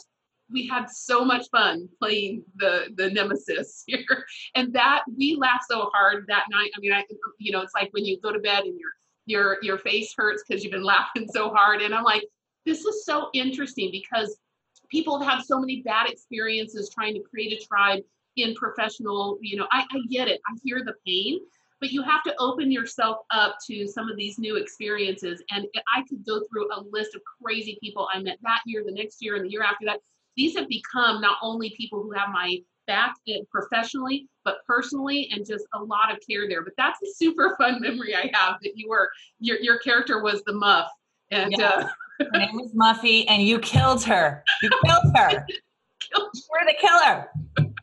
we 0.52 0.68
had 0.68 0.90
so 0.90 1.24
much 1.24 1.48
fun 1.52 1.90
playing 2.00 2.44
the 2.56 2.94
the 2.96 3.10
nemesis 3.10 3.84
here. 3.88 4.26
And 4.56 4.74
that 4.74 5.04
we 5.18 5.36
laughed 5.36 5.66
so 5.70 5.90
hard 5.94 6.26
that 6.28 6.46
night. 6.52 6.72
I 6.76 6.80
mean, 6.80 6.94
I 6.94 7.04
you 7.40 7.52
know, 7.52 7.62
it's 7.62 7.74
like 7.74 7.90
when 7.94 8.06
you 8.06 8.20
go 8.22 8.32
to 8.32 8.40
bed 8.40 8.64
and 8.64 8.80
your 8.80 8.90
your 9.26 9.58
your 9.62 9.78
face 9.78 10.14
hurts 10.16 10.44
because 10.48 10.64
you've 10.64 10.74
been 10.74 10.84
laughing 10.96 11.28
so 11.32 11.50
hard. 11.50 11.82
And 11.82 11.94
I'm 11.94 12.04
like, 12.04 12.24
this 12.66 12.86
is 12.86 13.06
so 13.06 13.30
interesting 13.34 13.90
because 13.92 14.38
people 14.90 15.20
have 15.20 15.28
had 15.28 15.44
so 15.44 15.60
many 15.60 15.82
bad 15.82 16.10
experiences 16.10 16.90
trying 16.94 17.14
to 17.16 17.22
create 17.22 17.52
a 17.52 17.66
tribe 17.66 18.04
in 18.38 18.54
professional 18.56 19.38
you 19.42 19.58
know 19.58 19.68
I, 19.72 19.86
I 19.92 20.00
get 20.10 20.28
it 20.28 20.42
i 20.48 20.58
hear 20.64 20.82
the 20.84 20.94
pain 21.06 21.40
but 21.80 21.92
you 21.92 22.02
have 22.04 22.24
to 22.24 22.34
open 22.40 22.72
yourself 22.72 23.18
up 23.32 23.58
to 23.68 23.88
some 23.88 24.10
of 24.10 24.18
these 24.18 24.40
new 24.40 24.56
experiences 24.56 25.44
and 25.52 25.66
i 25.96 26.02
could 26.08 26.26
go 26.26 26.42
through 26.50 26.72
a 26.74 26.82
list 26.92 27.16
of 27.16 27.22
crazy 27.42 27.78
people 27.82 28.08
i 28.14 28.20
met 28.20 28.38
that 28.42 28.62
year 28.66 28.84
the 28.86 28.92
next 28.92 29.22
year 29.22 29.36
and 29.36 29.46
the 29.46 29.50
year 29.50 29.64
after 29.64 29.86
that 29.86 30.00
these 30.36 30.58
have 30.58 30.68
become 30.68 31.22
not 31.22 31.38
only 31.42 31.74
people 31.78 32.02
who 32.02 32.12
have 32.12 32.30
my 32.30 32.58
back 32.86 33.16
eh, 33.30 33.38
professionally 33.50 34.28
but 34.44 34.58
personally 34.68 35.30
and 35.32 35.46
just 35.46 35.66
a 35.74 35.82
lot 35.82 36.12
of 36.12 36.18
care 36.28 36.50
there 36.50 36.64
but 36.64 36.74
that's 36.78 37.02
a 37.02 37.08
super 37.16 37.56
fun 37.60 37.80
memory 37.80 38.14
i 38.14 38.30
have 38.34 38.58
that 38.62 38.74
you 38.76 38.90
were 38.90 39.10
your, 39.40 39.58
your 39.60 39.78
character 39.80 40.22
was 40.22 40.44
the 40.46 40.54
muff 40.54 40.90
and 41.32 41.62
uh, 41.62 41.88
her 42.20 42.40
name 42.40 42.56
was 42.56 42.74
Muffy, 42.74 43.26
and 43.28 43.42
you 43.42 43.60
killed 43.60 44.04
her. 44.04 44.44
You 44.62 44.70
killed 44.86 45.16
her. 45.16 45.46
You're 46.16 46.66
the 46.66 46.76
killer. 46.80 47.32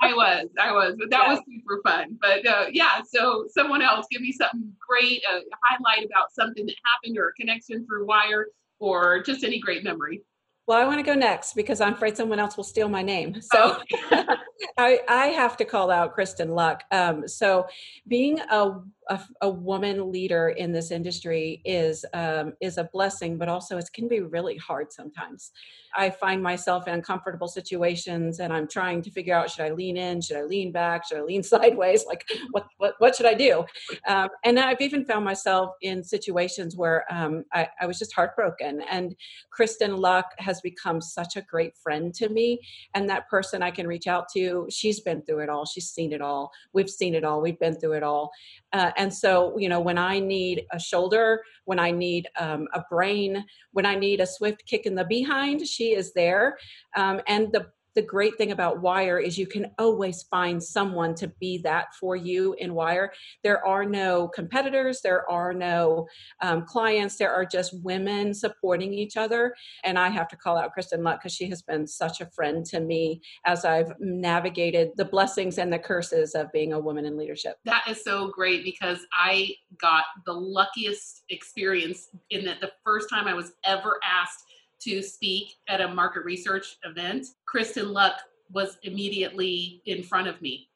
I 0.00 0.14
was, 0.14 0.48
I 0.58 0.72
was, 0.72 0.96
but 0.98 1.10
that 1.10 1.24
yeah. 1.24 1.32
was 1.32 1.40
super 1.46 1.80
fun. 1.82 2.18
But 2.20 2.46
uh, 2.46 2.66
yeah, 2.72 3.02
so 3.06 3.46
someone 3.50 3.82
else 3.82 4.06
give 4.10 4.22
me 4.22 4.32
something 4.32 4.72
great, 4.86 5.22
a 5.24 5.40
highlight 5.62 6.04
about 6.04 6.32
something 6.32 6.66
that 6.66 6.74
happened 6.84 7.18
or 7.18 7.28
a 7.28 7.32
connection 7.34 7.86
through 7.86 8.06
wire 8.06 8.48
or 8.78 9.22
just 9.22 9.44
any 9.44 9.60
great 9.60 9.84
memory. 9.84 10.22
Well, 10.68 10.78
I 10.78 10.84
want 10.84 10.98
to 10.98 11.02
go 11.02 11.14
next 11.14 11.54
because 11.54 11.80
I'm 11.80 11.94
afraid 11.94 12.14
someone 12.14 12.38
else 12.38 12.58
will 12.58 12.62
steal 12.62 12.90
my 12.90 13.00
name. 13.00 13.40
So 13.40 13.78
oh. 14.12 14.24
I, 14.76 15.00
I 15.08 15.26
have 15.28 15.56
to 15.56 15.64
call 15.64 15.90
out 15.90 16.14
Kristin 16.14 16.50
Luck. 16.50 16.84
Um, 16.90 17.26
so 17.26 17.66
being 18.06 18.38
a 18.38 18.74
a, 19.08 19.20
a, 19.42 19.50
woman 19.50 20.12
leader 20.12 20.50
in 20.50 20.72
this 20.72 20.90
industry 20.90 21.60
is 21.64 22.04
um, 22.14 22.52
is 22.60 22.78
a 22.78 22.84
blessing, 22.84 23.38
but 23.38 23.48
also 23.48 23.78
it 23.78 23.88
can 23.92 24.08
be 24.08 24.20
really 24.20 24.56
hard 24.56 24.92
sometimes. 24.92 25.50
I 25.96 26.10
find 26.10 26.42
myself 26.42 26.86
in 26.86 26.94
uncomfortable 26.94 27.48
situations, 27.48 28.40
and 28.40 28.52
I'm 28.52 28.68
trying 28.68 29.02
to 29.02 29.10
figure 29.10 29.34
out: 29.34 29.50
should 29.50 29.64
I 29.64 29.70
lean 29.70 29.96
in? 29.96 30.20
Should 30.20 30.36
I 30.36 30.42
lean 30.42 30.72
back? 30.72 31.06
Should 31.06 31.18
I 31.18 31.22
lean 31.22 31.42
sideways? 31.54 32.04
Like, 32.06 32.24
what 32.50 32.66
what 32.76 32.94
what 32.98 33.16
should 33.16 33.26
I 33.26 33.34
do? 33.34 33.64
Um, 34.06 34.28
and 34.44 34.58
I've 34.58 34.80
even 34.80 35.04
found 35.04 35.24
myself 35.24 35.70
in 35.80 36.04
situations 36.04 36.76
where 36.76 37.04
um, 37.10 37.44
I, 37.52 37.68
I 37.80 37.86
was 37.86 37.98
just 37.98 38.14
heartbroken. 38.14 38.82
And 38.90 39.14
Kristin 39.56 39.98
Luck 39.98 40.26
has 40.38 40.60
become 40.60 41.00
such 41.00 41.36
a 41.36 41.42
great 41.42 41.76
friend 41.76 42.14
to 42.14 42.28
me, 42.28 42.60
and 42.94 43.08
that 43.08 43.28
person 43.28 43.62
I 43.62 43.70
can 43.70 43.86
reach 43.86 44.06
out 44.06 44.26
to. 44.34 44.66
She's 44.70 45.00
been 45.00 45.22
through 45.22 45.40
it 45.40 45.48
all. 45.48 45.64
She's 45.64 45.88
seen 45.88 46.12
it 46.12 46.20
all. 46.20 46.50
We've 46.72 46.90
seen 46.90 47.14
it 47.14 47.24
all. 47.24 47.40
We've 47.40 47.58
been 47.58 47.74
through 47.74 47.94
it 47.94 48.02
all. 48.02 48.30
Uh, 48.72 48.90
and 48.98 49.14
so, 49.14 49.56
you 49.56 49.68
know, 49.68 49.80
when 49.80 49.96
I 49.96 50.18
need 50.18 50.66
a 50.72 50.78
shoulder, 50.78 51.42
when 51.64 51.78
I 51.78 51.92
need 51.92 52.28
um, 52.38 52.66
a 52.74 52.82
brain, 52.90 53.44
when 53.72 53.86
I 53.86 53.94
need 53.94 54.20
a 54.20 54.26
swift 54.26 54.66
kick 54.66 54.86
in 54.86 54.96
the 54.96 55.04
behind, 55.04 55.66
she 55.66 55.94
is 55.94 56.12
there. 56.12 56.58
Um, 56.96 57.20
and 57.28 57.52
the 57.52 57.66
the 57.98 58.02
great 58.02 58.36
thing 58.38 58.52
about 58.52 58.80
Wire 58.80 59.18
is 59.18 59.36
you 59.36 59.48
can 59.48 59.72
always 59.76 60.22
find 60.22 60.62
someone 60.62 61.16
to 61.16 61.26
be 61.40 61.58
that 61.58 61.92
for 61.98 62.14
you 62.14 62.54
in 62.58 62.72
Wire. 62.74 63.12
There 63.42 63.66
are 63.66 63.84
no 63.84 64.28
competitors, 64.28 65.00
there 65.02 65.28
are 65.28 65.52
no 65.52 66.06
um, 66.40 66.64
clients, 66.64 67.16
there 67.16 67.32
are 67.32 67.44
just 67.44 67.74
women 67.82 68.34
supporting 68.34 68.94
each 68.94 69.16
other. 69.16 69.52
And 69.82 69.98
I 69.98 70.10
have 70.10 70.28
to 70.28 70.36
call 70.36 70.56
out 70.56 70.70
Kristin 70.78 71.02
Luck 71.02 71.18
because 71.18 71.34
she 71.34 71.48
has 71.48 71.60
been 71.60 71.88
such 71.88 72.20
a 72.20 72.26
friend 72.26 72.64
to 72.66 72.78
me 72.78 73.20
as 73.44 73.64
I've 73.64 73.92
navigated 73.98 74.90
the 74.94 75.04
blessings 75.04 75.58
and 75.58 75.72
the 75.72 75.80
curses 75.80 76.36
of 76.36 76.52
being 76.52 76.74
a 76.74 76.78
woman 76.78 77.04
in 77.04 77.18
leadership. 77.18 77.56
That 77.64 77.82
is 77.88 78.04
so 78.04 78.28
great 78.28 78.62
because 78.62 79.00
I 79.12 79.56
got 79.80 80.04
the 80.24 80.34
luckiest 80.34 81.24
experience 81.30 82.10
in 82.30 82.44
that 82.44 82.60
the 82.60 82.70
first 82.84 83.10
time 83.10 83.26
I 83.26 83.34
was 83.34 83.54
ever 83.64 83.98
asked 84.04 84.44
to 84.80 85.02
speak 85.02 85.54
at 85.68 85.80
a 85.80 85.88
market 85.88 86.24
research 86.24 86.76
event, 86.84 87.26
Kristin 87.52 87.90
Luck 87.90 88.14
was 88.50 88.78
immediately 88.82 89.82
in 89.86 90.02
front 90.02 90.28
of 90.28 90.40
me. 90.40 90.68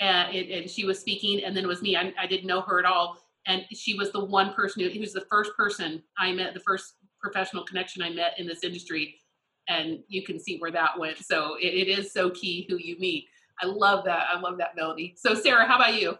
Uh, 0.00 0.26
and, 0.28 0.36
it, 0.36 0.62
and 0.62 0.70
she 0.70 0.84
was 0.84 0.98
speaking, 0.98 1.42
and 1.44 1.56
then 1.56 1.64
it 1.64 1.68
was 1.68 1.82
me. 1.82 1.96
I, 1.96 2.12
I 2.20 2.26
didn't 2.26 2.46
know 2.46 2.60
her 2.62 2.78
at 2.78 2.84
all. 2.84 3.18
And 3.46 3.64
she 3.72 3.94
was 3.94 4.12
the 4.12 4.24
one 4.24 4.52
person 4.52 4.82
who, 4.82 4.88
he 4.88 5.00
was 5.00 5.12
the 5.12 5.26
first 5.30 5.52
person 5.56 6.02
I 6.18 6.32
met, 6.32 6.54
the 6.54 6.60
first 6.60 6.94
professional 7.20 7.64
connection 7.64 8.02
I 8.02 8.10
met 8.10 8.38
in 8.38 8.46
this 8.46 8.62
industry. 8.62 9.16
And 9.68 10.00
you 10.08 10.22
can 10.22 10.38
see 10.38 10.58
where 10.58 10.70
that 10.72 10.98
went. 10.98 11.18
So 11.18 11.56
it, 11.60 11.68
it 11.68 11.88
is 11.88 12.12
so 12.12 12.30
key 12.30 12.66
who 12.68 12.76
you 12.76 12.98
meet. 12.98 13.26
I 13.60 13.66
love 13.66 14.04
that. 14.04 14.26
I 14.32 14.38
love 14.38 14.58
that, 14.58 14.76
Melody. 14.76 15.14
So, 15.16 15.34
Sarah, 15.34 15.66
how 15.66 15.76
about 15.76 16.00
you? 16.00 16.16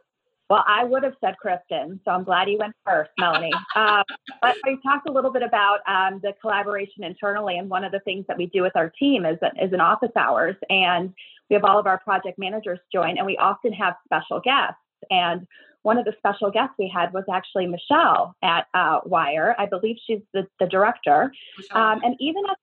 Well, 0.51 0.65
I 0.67 0.85
would 0.85 1.03
have 1.03 1.15
said 1.23 1.35
Kristin, 1.45 2.01
so 2.05 2.11
I'm 2.11 2.25
glad 2.25 2.49
you 2.49 2.57
went 2.59 2.75
first, 2.87 3.11
Melanie. 3.19 3.53
uh, 3.77 4.03
but 4.41 4.57
we 4.65 4.79
talked 4.83 5.09
a 5.09 5.13
little 5.13 5.31
bit 5.31 5.43
about 5.43 5.81
um, 5.87 6.21
the 6.23 6.33
collaboration 6.41 7.05
internally, 7.05 7.59
and 7.59 7.69
one 7.69 7.85
of 7.85 7.93
the 7.93 8.01
things 8.01 8.25
that 8.29 8.39
we 8.39 8.47
do 8.47 8.63
with 8.63 8.75
our 8.75 8.91
team 8.99 9.27
is, 9.27 9.39
is 9.61 9.73
an 9.73 9.81
office 9.81 10.13
hours, 10.17 10.57
and 10.71 11.13
we 11.51 11.55
have 11.55 11.65
all 11.65 11.79
of 11.79 11.87
our 11.87 11.99
project 11.99 12.39
managers 12.39 12.79
join, 12.93 13.19
and 13.19 13.27
we 13.27 13.37
often 13.37 13.73
have 13.75 13.95
special 14.07 14.41
guests. 14.41 14.81
And 15.11 15.47
one 15.83 15.99
of 15.99 16.05
the 16.05 16.15
special 16.19 16.51
guests 16.51 16.75
we 16.79 16.91
had 16.95 17.13
was 17.13 17.25
actually 17.33 17.67
Michelle 17.67 18.35
at 18.43 18.67
uh, 18.75 19.01
Wire. 19.05 19.55
I 19.59 19.67
believe 19.67 19.97
she's 20.07 20.21
the, 20.33 20.47
the 20.61 20.67
director. 20.67 21.33
Um, 21.73 22.01
and 22.03 22.17
even 22.21 22.43
as 22.51 22.57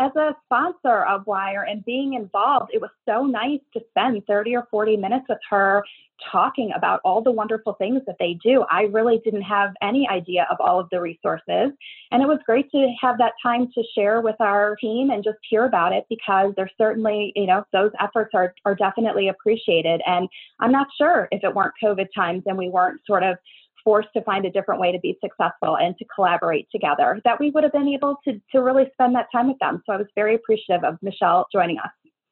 as 0.00 0.16
a 0.16 0.34
sponsor 0.46 1.04
of 1.04 1.26
Wire 1.26 1.66
and 1.68 1.84
being 1.84 2.14
involved, 2.14 2.70
it 2.72 2.80
was 2.80 2.90
so 3.06 3.26
nice 3.26 3.60
to 3.74 3.80
spend 3.90 4.26
30 4.26 4.56
or 4.56 4.66
40 4.70 4.96
minutes 4.96 5.26
with 5.28 5.38
her 5.50 5.84
talking 6.30 6.70
about 6.74 7.00
all 7.04 7.22
the 7.22 7.30
wonderful 7.30 7.74
things 7.74 8.00
that 8.06 8.16
they 8.18 8.38
do. 8.42 8.64
I 8.70 8.82
really 8.82 9.20
didn't 9.24 9.42
have 9.42 9.74
any 9.82 10.08
idea 10.08 10.46
of 10.50 10.56
all 10.60 10.80
of 10.80 10.88
the 10.90 11.00
resources. 11.00 11.72
And 12.10 12.22
it 12.22 12.26
was 12.26 12.38
great 12.46 12.70
to 12.72 12.94
have 13.00 13.18
that 13.18 13.32
time 13.42 13.70
to 13.74 13.82
share 13.94 14.20
with 14.20 14.36
our 14.40 14.76
team 14.76 15.10
and 15.10 15.22
just 15.22 15.38
hear 15.48 15.64
about 15.66 15.92
it 15.92 16.06
because 16.08 16.52
there's 16.56 16.72
certainly, 16.78 17.32
you 17.36 17.46
know, 17.46 17.64
those 17.72 17.90
efforts 18.00 18.30
are, 18.34 18.54
are 18.64 18.74
definitely 18.74 19.28
appreciated. 19.28 20.00
And 20.06 20.28
I'm 20.60 20.72
not 20.72 20.88
sure 20.96 21.28
if 21.30 21.44
it 21.44 21.54
weren't 21.54 21.74
COVID 21.82 22.08
times 22.14 22.42
and 22.46 22.56
we 22.56 22.68
weren't 22.68 23.00
sort 23.06 23.22
of 23.22 23.36
forced 23.82 24.08
to 24.14 24.22
find 24.22 24.44
a 24.44 24.50
different 24.50 24.80
way 24.80 24.92
to 24.92 24.98
be 24.98 25.18
successful 25.22 25.76
and 25.76 25.96
to 25.98 26.04
collaborate 26.14 26.68
together, 26.70 27.20
that 27.24 27.38
we 27.40 27.50
would 27.50 27.64
have 27.64 27.72
been 27.72 27.88
able 27.88 28.16
to, 28.24 28.40
to 28.52 28.62
really 28.62 28.86
spend 28.92 29.14
that 29.14 29.26
time 29.32 29.48
with 29.48 29.58
them. 29.58 29.82
So 29.86 29.92
I 29.92 29.96
was 29.96 30.06
very 30.14 30.34
appreciative 30.34 30.84
of 30.84 30.98
Michelle 31.02 31.46
joining 31.52 31.78
us. 31.78 31.90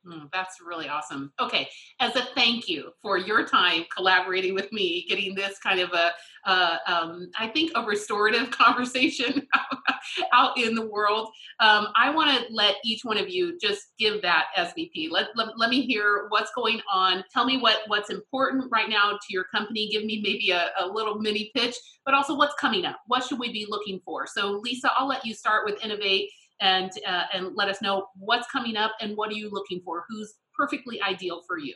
Mm, 0.09 0.30
that's 0.32 0.56
really 0.64 0.88
awesome. 0.88 1.32
Okay, 1.38 1.68
as 2.00 2.16
a 2.16 2.22
thank 2.34 2.68
you 2.68 2.92
for 3.02 3.18
your 3.18 3.44
time 3.44 3.84
collaborating 3.94 4.54
with 4.54 4.72
me, 4.72 5.04
getting 5.06 5.34
this 5.34 5.59
kind 5.59 5.80
of 5.80 5.90
a, 5.92 6.12
uh, 6.46 6.76
um, 6.86 7.30
I 7.38 7.48
think, 7.48 7.72
a 7.74 7.82
restorative 7.82 8.50
conversation 8.52 9.46
out 10.32 10.56
in 10.56 10.74
the 10.74 10.86
world, 10.86 11.28
um, 11.61 11.88
I 11.94 12.09
want 12.11 12.30
to 12.30 12.46
let 12.50 12.76
each 12.84 13.00
one 13.04 13.18
of 13.18 13.28
you 13.28 13.59
just 13.61 13.88
give 13.98 14.22
that 14.22 14.46
SVP. 14.56 15.11
Let, 15.11 15.26
let, 15.36 15.59
let, 15.59 15.68
me 15.68 15.82
hear 15.82 16.26
what's 16.30 16.52
going 16.54 16.80
on. 16.90 17.22
Tell 17.32 17.44
me 17.44 17.59
what, 17.59 17.80
what's 17.88 18.09
important 18.09 18.64
right 18.70 18.88
now 18.88 19.11
to 19.11 19.26
your 19.28 19.44
company. 19.54 19.90
Give 19.90 20.04
me 20.04 20.22
maybe 20.22 20.52
a, 20.52 20.70
a 20.80 20.86
little 20.86 21.18
mini 21.18 21.50
pitch, 21.54 21.74
but 22.06 22.14
also 22.14 22.34
what's 22.34 22.54
coming 22.54 22.86
up. 22.86 23.00
What 23.09 23.24
should 23.24 23.38
we 23.38 23.52
be 23.52 23.66
looking 23.68 24.00
for? 24.04 24.26
So, 24.26 24.61
Lisa, 24.62 24.90
I'll 24.96 25.09
let 25.09 25.26
you 25.26 25.34
start 25.34 25.66
with 25.66 25.84
Innovate 25.84 26.30
and 26.61 26.90
uh, 27.06 27.24
and 27.32 27.54
let 27.54 27.68
us 27.68 27.80
know 27.82 28.06
what's 28.16 28.46
coming 28.50 28.76
up 28.76 28.92
and 29.00 29.16
what 29.16 29.30
are 29.30 29.34
you 29.34 29.50
looking 29.50 29.80
for 29.84 30.04
who's 30.09 30.34
perfectly 30.56 31.00
ideal 31.02 31.42
for 31.46 31.59
you 31.59 31.74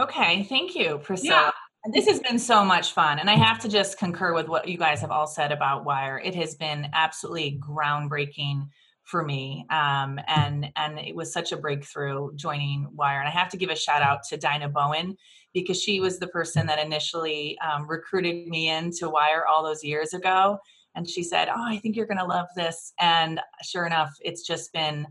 okay 0.00 0.44
thank 0.44 0.74
you 0.74 0.98
priscilla 1.02 1.52
yeah. 1.86 1.92
this 1.92 2.06
has 2.06 2.20
been 2.20 2.38
so 2.38 2.64
much 2.64 2.92
fun. 2.92 3.18
And 3.18 3.30
I 3.30 3.36
have 3.36 3.58
to 3.60 3.68
just 3.68 3.98
concur 3.98 4.34
with 4.34 4.48
what 4.48 4.68
you 4.68 4.76
guys 4.76 5.00
have 5.00 5.10
all 5.10 5.26
said 5.26 5.52
about 5.52 5.84
Wire. 5.84 6.20
It 6.22 6.34
has 6.34 6.54
been 6.54 6.88
absolutely 6.92 7.60
groundbreaking 7.60 8.68
for 9.04 9.24
me. 9.24 9.64
Um, 9.70 10.20
and 10.26 10.70
and 10.76 10.98
it 10.98 11.16
was 11.16 11.32
such 11.32 11.52
a 11.52 11.56
breakthrough 11.56 12.34
joining 12.34 12.88
Wire. 12.92 13.20
And 13.20 13.28
I 13.28 13.32
have 13.32 13.48
to 13.50 13.56
give 13.56 13.70
a 13.70 13.76
shout 13.76 14.02
out 14.02 14.20
to 14.28 14.36
Dinah 14.36 14.68
Bowen 14.68 15.16
because 15.54 15.82
she 15.82 15.98
was 15.98 16.18
the 16.18 16.26
person 16.28 16.66
that 16.66 16.78
initially 16.78 17.58
um, 17.60 17.88
recruited 17.88 18.48
me 18.48 18.68
into 18.68 19.08
Wire 19.08 19.46
all 19.46 19.64
those 19.64 19.82
years 19.82 20.12
ago. 20.12 20.58
And 20.94 21.08
she 21.08 21.22
said, 21.22 21.48
"Oh, 21.48 21.64
I 21.64 21.78
think 21.78 21.96
you're 21.96 22.06
going 22.06 22.18
to 22.18 22.24
love 22.24 22.48
this." 22.56 22.92
And 23.00 23.40
sure 23.62 23.86
enough, 23.86 24.12
it's 24.20 24.46
just 24.46 24.72
been 24.72 25.06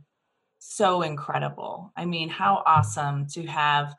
so 0.60 1.02
incredible. 1.02 1.92
I 1.96 2.06
mean, 2.06 2.30
how 2.30 2.64
awesome 2.66 3.28
to 3.34 3.46
have 3.46 3.94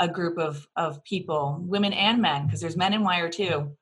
a 0.00 0.08
group 0.08 0.38
of 0.38 0.66
of 0.76 1.02
people, 1.04 1.58
women 1.60 1.92
and 1.92 2.20
men, 2.20 2.46
because 2.46 2.60
there's 2.60 2.76
men 2.76 2.94
in 2.94 3.04
Wire 3.04 3.28
too, 3.28 3.76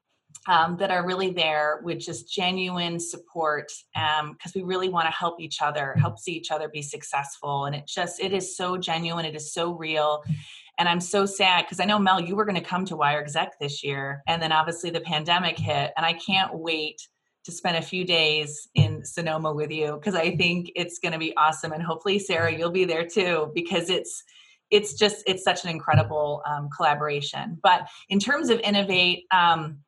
um, 0.46 0.76
that 0.78 0.90
are 0.90 1.06
really 1.06 1.30
there 1.30 1.80
with 1.82 1.98
just 1.98 2.32
genuine 2.32 2.98
support 2.98 3.70
because 3.94 4.20
um, 4.20 4.52
we 4.54 4.62
really 4.62 4.88
want 4.88 5.06
to 5.06 5.12
help 5.12 5.40
each 5.40 5.60
other 5.60 5.94
help 5.98 6.18
see 6.18 6.32
each 6.32 6.50
other 6.50 6.68
be 6.68 6.82
successful 6.82 7.66
and 7.66 7.74
it 7.74 7.86
just 7.86 8.20
it 8.20 8.32
is 8.32 8.56
so 8.56 8.76
genuine 8.76 9.24
it 9.24 9.34
is 9.34 9.52
so 9.52 9.72
real 9.72 10.22
and 10.78 10.88
i'm 10.88 11.00
so 11.00 11.26
sad 11.26 11.64
because 11.64 11.80
i 11.80 11.84
know 11.84 11.98
mel 11.98 12.20
you 12.20 12.36
were 12.36 12.44
going 12.44 12.54
to 12.54 12.60
come 12.60 12.84
to 12.84 12.96
wire 12.96 13.20
exec 13.20 13.58
this 13.58 13.82
year 13.84 14.22
and 14.26 14.40
then 14.40 14.52
obviously 14.52 14.90
the 14.90 15.00
pandemic 15.00 15.58
hit 15.58 15.92
and 15.96 16.06
i 16.06 16.12
can't 16.12 16.54
wait 16.54 17.00
to 17.48 17.52
spend 17.52 17.76
a 17.76 17.82
few 17.82 18.04
days 18.04 18.68
in 18.74 19.04
sonoma 19.04 19.52
with 19.52 19.70
you 19.70 19.94
because 19.94 20.14
i 20.14 20.36
think 20.36 20.70
it's 20.76 20.98
going 20.98 21.12
to 21.12 21.18
be 21.18 21.36
awesome 21.36 21.72
and 21.72 21.82
hopefully 21.82 22.18
sarah 22.18 22.52
you'll 22.52 22.70
be 22.70 22.84
there 22.84 23.06
too 23.06 23.50
because 23.54 23.90
it's 23.90 24.22
it's 24.70 24.94
just 24.94 25.22
it's 25.26 25.44
such 25.44 25.64
an 25.64 25.70
incredible 25.70 26.42
um, 26.46 26.68
collaboration. 26.74 27.58
But 27.62 27.88
in 28.08 28.18
terms 28.18 28.50
of 28.50 28.60
innovate 28.60 29.24
um, 29.30 29.78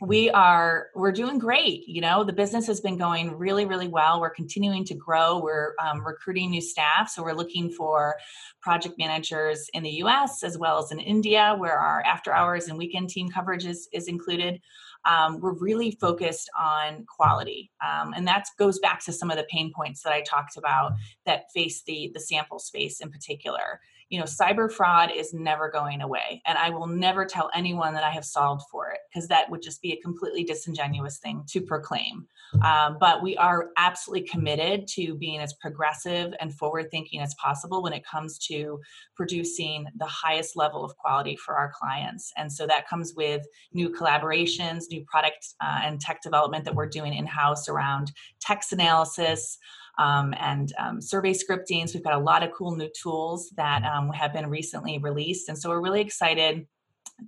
we 0.00 0.30
are 0.30 0.90
we're 0.94 1.10
doing 1.10 1.38
great 1.40 1.88
you 1.88 2.00
know? 2.00 2.22
The 2.22 2.32
business 2.32 2.66
has 2.68 2.80
been 2.80 2.96
going 2.96 3.36
really 3.36 3.66
really 3.66 3.88
well. 3.88 4.20
We're 4.20 4.30
continuing 4.30 4.84
to 4.86 4.94
grow. 4.94 5.40
We're 5.40 5.74
um, 5.84 6.06
recruiting 6.06 6.50
new 6.50 6.60
staff 6.60 7.08
so 7.08 7.22
we're 7.22 7.32
looking 7.32 7.70
for 7.70 8.14
project 8.60 8.96
managers 8.96 9.68
in 9.74 9.82
the 9.82 9.90
us 9.90 10.44
as 10.44 10.56
well 10.56 10.78
as 10.78 10.92
in 10.92 11.00
india 11.00 11.54
where 11.58 11.78
our 11.78 12.02
after 12.02 12.32
hours 12.32 12.68
and 12.68 12.78
weekend 12.78 13.08
team 13.08 13.28
coverage 13.28 13.66
is, 13.66 13.88
is 13.92 14.08
included 14.08 14.60
um, 15.08 15.40
we're 15.40 15.54
really 15.54 15.92
focused 16.00 16.50
on 16.58 17.04
quality. 17.06 17.70
Um, 17.84 18.12
and 18.14 18.28
that 18.28 18.46
goes 18.58 18.78
back 18.78 19.02
to 19.06 19.12
some 19.12 19.30
of 19.30 19.36
the 19.36 19.46
pain 19.50 19.72
points 19.74 20.02
that 20.02 20.12
i 20.12 20.20
talked 20.20 20.56
about 20.56 20.92
that 21.24 21.50
face 21.52 21.82
the 21.82 22.10
the 22.14 22.20
sample 22.20 22.58
space 22.58 23.00
in 23.00 23.10
particular 23.10 23.80
you 24.08 24.18
know 24.18 24.24
cyber 24.24 24.70
fraud 24.70 25.10
is 25.14 25.34
never 25.34 25.70
going 25.70 26.00
away 26.00 26.42
and 26.46 26.56
i 26.58 26.70
will 26.70 26.86
never 26.86 27.24
tell 27.24 27.50
anyone 27.54 27.94
that 27.94 28.04
i 28.04 28.10
have 28.10 28.24
solved 28.24 28.62
for 28.70 28.90
it 28.90 28.98
because 29.12 29.28
that 29.28 29.50
would 29.50 29.62
just 29.62 29.80
be 29.82 29.92
a 29.92 30.00
completely 30.00 30.44
disingenuous 30.44 31.18
thing 31.18 31.42
to 31.48 31.60
proclaim. 31.60 32.26
Um, 32.62 32.96
but 32.98 33.22
we 33.22 33.36
are 33.36 33.70
absolutely 33.76 34.26
committed 34.26 34.86
to 34.88 35.14
being 35.14 35.40
as 35.40 35.52
progressive 35.54 36.32
and 36.40 36.54
forward 36.54 36.90
thinking 36.90 37.20
as 37.20 37.34
possible 37.34 37.82
when 37.82 37.92
it 37.92 38.06
comes 38.06 38.38
to 38.46 38.80
producing 39.16 39.86
the 39.96 40.06
highest 40.06 40.56
level 40.56 40.84
of 40.84 40.96
quality 40.96 41.36
for 41.36 41.56
our 41.56 41.70
clients 41.78 42.32
and 42.36 42.50
so 42.50 42.66
that 42.66 42.88
comes 42.88 43.12
with 43.14 43.46
new 43.74 43.90
collaborations 43.90 44.84
new 44.90 45.04
product 45.04 45.46
uh, 45.60 45.80
and 45.82 46.00
tech 46.00 46.22
development 46.22 46.64
that 46.64 46.74
we're 46.74 46.88
doing 46.88 47.12
in 47.12 47.26
house 47.26 47.68
around 47.68 48.12
text 48.40 48.72
analysis 48.72 49.58
um, 49.98 50.34
and 50.38 50.72
um, 50.78 51.00
survey 51.00 51.32
scripting. 51.32 51.88
So 51.88 51.94
we've 51.94 52.04
got 52.04 52.14
a 52.14 52.18
lot 52.18 52.42
of 52.42 52.52
cool 52.52 52.76
new 52.76 52.88
tools 53.00 53.50
that 53.56 53.84
um, 53.84 54.10
have 54.10 54.32
been 54.32 54.48
recently 54.48 54.98
released. 54.98 55.48
And 55.48 55.58
so 55.58 55.68
we're 55.68 55.80
really 55.80 56.00
excited 56.00 56.66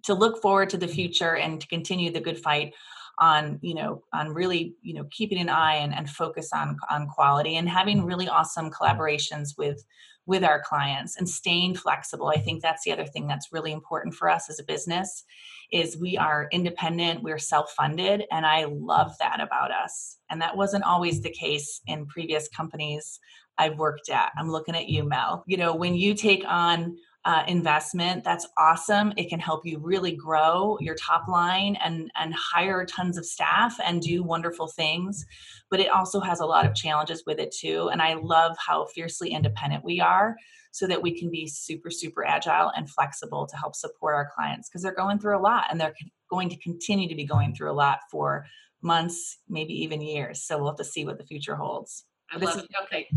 to 0.05 0.15
look 0.15 0.41
forward 0.41 0.71
to 0.71 0.77
the 0.77 0.89
future 0.89 1.37
and 1.37 1.61
to 1.61 1.67
continue 1.67 2.11
the 2.13 2.21
good 2.21 2.39
fight 2.39 2.75
on 3.21 3.59
you 3.63 3.75
know 3.75 4.03
on 4.13 4.31
really 4.31 4.75
you 4.83 4.95
know 4.95 5.05
keeping 5.11 5.39
an 5.39 5.49
eye 5.49 5.77
and, 5.77 5.95
and 5.95 6.09
focus 6.09 6.51
on 6.53 6.77
on 6.91 7.07
quality 7.07 7.57
and 7.57 7.69
having 7.69 7.99
mm-hmm. 7.99 8.07
really 8.07 8.29
awesome 8.29 8.71
collaborations 8.71 9.51
with 9.57 9.85
with 10.27 10.45
our 10.45 10.63
clients 10.63 11.17
and 11.17 11.29
staying 11.29 11.75
flexible 11.75 12.29
i 12.29 12.39
think 12.39 12.63
that's 12.63 12.85
the 12.85 12.93
other 12.93 13.07
thing 13.07 13.27
that's 13.27 13.53
really 13.53 13.73
important 13.73 14.15
for 14.15 14.29
us 14.29 14.49
as 14.49 14.59
a 14.59 14.65
business 14.65 15.25
is 15.73 15.97
we 15.97 16.17
are 16.17 16.49
independent, 16.53 17.23
we're 17.23 17.39
self-funded, 17.39 18.25
and 18.31 18.45
I 18.45 18.65
love 18.65 19.13
that 19.21 19.41
about 19.41 19.71
us. 19.71 20.19
And 20.31 20.41
that 20.43 20.57
wasn't 20.57 20.85
always 20.85 21.21
the 21.21 21.31
case 21.31 21.81
in 21.87 22.07
previous 22.07 22.49
companies 22.49 23.21
I've 23.59 23.79
worked 23.79 24.09
at. 24.09 24.33
I'm 24.37 24.51
looking 24.51 24.75
at 24.75 24.89
you, 24.89 25.09
Mel. 25.09 25.45
You 25.47 25.59
know, 25.59 25.75
when 25.75 25.95
you 25.95 26.15
take 26.15 26.45
on 26.47 26.97
uh, 27.27 27.45
investment 27.47 28.25
that's 28.25 28.49
awesome 28.57 29.13
it 29.19 29.29
can 29.29 29.39
help 29.39 29.67
you 29.67 29.79
really 29.79 30.13
grow 30.13 30.79
your 30.81 30.95
top 30.95 31.29
line 31.29 31.77
and 31.85 32.11
and 32.17 32.33
hire 32.35 32.87
tons 32.87 33.19
of 33.19 33.27
staff 33.27 33.77
and 33.85 34.01
do 34.01 34.23
wonderful 34.23 34.67
things 34.69 35.27
but 35.71 35.81
it 35.81 35.91
also 35.91 36.19
has 36.19 36.41
a 36.41 36.47
lot 36.47 36.65
of 36.65 36.75
challenges 36.75 37.23
with 37.27 37.39
it 37.39 37.55
too 37.55 37.91
and 37.93 38.01
i 38.01 38.15
love 38.15 38.57
how 38.59 38.87
fiercely 38.87 39.31
independent 39.31 39.85
we 39.85 40.01
are 40.01 40.35
so 40.73 40.87
that 40.87 41.03
we 41.03 41.19
can 41.19 41.31
be 41.31 41.47
super, 41.47 41.91
super 41.91 42.25
agile 42.25 42.71
and 42.77 42.89
flexible 42.89 43.47
to 43.47 43.57
help 43.57 43.75
support 43.75 44.15
our 44.15 44.31
clients 44.35 44.69
because 44.69 44.83
they're 44.83 44.95
going 44.95 45.19
through 45.19 45.37
a 45.37 45.41
lot 45.41 45.65
and 45.71 45.81
they're 45.81 45.95
going 46.31 46.49
to 46.49 46.57
continue 46.59 47.09
to 47.09 47.15
be 47.15 47.25
going 47.25 47.55
through 47.55 47.71
a 47.71 47.75
lot 47.75 48.01
for 48.11 48.47
months, 48.83 49.39
maybe 49.49 49.75
even 49.75 50.01
years. 50.01 50.43
So 50.43 50.59
we'll 50.59 50.69
have 50.69 50.77
to 50.77 50.85
see 50.85 51.05
what 51.05 51.19
the 51.19 51.27
future 51.27 51.57
holds. 51.57 52.05
I 52.31 52.39
love 52.39 52.59
it. 52.59 52.67
Okay. 52.85 53.09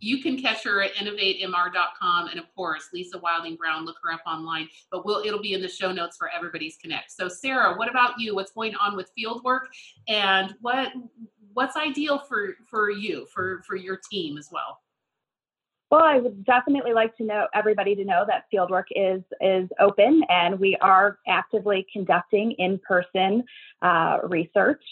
You 0.00 0.22
can 0.22 0.40
catch 0.40 0.64
her 0.64 0.82
at 0.82 0.94
innovatemr.com 0.94 2.28
and 2.28 2.38
of 2.38 2.46
course 2.54 2.88
Lisa 2.92 3.18
Wilding 3.18 3.56
Brown, 3.56 3.84
look 3.84 3.96
her 4.02 4.12
up 4.12 4.22
online, 4.26 4.68
but 4.90 5.04
we'll 5.04 5.24
it'll 5.24 5.42
be 5.42 5.54
in 5.54 5.62
the 5.62 5.68
show 5.68 5.92
notes 5.92 6.16
for 6.16 6.30
everybody's 6.30 6.76
connect. 6.76 7.10
So 7.12 7.28
Sarah, 7.28 7.76
what 7.76 7.88
about 7.88 8.18
you? 8.18 8.34
What's 8.34 8.52
going 8.52 8.74
on 8.76 8.96
with 8.96 9.10
field 9.16 9.42
work 9.44 9.68
and 10.08 10.54
what 10.60 10.92
what's 11.54 11.76
ideal 11.76 12.18
for 12.18 12.54
for 12.68 12.90
you 12.90 13.26
for 13.32 13.62
for 13.66 13.76
your 13.76 13.98
team 14.10 14.38
as 14.38 14.48
well? 14.52 14.78
Well, 15.90 16.02
I 16.02 16.18
would 16.18 16.44
definitely 16.44 16.92
like 16.92 17.16
to 17.16 17.24
know 17.24 17.46
everybody 17.54 17.94
to 17.94 18.04
know 18.04 18.24
that 18.26 18.44
fieldwork 18.52 18.84
is 18.90 19.22
is 19.40 19.68
open, 19.80 20.22
and 20.28 20.60
we 20.60 20.76
are 20.82 21.18
actively 21.26 21.86
conducting 21.90 22.52
in-person 22.52 23.42
uh, 23.80 24.18
research. 24.24 24.84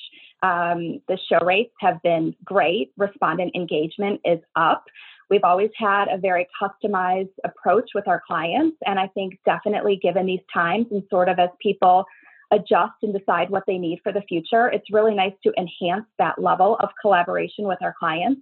Um, 0.42 1.00
the 1.08 1.18
show 1.28 1.44
rates 1.44 1.74
have 1.80 2.00
been 2.02 2.34
great. 2.44 2.92
Respondent 2.96 3.54
engagement 3.54 4.20
is 4.24 4.40
up. 4.54 4.84
We've 5.28 5.44
always 5.44 5.70
had 5.76 6.06
a 6.08 6.18
very 6.18 6.46
customized 6.60 7.32
approach 7.44 7.90
with 7.94 8.06
our 8.06 8.22
clients, 8.26 8.76
and 8.86 8.98
I 8.98 9.08
think 9.08 9.38
definitely 9.44 9.98
given 10.00 10.26
these 10.26 10.40
times 10.52 10.86
and 10.90 11.02
sort 11.10 11.28
of 11.28 11.38
as 11.38 11.50
people 11.60 12.04
adjust 12.52 12.94
and 13.02 13.12
decide 13.12 13.50
what 13.50 13.64
they 13.66 13.78
need 13.78 14.00
for 14.04 14.12
the 14.12 14.22
future, 14.22 14.68
it's 14.68 14.92
really 14.92 15.14
nice 15.14 15.32
to 15.42 15.52
enhance 15.58 16.06
that 16.18 16.40
level 16.40 16.76
of 16.78 16.90
collaboration 17.00 17.66
with 17.66 17.78
our 17.82 17.94
clients 17.98 18.40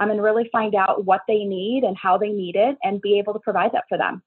um, 0.00 0.10
and 0.10 0.22
really 0.22 0.48
find 0.50 0.74
out 0.74 1.04
what 1.04 1.20
they 1.28 1.44
need 1.44 1.84
and 1.84 1.96
how 1.96 2.18
they 2.18 2.30
need 2.30 2.56
it 2.56 2.76
and 2.82 3.00
be 3.00 3.18
able 3.18 3.32
to 3.32 3.38
provide 3.38 3.70
that 3.72 3.84
for 3.88 3.96
them. 3.96 4.22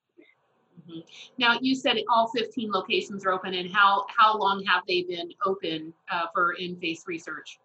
Mm-hmm. 0.78 1.00
Now, 1.38 1.58
you 1.60 1.74
said 1.74 1.96
all 2.10 2.28
15 2.28 2.70
locations 2.70 3.24
are 3.24 3.32
open, 3.32 3.54
and 3.54 3.70
how, 3.72 4.06
how 4.14 4.38
long 4.38 4.64
have 4.64 4.82
they 4.86 5.02
been 5.02 5.32
open 5.44 5.92
uh, 6.10 6.26
for 6.32 6.52
in 6.52 6.76
face 6.76 7.04
research? 7.06 7.58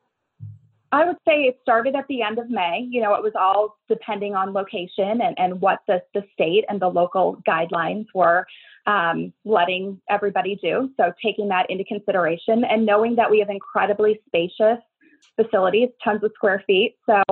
I 0.91 1.05
would 1.05 1.17
say 1.27 1.45
it 1.45 1.57
started 1.63 1.95
at 1.95 2.05
the 2.07 2.21
end 2.21 2.37
of 2.37 2.51
May. 2.51 2.87
You 2.87 3.01
know, 3.01 3.15
it 3.15 3.23
was 3.23 3.33
all 3.35 3.79
depending 3.89 4.35
on 4.35 4.53
location 4.53 5.21
and, 5.21 5.37
and 5.39 5.59
what 5.59 5.79
the, 5.87 6.03
the 6.13 6.23
state 6.33 6.65
and 6.69 6.79
the 6.79 6.87
local 6.87 7.41
guidelines 7.47 8.05
were 8.13 8.45
um, 8.85 9.33
letting 9.43 9.99
everybody 10.07 10.59
do. 10.61 10.91
So, 10.97 11.11
taking 11.23 11.47
that 11.47 11.67
into 11.71 11.83
consideration 11.83 12.63
and 12.63 12.85
knowing 12.85 13.15
that 13.15 13.31
we 13.31 13.39
have 13.39 13.49
incredibly 13.49 14.21
spacious 14.27 14.77
facilities, 15.35 15.89
tons 16.03 16.23
of 16.23 16.31
square 16.35 16.63
feet. 16.65 16.95
So, 17.05 17.23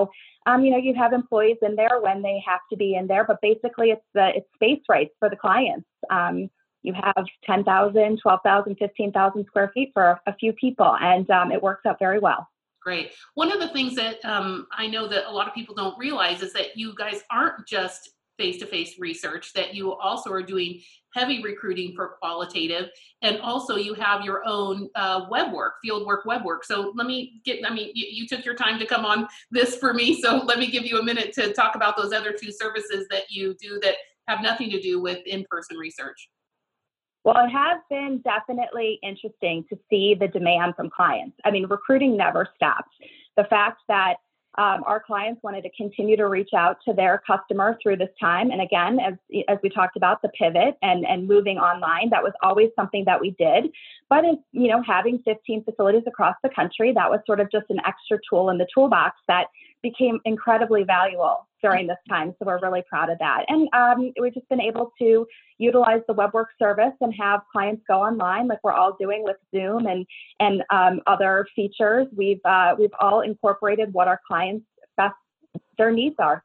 um, 0.46 0.64
you 0.64 0.70
know, 0.70 0.78
you 0.78 0.94
have 0.94 1.12
employees 1.12 1.58
in 1.62 1.76
there 1.76 2.00
when 2.00 2.22
they 2.22 2.42
have 2.46 2.60
to 2.70 2.76
be 2.76 2.94
in 2.94 3.06
there, 3.06 3.24
but 3.24 3.40
basically 3.40 3.90
it's 3.90 4.04
the 4.14 4.32
it's 4.36 4.48
space 4.54 4.82
rights 4.88 5.14
for 5.18 5.28
the 5.28 5.36
clients. 5.36 5.86
Um, 6.10 6.50
you 6.82 6.92
have 6.94 7.26
10,000, 7.44 8.18
12,000, 8.20 8.76
15,000 8.76 9.46
square 9.46 9.70
feet 9.72 9.90
for 9.94 10.20
a 10.26 10.34
few 10.34 10.52
people, 10.52 10.96
and 11.00 11.30
um, 11.30 11.52
it 11.52 11.62
works 11.62 11.86
out 11.86 11.98
very 11.98 12.18
well. 12.18 12.48
Great. 12.82 13.12
One 13.34 13.52
of 13.52 13.60
the 13.60 13.68
things 13.68 13.94
that 13.94 14.24
um, 14.24 14.66
I 14.76 14.88
know 14.88 15.06
that 15.06 15.28
a 15.28 15.30
lot 15.30 15.46
of 15.46 15.54
people 15.54 15.76
don't 15.76 15.96
realize 15.96 16.42
is 16.42 16.52
that 16.54 16.76
you 16.76 16.92
guys 16.96 17.22
aren't 17.30 17.64
just 17.66 18.10
face 18.38 18.58
to 18.58 18.66
face 18.66 18.98
research, 18.98 19.52
that 19.52 19.74
you 19.74 19.92
also 19.92 20.30
are 20.30 20.42
doing 20.42 20.80
heavy 21.14 21.42
recruiting 21.42 21.94
for 21.94 22.16
qualitative, 22.20 22.88
and 23.20 23.38
also 23.40 23.76
you 23.76 23.94
have 23.94 24.24
your 24.24 24.42
own 24.46 24.88
uh, 24.94 25.26
web 25.30 25.52
work, 25.52 25.74
field 25.82 26.06
work, 26.06 26.24
web 26.24 26.44
work. 26.44 26.64
So 26.64 26.92
let 26.94 27.06
me 27.06 27.40
get, 27.44 27.60
I 27.68 27.72
mean, 27.72 27.90
you, 27.94 28.06
you 28.10 28.26
took 28.26 28.44
your 28.44 28.54
time 28.54 28.78
to 28.78 28.86
come 28.86 29.04
on 29.04 29.28
this 29.50 29.76
for 29.76 29.92
me, 29.92 30.20
so 30.20 30.38
let 30.38 30.58
me 30.58 30.70
give 30.70 30.84
you 30.84 30.98
a 30.98 31.02
minute 31.02 31.32
to 31.34 31.52
talk 31.52 31.74
about 31.74 31.96
those 31.96 32.12
other 32.12 32.32
two 32.32 32.50
services 32.50 33.06
that 33.10 33.24
you 33.30 33.54
do 33.60 33.78
that 33.82 33.96
have 34.28 34.40
nothing 34.42 34.70
to 34.70 34.80
do 34.80 35.00
with 35.00 35.18
in 35.26 35.44
person 35.50 35.76
research. 35.76 36.28
Well, 37.24 37.44
it 37.44 37.50
has 37.50 37.78
been 37.88 38.20
definitely 38.24 38.98
interesting 39.02 39.64
to 39.68 39.78
see 39.88 40.14
the 40.18 40.26
demand 40.26 40.74
from 40.74 40.90
clients. 40.90 41.36
I 41.44 41.50
mean, 41.50 41.66
recruiting 41.66 42.16
never 42.16 42.48
stops. 42.56 42.90
The 43.36 43.44
fact 43.44 43.82
that 43.88 44.16
um, 44.58 44.84
our 44.84 45.00
clients 45.00 45.42
wanted 45.42 45.62
to 45.62 45.70
continue 45.76 46.16
to 46.16 46.28
reach 46.28 46.50
out 46.54 46.76
to 46.86 46.92
their 46.92 47.22
customer 47.26 47.78
through 47.82 47.96
this 47.96 48.10
time. 48.20 48.50
And 48.50 48.60
again, 48.60 48.98
as, 49.00 49.14
as 49.48 49.58
we 49.62 49.70
talked 49.70 49.96
about 49.96 50.20
the 50.20 50.28
pivot 50.28 50.76
and, 50.82 51.06
and 51.06 51.26
moving 51.26 51.56
online, 51.56 52.10
that 52.10 52.22
was 52.22 52.32
always 52.42 52.68
something 52.76 53.04
that 53.06 53.18
we 53.18 53.30
did. 53.30 53.72
But 54.10 54.24
you 54.52 54.68
know, 54.68 54.82
having 54.82 55.22
15 55.24 55.64
facilities 55.64 56.02
across 56.06 56.36
the 56.42 56.50
country, 56.50 56.92
that 56.92 57.10
was 57.10 57.20
sort 57.26 57.40
of 57.40 57.50
just 57.50 57.66
an 57.70 57.80
extra 57.86 58.18
tool 58.28 58.50
in 58.50 58.58
the 58.58 58.66
toolbox 58.74 59.16
that 59.26 59.46
became 59.82 60.20
incredibly 60.24 60.84
valuable 60.84 61.48
during 61.62 61.86
this 61.86 61.98
time. 62.08 62.34
So 62.38 62.46
we're 62.46 62.58
really 62.60 62.82
proud 62.88 63.08
of 63.10 63.18
that. 63.18 63.44
And 63.48 63.68
um, 63.72 64.12
we've 64.20 64.34
just 64.34 64.48
been 64.48 64.60
able 64.60 64.92
to 65.00 65.26
utilize 65.58 66.00
the 66.08 66.14
WebWork 66.14 66.46
service 66.58 66.92
and 67.00 67.14
have 67.18 67.40
clients 67.50 67.82
go 67.88 68.02
online, 68.02 68.48
like 68.48 68.58
we're 68.64 68.72
all 68.72 68.96
doing 68.98 69.22
with 69.22 69.36
Zoom 69.54 69.86
and 69.86 70.06
and 70.40 70.62
um, 70.70 71.00
other 71.06 71.46
features. 71.54 72.06
We've 72.14 72.40
uh, 72.44 72.74
we've 72.78 72.94
all 73.00 73.20
incorporated 73.20 73.92
what 73.92 74.08
our 74.08 74.20
clients 74.26 74.66
best 74.96 75.14
their 75.78 75.92
needs 75.92 76.16
are. 76.18 76.44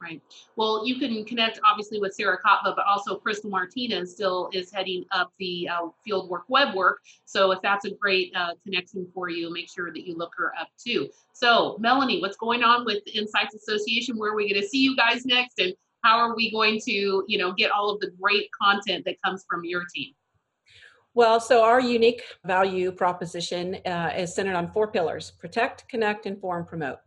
Right. 0.00 0.22
Well, 0.54 0.86
you 0.86 0.96
can 1.00 1.24
connect 1.24 1.58
obviously 1.68 1.98
with 1.98 2.14
Sarah 2.14 2.38
Kotva, 2.38 2.76
but 2.76 2.86
also 2.86 3.16
Crystal 3.16 3.50
Martinez 3.50 4.12
still 4.12 4.48
is 4.52 4.70
heading 4.72 5.04
up 5.10 5.32
the 5.40 5.68
uh, 5.68 5.88
fieldwork 6.06 6.42
web 6.48 6.72
work. 6.76 7.00
So 7.24 7.50
if 7.50 7.60
that's 7.62 7.84
a 7.84 7.90
great 7.90 8.32
uh, 8.36 8.52
connection 8.62 9.08
for 9.12 9.28
you, 9.28 9.52
make 9.52 9.68
sure 9.68 9.92
that 9.92 10.06
you 10.06 10.16
look 10.16 10.32
her 10.38 10.52
up 10.56 10.68
too. 10.78 11.08
So 11.32 11.76
Melanie, 11.80 12.20
what's 12.20 12.36
going 12.36 12.62
on 12.62 12.84
with 12.84 13.02
Insights 13.12 13.56
Association? 13.56 14.16
Where 14.16 14.30
are 14.30 14.36
we 14.36 14.48
going 14.48 14.62
to 14.62 14.68
see 14.68 14.78
you 14.78 14.94
guys 14.94 15.26
next, 15.26 15.58
and 15.58 15.74
how 16.04 16.18
are 16.18 16.36
we 16.36 16.52
going 16.52 16.80
to, 16.84 17.24
you 17.26 17.38
know, 17.38 17.52
get 17.52 17.72
all 17.72 17.90
of 17.90 17.98
the 17.98 18.12
great 18.22 18.50
content 18.52 19.04
that 19.04 19.20
comes 19.24 19.44
from 19.50 19.64
your 19.64 19.82
team? 19.92 20.12
Well, 21.14 21.40
so 21.40 21.64
our 21.64 21.80
unique 21.80 22.22
value 22.44 22.92
proposition 22.92 23.76
uh, 23.86 24.12
is 24.16 24.34
centered 24.34 24.54
on 24.54 24.70
four 24.72 24.88
pillars 24.88 25.32
protect, 25.32 25.88
connect, 25.88 26.26
inform, 26.26 26.64
promote. 26.64 26.98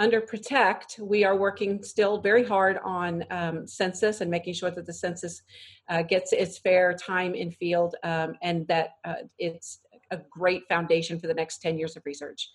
Under 0.00 0.20
Protect, 0.20 1.00
we 1.02 1.24
are 1.24 1.36
working 1.36 1.82
still 1.82 2.20
very 2.20 2.44
hard 2.44 2.78
on 2.84 3.24
um, 3.30 3.66
census 3.66 4.20
and 4.20 4.30
making 4.30 4.54
sure 4.54 4.70
that 4.70 4.86
the 4.86 4.92
census 4.92 5.42
uh, 5.88 6.02
gets 6.02 6.32
its 6.32 6.58
fair 6.58 6.94
time 6.94 7.34
in 7.34 7.50
field 7.50 7.96
um, 8.04 8.36
and 8.40 8.66
that 8.68 8.90
uh, 9.04 9.14
it's 9.40 9.80
a 10.12 10.18
great 10.30 10.62
foundation 10.68 11.18
for 11.18 11.26
the 11.26 11.34
next 11.34 11.60
10 11.60 11.78
years 11.78 11.96
of 11.96 12.06
research. 12.06 12.48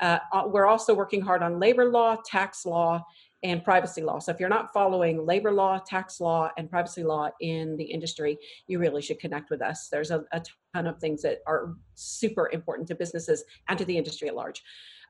Uh, 0.00 0.18
uh, 0.32 0.42
we're 0.46 0.66
also 0.66 0.94
working 0.94 1.22
hard 1.22 1.42
on 1.42 1.58
labor 1.58 1.90
law, 1.90 2.16
tax 2.24 2.66
law, 2.66 3.02
and 3.42 3.64
privacy 3.64 4.02
law. 4.02 4.18
So 4.18 4.32
if 4.32 4.40
you're 4.40 4.48
not 4.48 4.72
following 4.72 5.24
labor 5.24 5.52
law, 5.52 5.78
tax 5.78 6.20
law, 6.20 6.50
and 6.58 6.70
privacy 6.70 7.02
law 7.02 7.30
in 7.40 7.76
the 7.76 7.84
industry, 7.84 8.38
you 8.66 8.78
really 8.78 9.02
should 9.02 9.18
connect 9.18 9.50
with 9.50 9.62
us. 9.62 9.88
There's 9.90 10.10
a, 10.10 10.24
a 10.32 10.42
ton 10.74 10.86
of 10.86 10.98
things 10.98 11.22
that 11.22 11.38
are 11.46 11.74
super 11.94 12.50
important 12.52 12.88
to 12.88 12.94
businesses 12.94 13.44
and 13.68 13.78
to 13.78 13.84
the 13.84 13.96
industry 13.96 14.28
at 14.28 14.34
large 14.34 14.62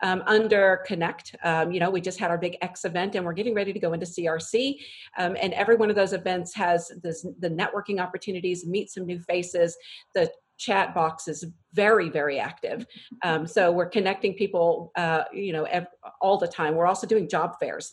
um, 0.03 0.23
under 0.27 0.83
Connect. 0.87 1.35
Um, 1.45 1.73
you 1.73 1.81
know, 1.81 1.91
we 1.91 2.01
just 2.01 2.19
had 2.19 2.31
our 2.31 2.39
big 2.39 2.57
X 2.63 2.85
event 2.85 3.15
and 3.15 3.25
we're 3.25 3.33
getting 3.33 3.55
ready 3.55 3.73
to 3.73 3.79
go 3.79 3.93
into 3.93 4.07
CRC. 4.07 4.79
Um, 5.19 5.37
and 5.41 5.53
every 5.55 5.77
one 5.77 5.91
of 5.91 5.97
those 5.97 6.13
events 6.13 6.55
has 6.55 6.91
this, 7.03 7.27
the 7.39 7.51
networking 7.51 8.01
opportunities, 8.01 8.67
meet 8.67 8.91
some 8.91 9.07
new 9.07 9.21
faces. 9.21 9.77
The 10.15 10.31
chat 10.59 10.95
box 10.95 11.27
is 11.27 11.47
very 11.73 12.11
very 12.11 12.39
active 12.39 12.85
um, 13.25 13.47
so 13.47 13.73
we're 13.73 13.89
connecting 13.89 14.35
people 14.35 14.93
uh, 14.95 15.23
you 15.33 15.55
know 15.55 15.65
ev- 15.65 15.87
all 16.21 16.37
the 16.37 16.47
time 16.47 16.75
we're 16.75 16.87
also 16.87 17.07
doing 17.07 17.27
job 17.27 17.55
fairs 17.59 17.93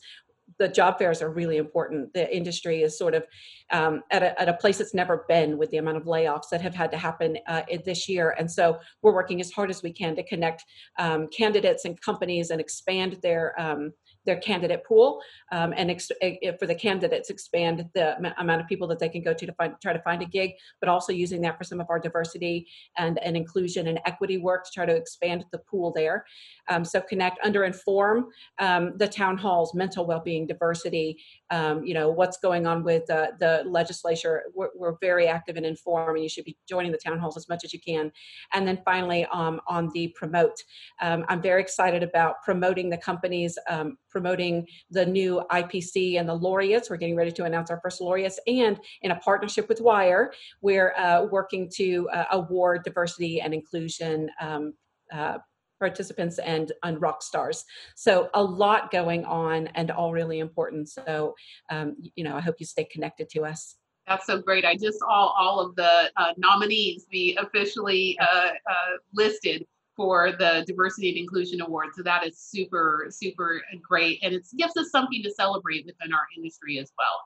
the 0.59 0.67
job 0.67 0.97
fairs 0.97 1.21
are 1.21 1.29
really 1.29 1.57
important. 1.57 2.13
The 2.13 2.35
industry 2.35 2.81
is 2.81 2.97
sort 2.97 3.13
of 3.13 3.25
um, 3.71 4.03
at, 4.11 4.23
a, 4.23 4.39
at 4.41 4.49
a 4.49 4.53
place 4.53 4.79
it's 4.79 4.93
never 4.93 5.25
been 5.27 5.57
with 5.57 5.69
the 5.71 5.77
amount 5.77 5.97
of 5.97 6.03
layoffs 6.03 6.49
that 6.51 6.61
have 6.61 6.75
had 6.75 6.91
to 6.91 6.97
happen 6.97 7.37
uh, 7.47 7.63
this 7.85 8.09
year. 8.09 8.35
And 8.37 8.49
so 8.49 8.79
we're 9.01 9.13
working 9.13 9.41
as 9.41 9.51
hard 9.51 9.69
as 9.69 9.83
we 9.83 9.93
can 9.93 10.15
to 10.15 10.23
connect 10.23 10.63
um, 10.97 11.27
candidates 11.27 11.85
and 11.85 11.99
companies 12.01 12.49
and 12.49 12.59
expand 12.59 13.17
their 13.21 13.59
um, 13.59 13.93
their 14.27 14.37
candidate 14.37 14.83
pool 14.85 15.19
um, 15.51 15.73
and 15.75 15.89
ex- 15.89 16.11
for 16.59 16.67
the 16.67 16.75
candidates 16.75 17.31
expand 17.31 17.89
the 17.95 18.15
amount 18.39 18.61
of 18.61 18.67
people 18.67 18.87
that 18.87 18.99
they 18.99 19.09
can 19.09 19.23
go 19.23 19.33
to 19.33 19.45
to 19.45 19.53
find, 19.53 19.73
try 19.81 19.93
to 19.93 20.01
find 20.03 20.21
a 20.21 20.25
gig 20.25 20.51
but 20.79 20.89
also 20.89 21.11
using 21.11 21.41
that 21.41 21.57
for 21.57 21.63
some 21.63 21.79
of 21.79 21.87
our 21.89 21.99
diversity 21.99 22.67
and, 22.97 23.17
and 23.23 23.35
inclusion 23.35 23.87
and 23.87 23.99
equity 24.05 24.37
work 24.37 24.65
to 24.65 24.71
try 24.71 24.85
to 24.85 24.95
expand 24.95 25.45
the 25.51 25.57
pool 25.57 25.91
there. 25.95 26.25
Um, 26.69 26.85
so 26.85 27.01
connect 27.01 27.39
under 27.43 27.63
inform 27.63 28.27
um, 28.59 28.93
the 28.97 29.07
town 29.07 29.37
halls 29.37 29.73
mental 29.73 30.05
well-being 30.05 30.45
diversity 30.45 31.19
um, 31.49 31.83
you 31.83 31.93
know 31.93 32.09
what's 32.09 32.37
going 32.37 32.67
on 32.67 32.83
with 32.83 33.09
uh, 33.09 33.27
the 33.39 33.63
legislature. 33.65 34.43
We're, 34.53 34.69
we're, 34.75 34.97
very 34.99 35.27
active 35.27 35.57
in 35.57 35.63
inform 35.63 36.15
and 36.15 36.23
you 36.23 36.29
should 36.29 36.43
be 36.43 36.57
joining 36.67 36.91
the 36.91 36.97
town 36.97 37.19
halls 37.19 37.37
as 37.37 37.47
much 37.47 37.63
as 37.63 37.71
you 37.71 37.79
can. 37.79 38.11
And 38.53 38.67
then 38.67 38.81
finally 38.83 39.25
um, 39.31 39.61
on 39.67 39.89
the 39.93 40.11
promote. 40.15 40.63
Um, 41.01 41.23
i'm 41.29 41.41
very 41.41 41.61
excited 41.61 42.03
about 42.03 42.41
promoting 42.43 42.89
the 42.89 42.97
companies 42.97 43.57
promoting 44.17 44.67
the 44.89 45.05
new 45.05 45.43
IPC 45.51 46.19
and 46.19 46.27
the 46.27 46.33
laureates. 46.33 46.89
We're 46.89 46.97
getting 46.97 47.15
ready 47.15 47.31
to 47.33 47.43
announce 47.43 47.69
our 47.69 47.79
first 47.83 48.01
laureates, 48.01 48.39
and 48.47 48.79
in 49.03 49.11
a 49.11 49.15
partnership 49.17 49.69
with 49.69 49.79
Wire, 49.79 50.33
we're 50.61 50.93
uh, 50.95 51.27
working 51.29 51.69
to 51.75 52.09
uh, 52.09 52.25
award 52.31 52.83
diversity 52.83 53.41
and 53.41 53.53
inclusion. 53.53 54.29
Um, 54.41 54.73
uh, 55.13 55.37
participants 55.79 56.39
and, 56.39 56.71
and 56.83 56.99
rock 56.99 57.21
stars 57.21 57.63
so 57.95 58.31
a 58.33 58.43
lot 58.43 58.89
going 58.89 59.23
on 59.25 59.67
and 59.75 59.91
all 59.91 60.11
really 60.11 60.39
important 60.39 60.89
so 60.89 61.35
um, 61.69 61.95
you 62.15 62.23
know 62.23 62.35
i 62.35 62.41
hope 62.41 62.55
you 62.57 62.65
stay 62.65 62.83
connected 62.83 63.29
to 63.29 63.45
us 63.45 63.75
that's 64.07 64.25
so 64.25 64.41
great. 64.41 64.63
I 64.63 64.75
just 64.77 64.99
saw 64.99 65.33
all 65.37 65.59
of 65.59 65.75
the 65.75 66.09
uh, 66.15 66.31
nominees 66.37 67.05
be 67.11 67.37
officially 67.41 68.17
uh, 68.19 68.25
uh, 68.25 68.97
listed 69.13 69.65
for 69.97 70.31
the 70.31 70.63
Diversity 70.65 71.09
and 71.09 71.17
Inclusion 71.17 71.59
Award. 71.59 71.87
So 71.95 72.03
that 72.03 72.25
is 72.25 72.37
super, 72.37 73.07
super 73.09 73.61
great. 73.81 74.19
And 74.23 74.33
it 74.33 74.47
gives 74.55 74.77
us 74.77 74.91
something 74.91 75.21
to 75.23 75.31
celebrate 75.31 75.85
within 75.85 76.13
our 76.13 76.27
industry 76.37 76.79
as 76.79 76.93
well. 76.97 77.19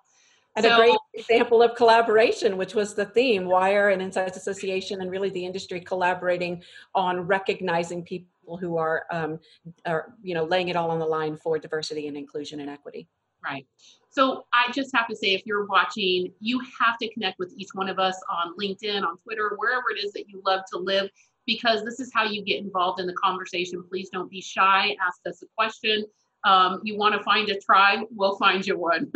And 0.55 0.65
so, 0.65 0.73
a 0.73 0.77
great 0.77 0.97
example 1.13 1.61
of 1.61 1.75
collaboration, 1.75 2.57
which 2.57 2.75
was 2.75 2.93
the 2.93 3.05
theme, 3.05 3.45
Wire 3.45 3.89
and 3.89 4.01
Insights 4.01 4.35
Association, 4.35 5.01
and 5.01 5.09
really 5.09 5.29
the 5.29 5.45
industry 5.45 5.79
collaborating 5.79 6.61
on 6.93 7.21
recognizing 7.21 8.03
people 8.03 8.57
who 8.59 8.77
are, 8.77 9.05
um, 9.11 9.39
are, 9.85 10.13
you 10.21 10.33
know, 10.33 10.43
laying 10.43 10.67
it 10.67 10.75
all 10.75 10.91
on 10.91 10.99
the 10.99 11.05
line 11.05 11.37
for 11.37 11.57
diversity 11.57 12.07
and 12.07 12.17
inclusion 12.17 12.59
and 12.59 12.69
equity. 12.69 13.07
Right. 13.43 13.65
So 14.09 14.45
I 14.53 14.71
just 14.73 14.93
have 14.93 15.07
to 15.07 15.15
say, 15.15 15.33
if 15.33 15.43
you're 15.45 15.65
watching, 15.65 16.33
you 16.41 16.61
have 16.79 16.97
to 17.01 17.07
connect 17.13 17.39
with 17.39 17.53
each 17.55 17.69
one 17.73 17.87
of 17.87 17.97
us 17.97 18.19
on 18.29 18.53
LinkedIn, 18.57 19.03
on 19.03 19.17
Twitter, 19.19 19.53
wherever 19.55 19.85
it 19.95 20.03
is 20.03 20.11
that 20.13 20.27
you 20.27 20.41
love 20.45 20.61
to 20.73 20.79
live 20.79 21.09
because 21.45 21.83
this 21.83 21.99
is 21.99 22.11
how 22.13 22.23
you 22.23 22.43
get 22.43 22.59
involved 22.59 22.99
in 22.99 23.07
the 23.07 23.13
conversation. 23.13 23.83
Please 23.89 24.09
don't 24.09 24.29
be 24.29 24.41
shy. 24.41 24.95
Ask 25.05 25.19
us 25.27 25.41
a 25.41 25.47
question. 25.57 26.05
Um, 26.43 26.81
you 26.83 26.97
want 26.97 27.15
to 27.15 27.23
find 27.23 27.49
a 27.49 27.59
tribe? 27.59 27.99
We'll 28.09 28.37
find 28.37 28.65
you 28.65 28.77
one. 28.77 29.11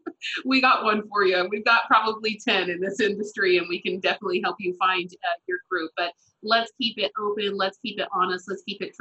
we 0.44 0.60
got 0.60 0.84
one 0.84 1.06
for 1.08 1.24
you. 1.24 1.46
We've 1.50 1.64
got 1.64 1.82
probably 1.88 2.40
10 2.42 2.70
in 2.70 2.80
this 2.80 3.00
industry, 3.00 3.58
and 3.58 3.66
we 3.68 3.82
can 3.82 4.00
definitely 4.00 4.40
help 4.42 4.56
you 4.58 4.74
find 4.78 5.10
uh, 5.12 5.38
your 5.46 5.58
group. 5.70 5.90
But 5.96 6.12
let's 6.42 6.72
keep 6.80 6.98
it 6.98 7.12
open. 7.18 7.56
Let's 7.56 7.78
keep 7.78 7.98
it 8.00 8.08
honest. 8.12 8.46
Let's 8.48 8.62
keep 8.62 8.80
it 8.80 8.94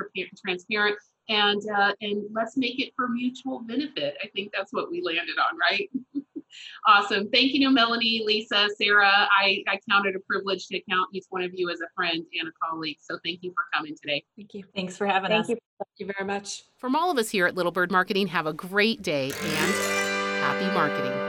transparent. 0.46 0.98
And, 1.30 1.62
uh, 1.78 1.94
and 2.02 2.24
let's 2.34 2.58
make 2.58 2.82
it 2.82 2.92
for 2.96 3.08
mutual 3.08 3.60
benefit. 3.60 4.18
I 4.24 4.28
think 4.30 4.52
that's 4.52 4.74
what 4.74 4.90
we 4.90 5.02
landed 5.02 5.38
on, 5.38 5.58
right? 5.58 5.90
awesome. 6.88 7.30
Thank 7.30 7.54
you, 7.54 7.70
Melanie, 7.70 8.24
Lisa, 8.26 8.68
Sarah. 8.78 9.28
I, 9.32 9.64
I 9.68 9.80
count 9.90 10.06
it 10.08 10.16
a 10.16 10.20
privilege 10.20 10.68
to 10.68 10.82
count 10.90 11.10
each 11.14 11.26
one 11.30 11.44
of 11.44 11.52
you 11.54 11.70
as 11.70 11.82
a 11.82 11.88
friend 11.96 12.24
and 12.40 12.48
a 12.48 12.52
colleague. 12.64 12.98
So 13.02 13.18
thank 13.24 13.40
you 13.44 13.52
for 13.52 13.64
coming 13.74 13.96
today. 14.02 14.24
Thank 14.36 14.54
you. 14.54 14.64
Thanks 14.76 14.98
for 14.98 15.06
having 15.06 15.30
thank 15.30 15.44
us. 15.44 15.50
You. 15.50 15.56
Thank 15.56 16.10
you 16.10 16.14
very 16.18 16.28
much. 16.28 16.64
From 16.78 16.96
all 16.96 17.12
of 17.12 17.18
us 17.18 17.30
here 17.30 17.46
at 17.48 17.56
Little 17.56 17.72
Bird 17.72 17.92
Marketing, 17.92 18.28
have 18.28 18.46
a 18.46 18.54
great 18.54 19.02
day 19.02 19.26
and 19.26 19.74
happy 20.42 20.66
marketing. 20.74 21.29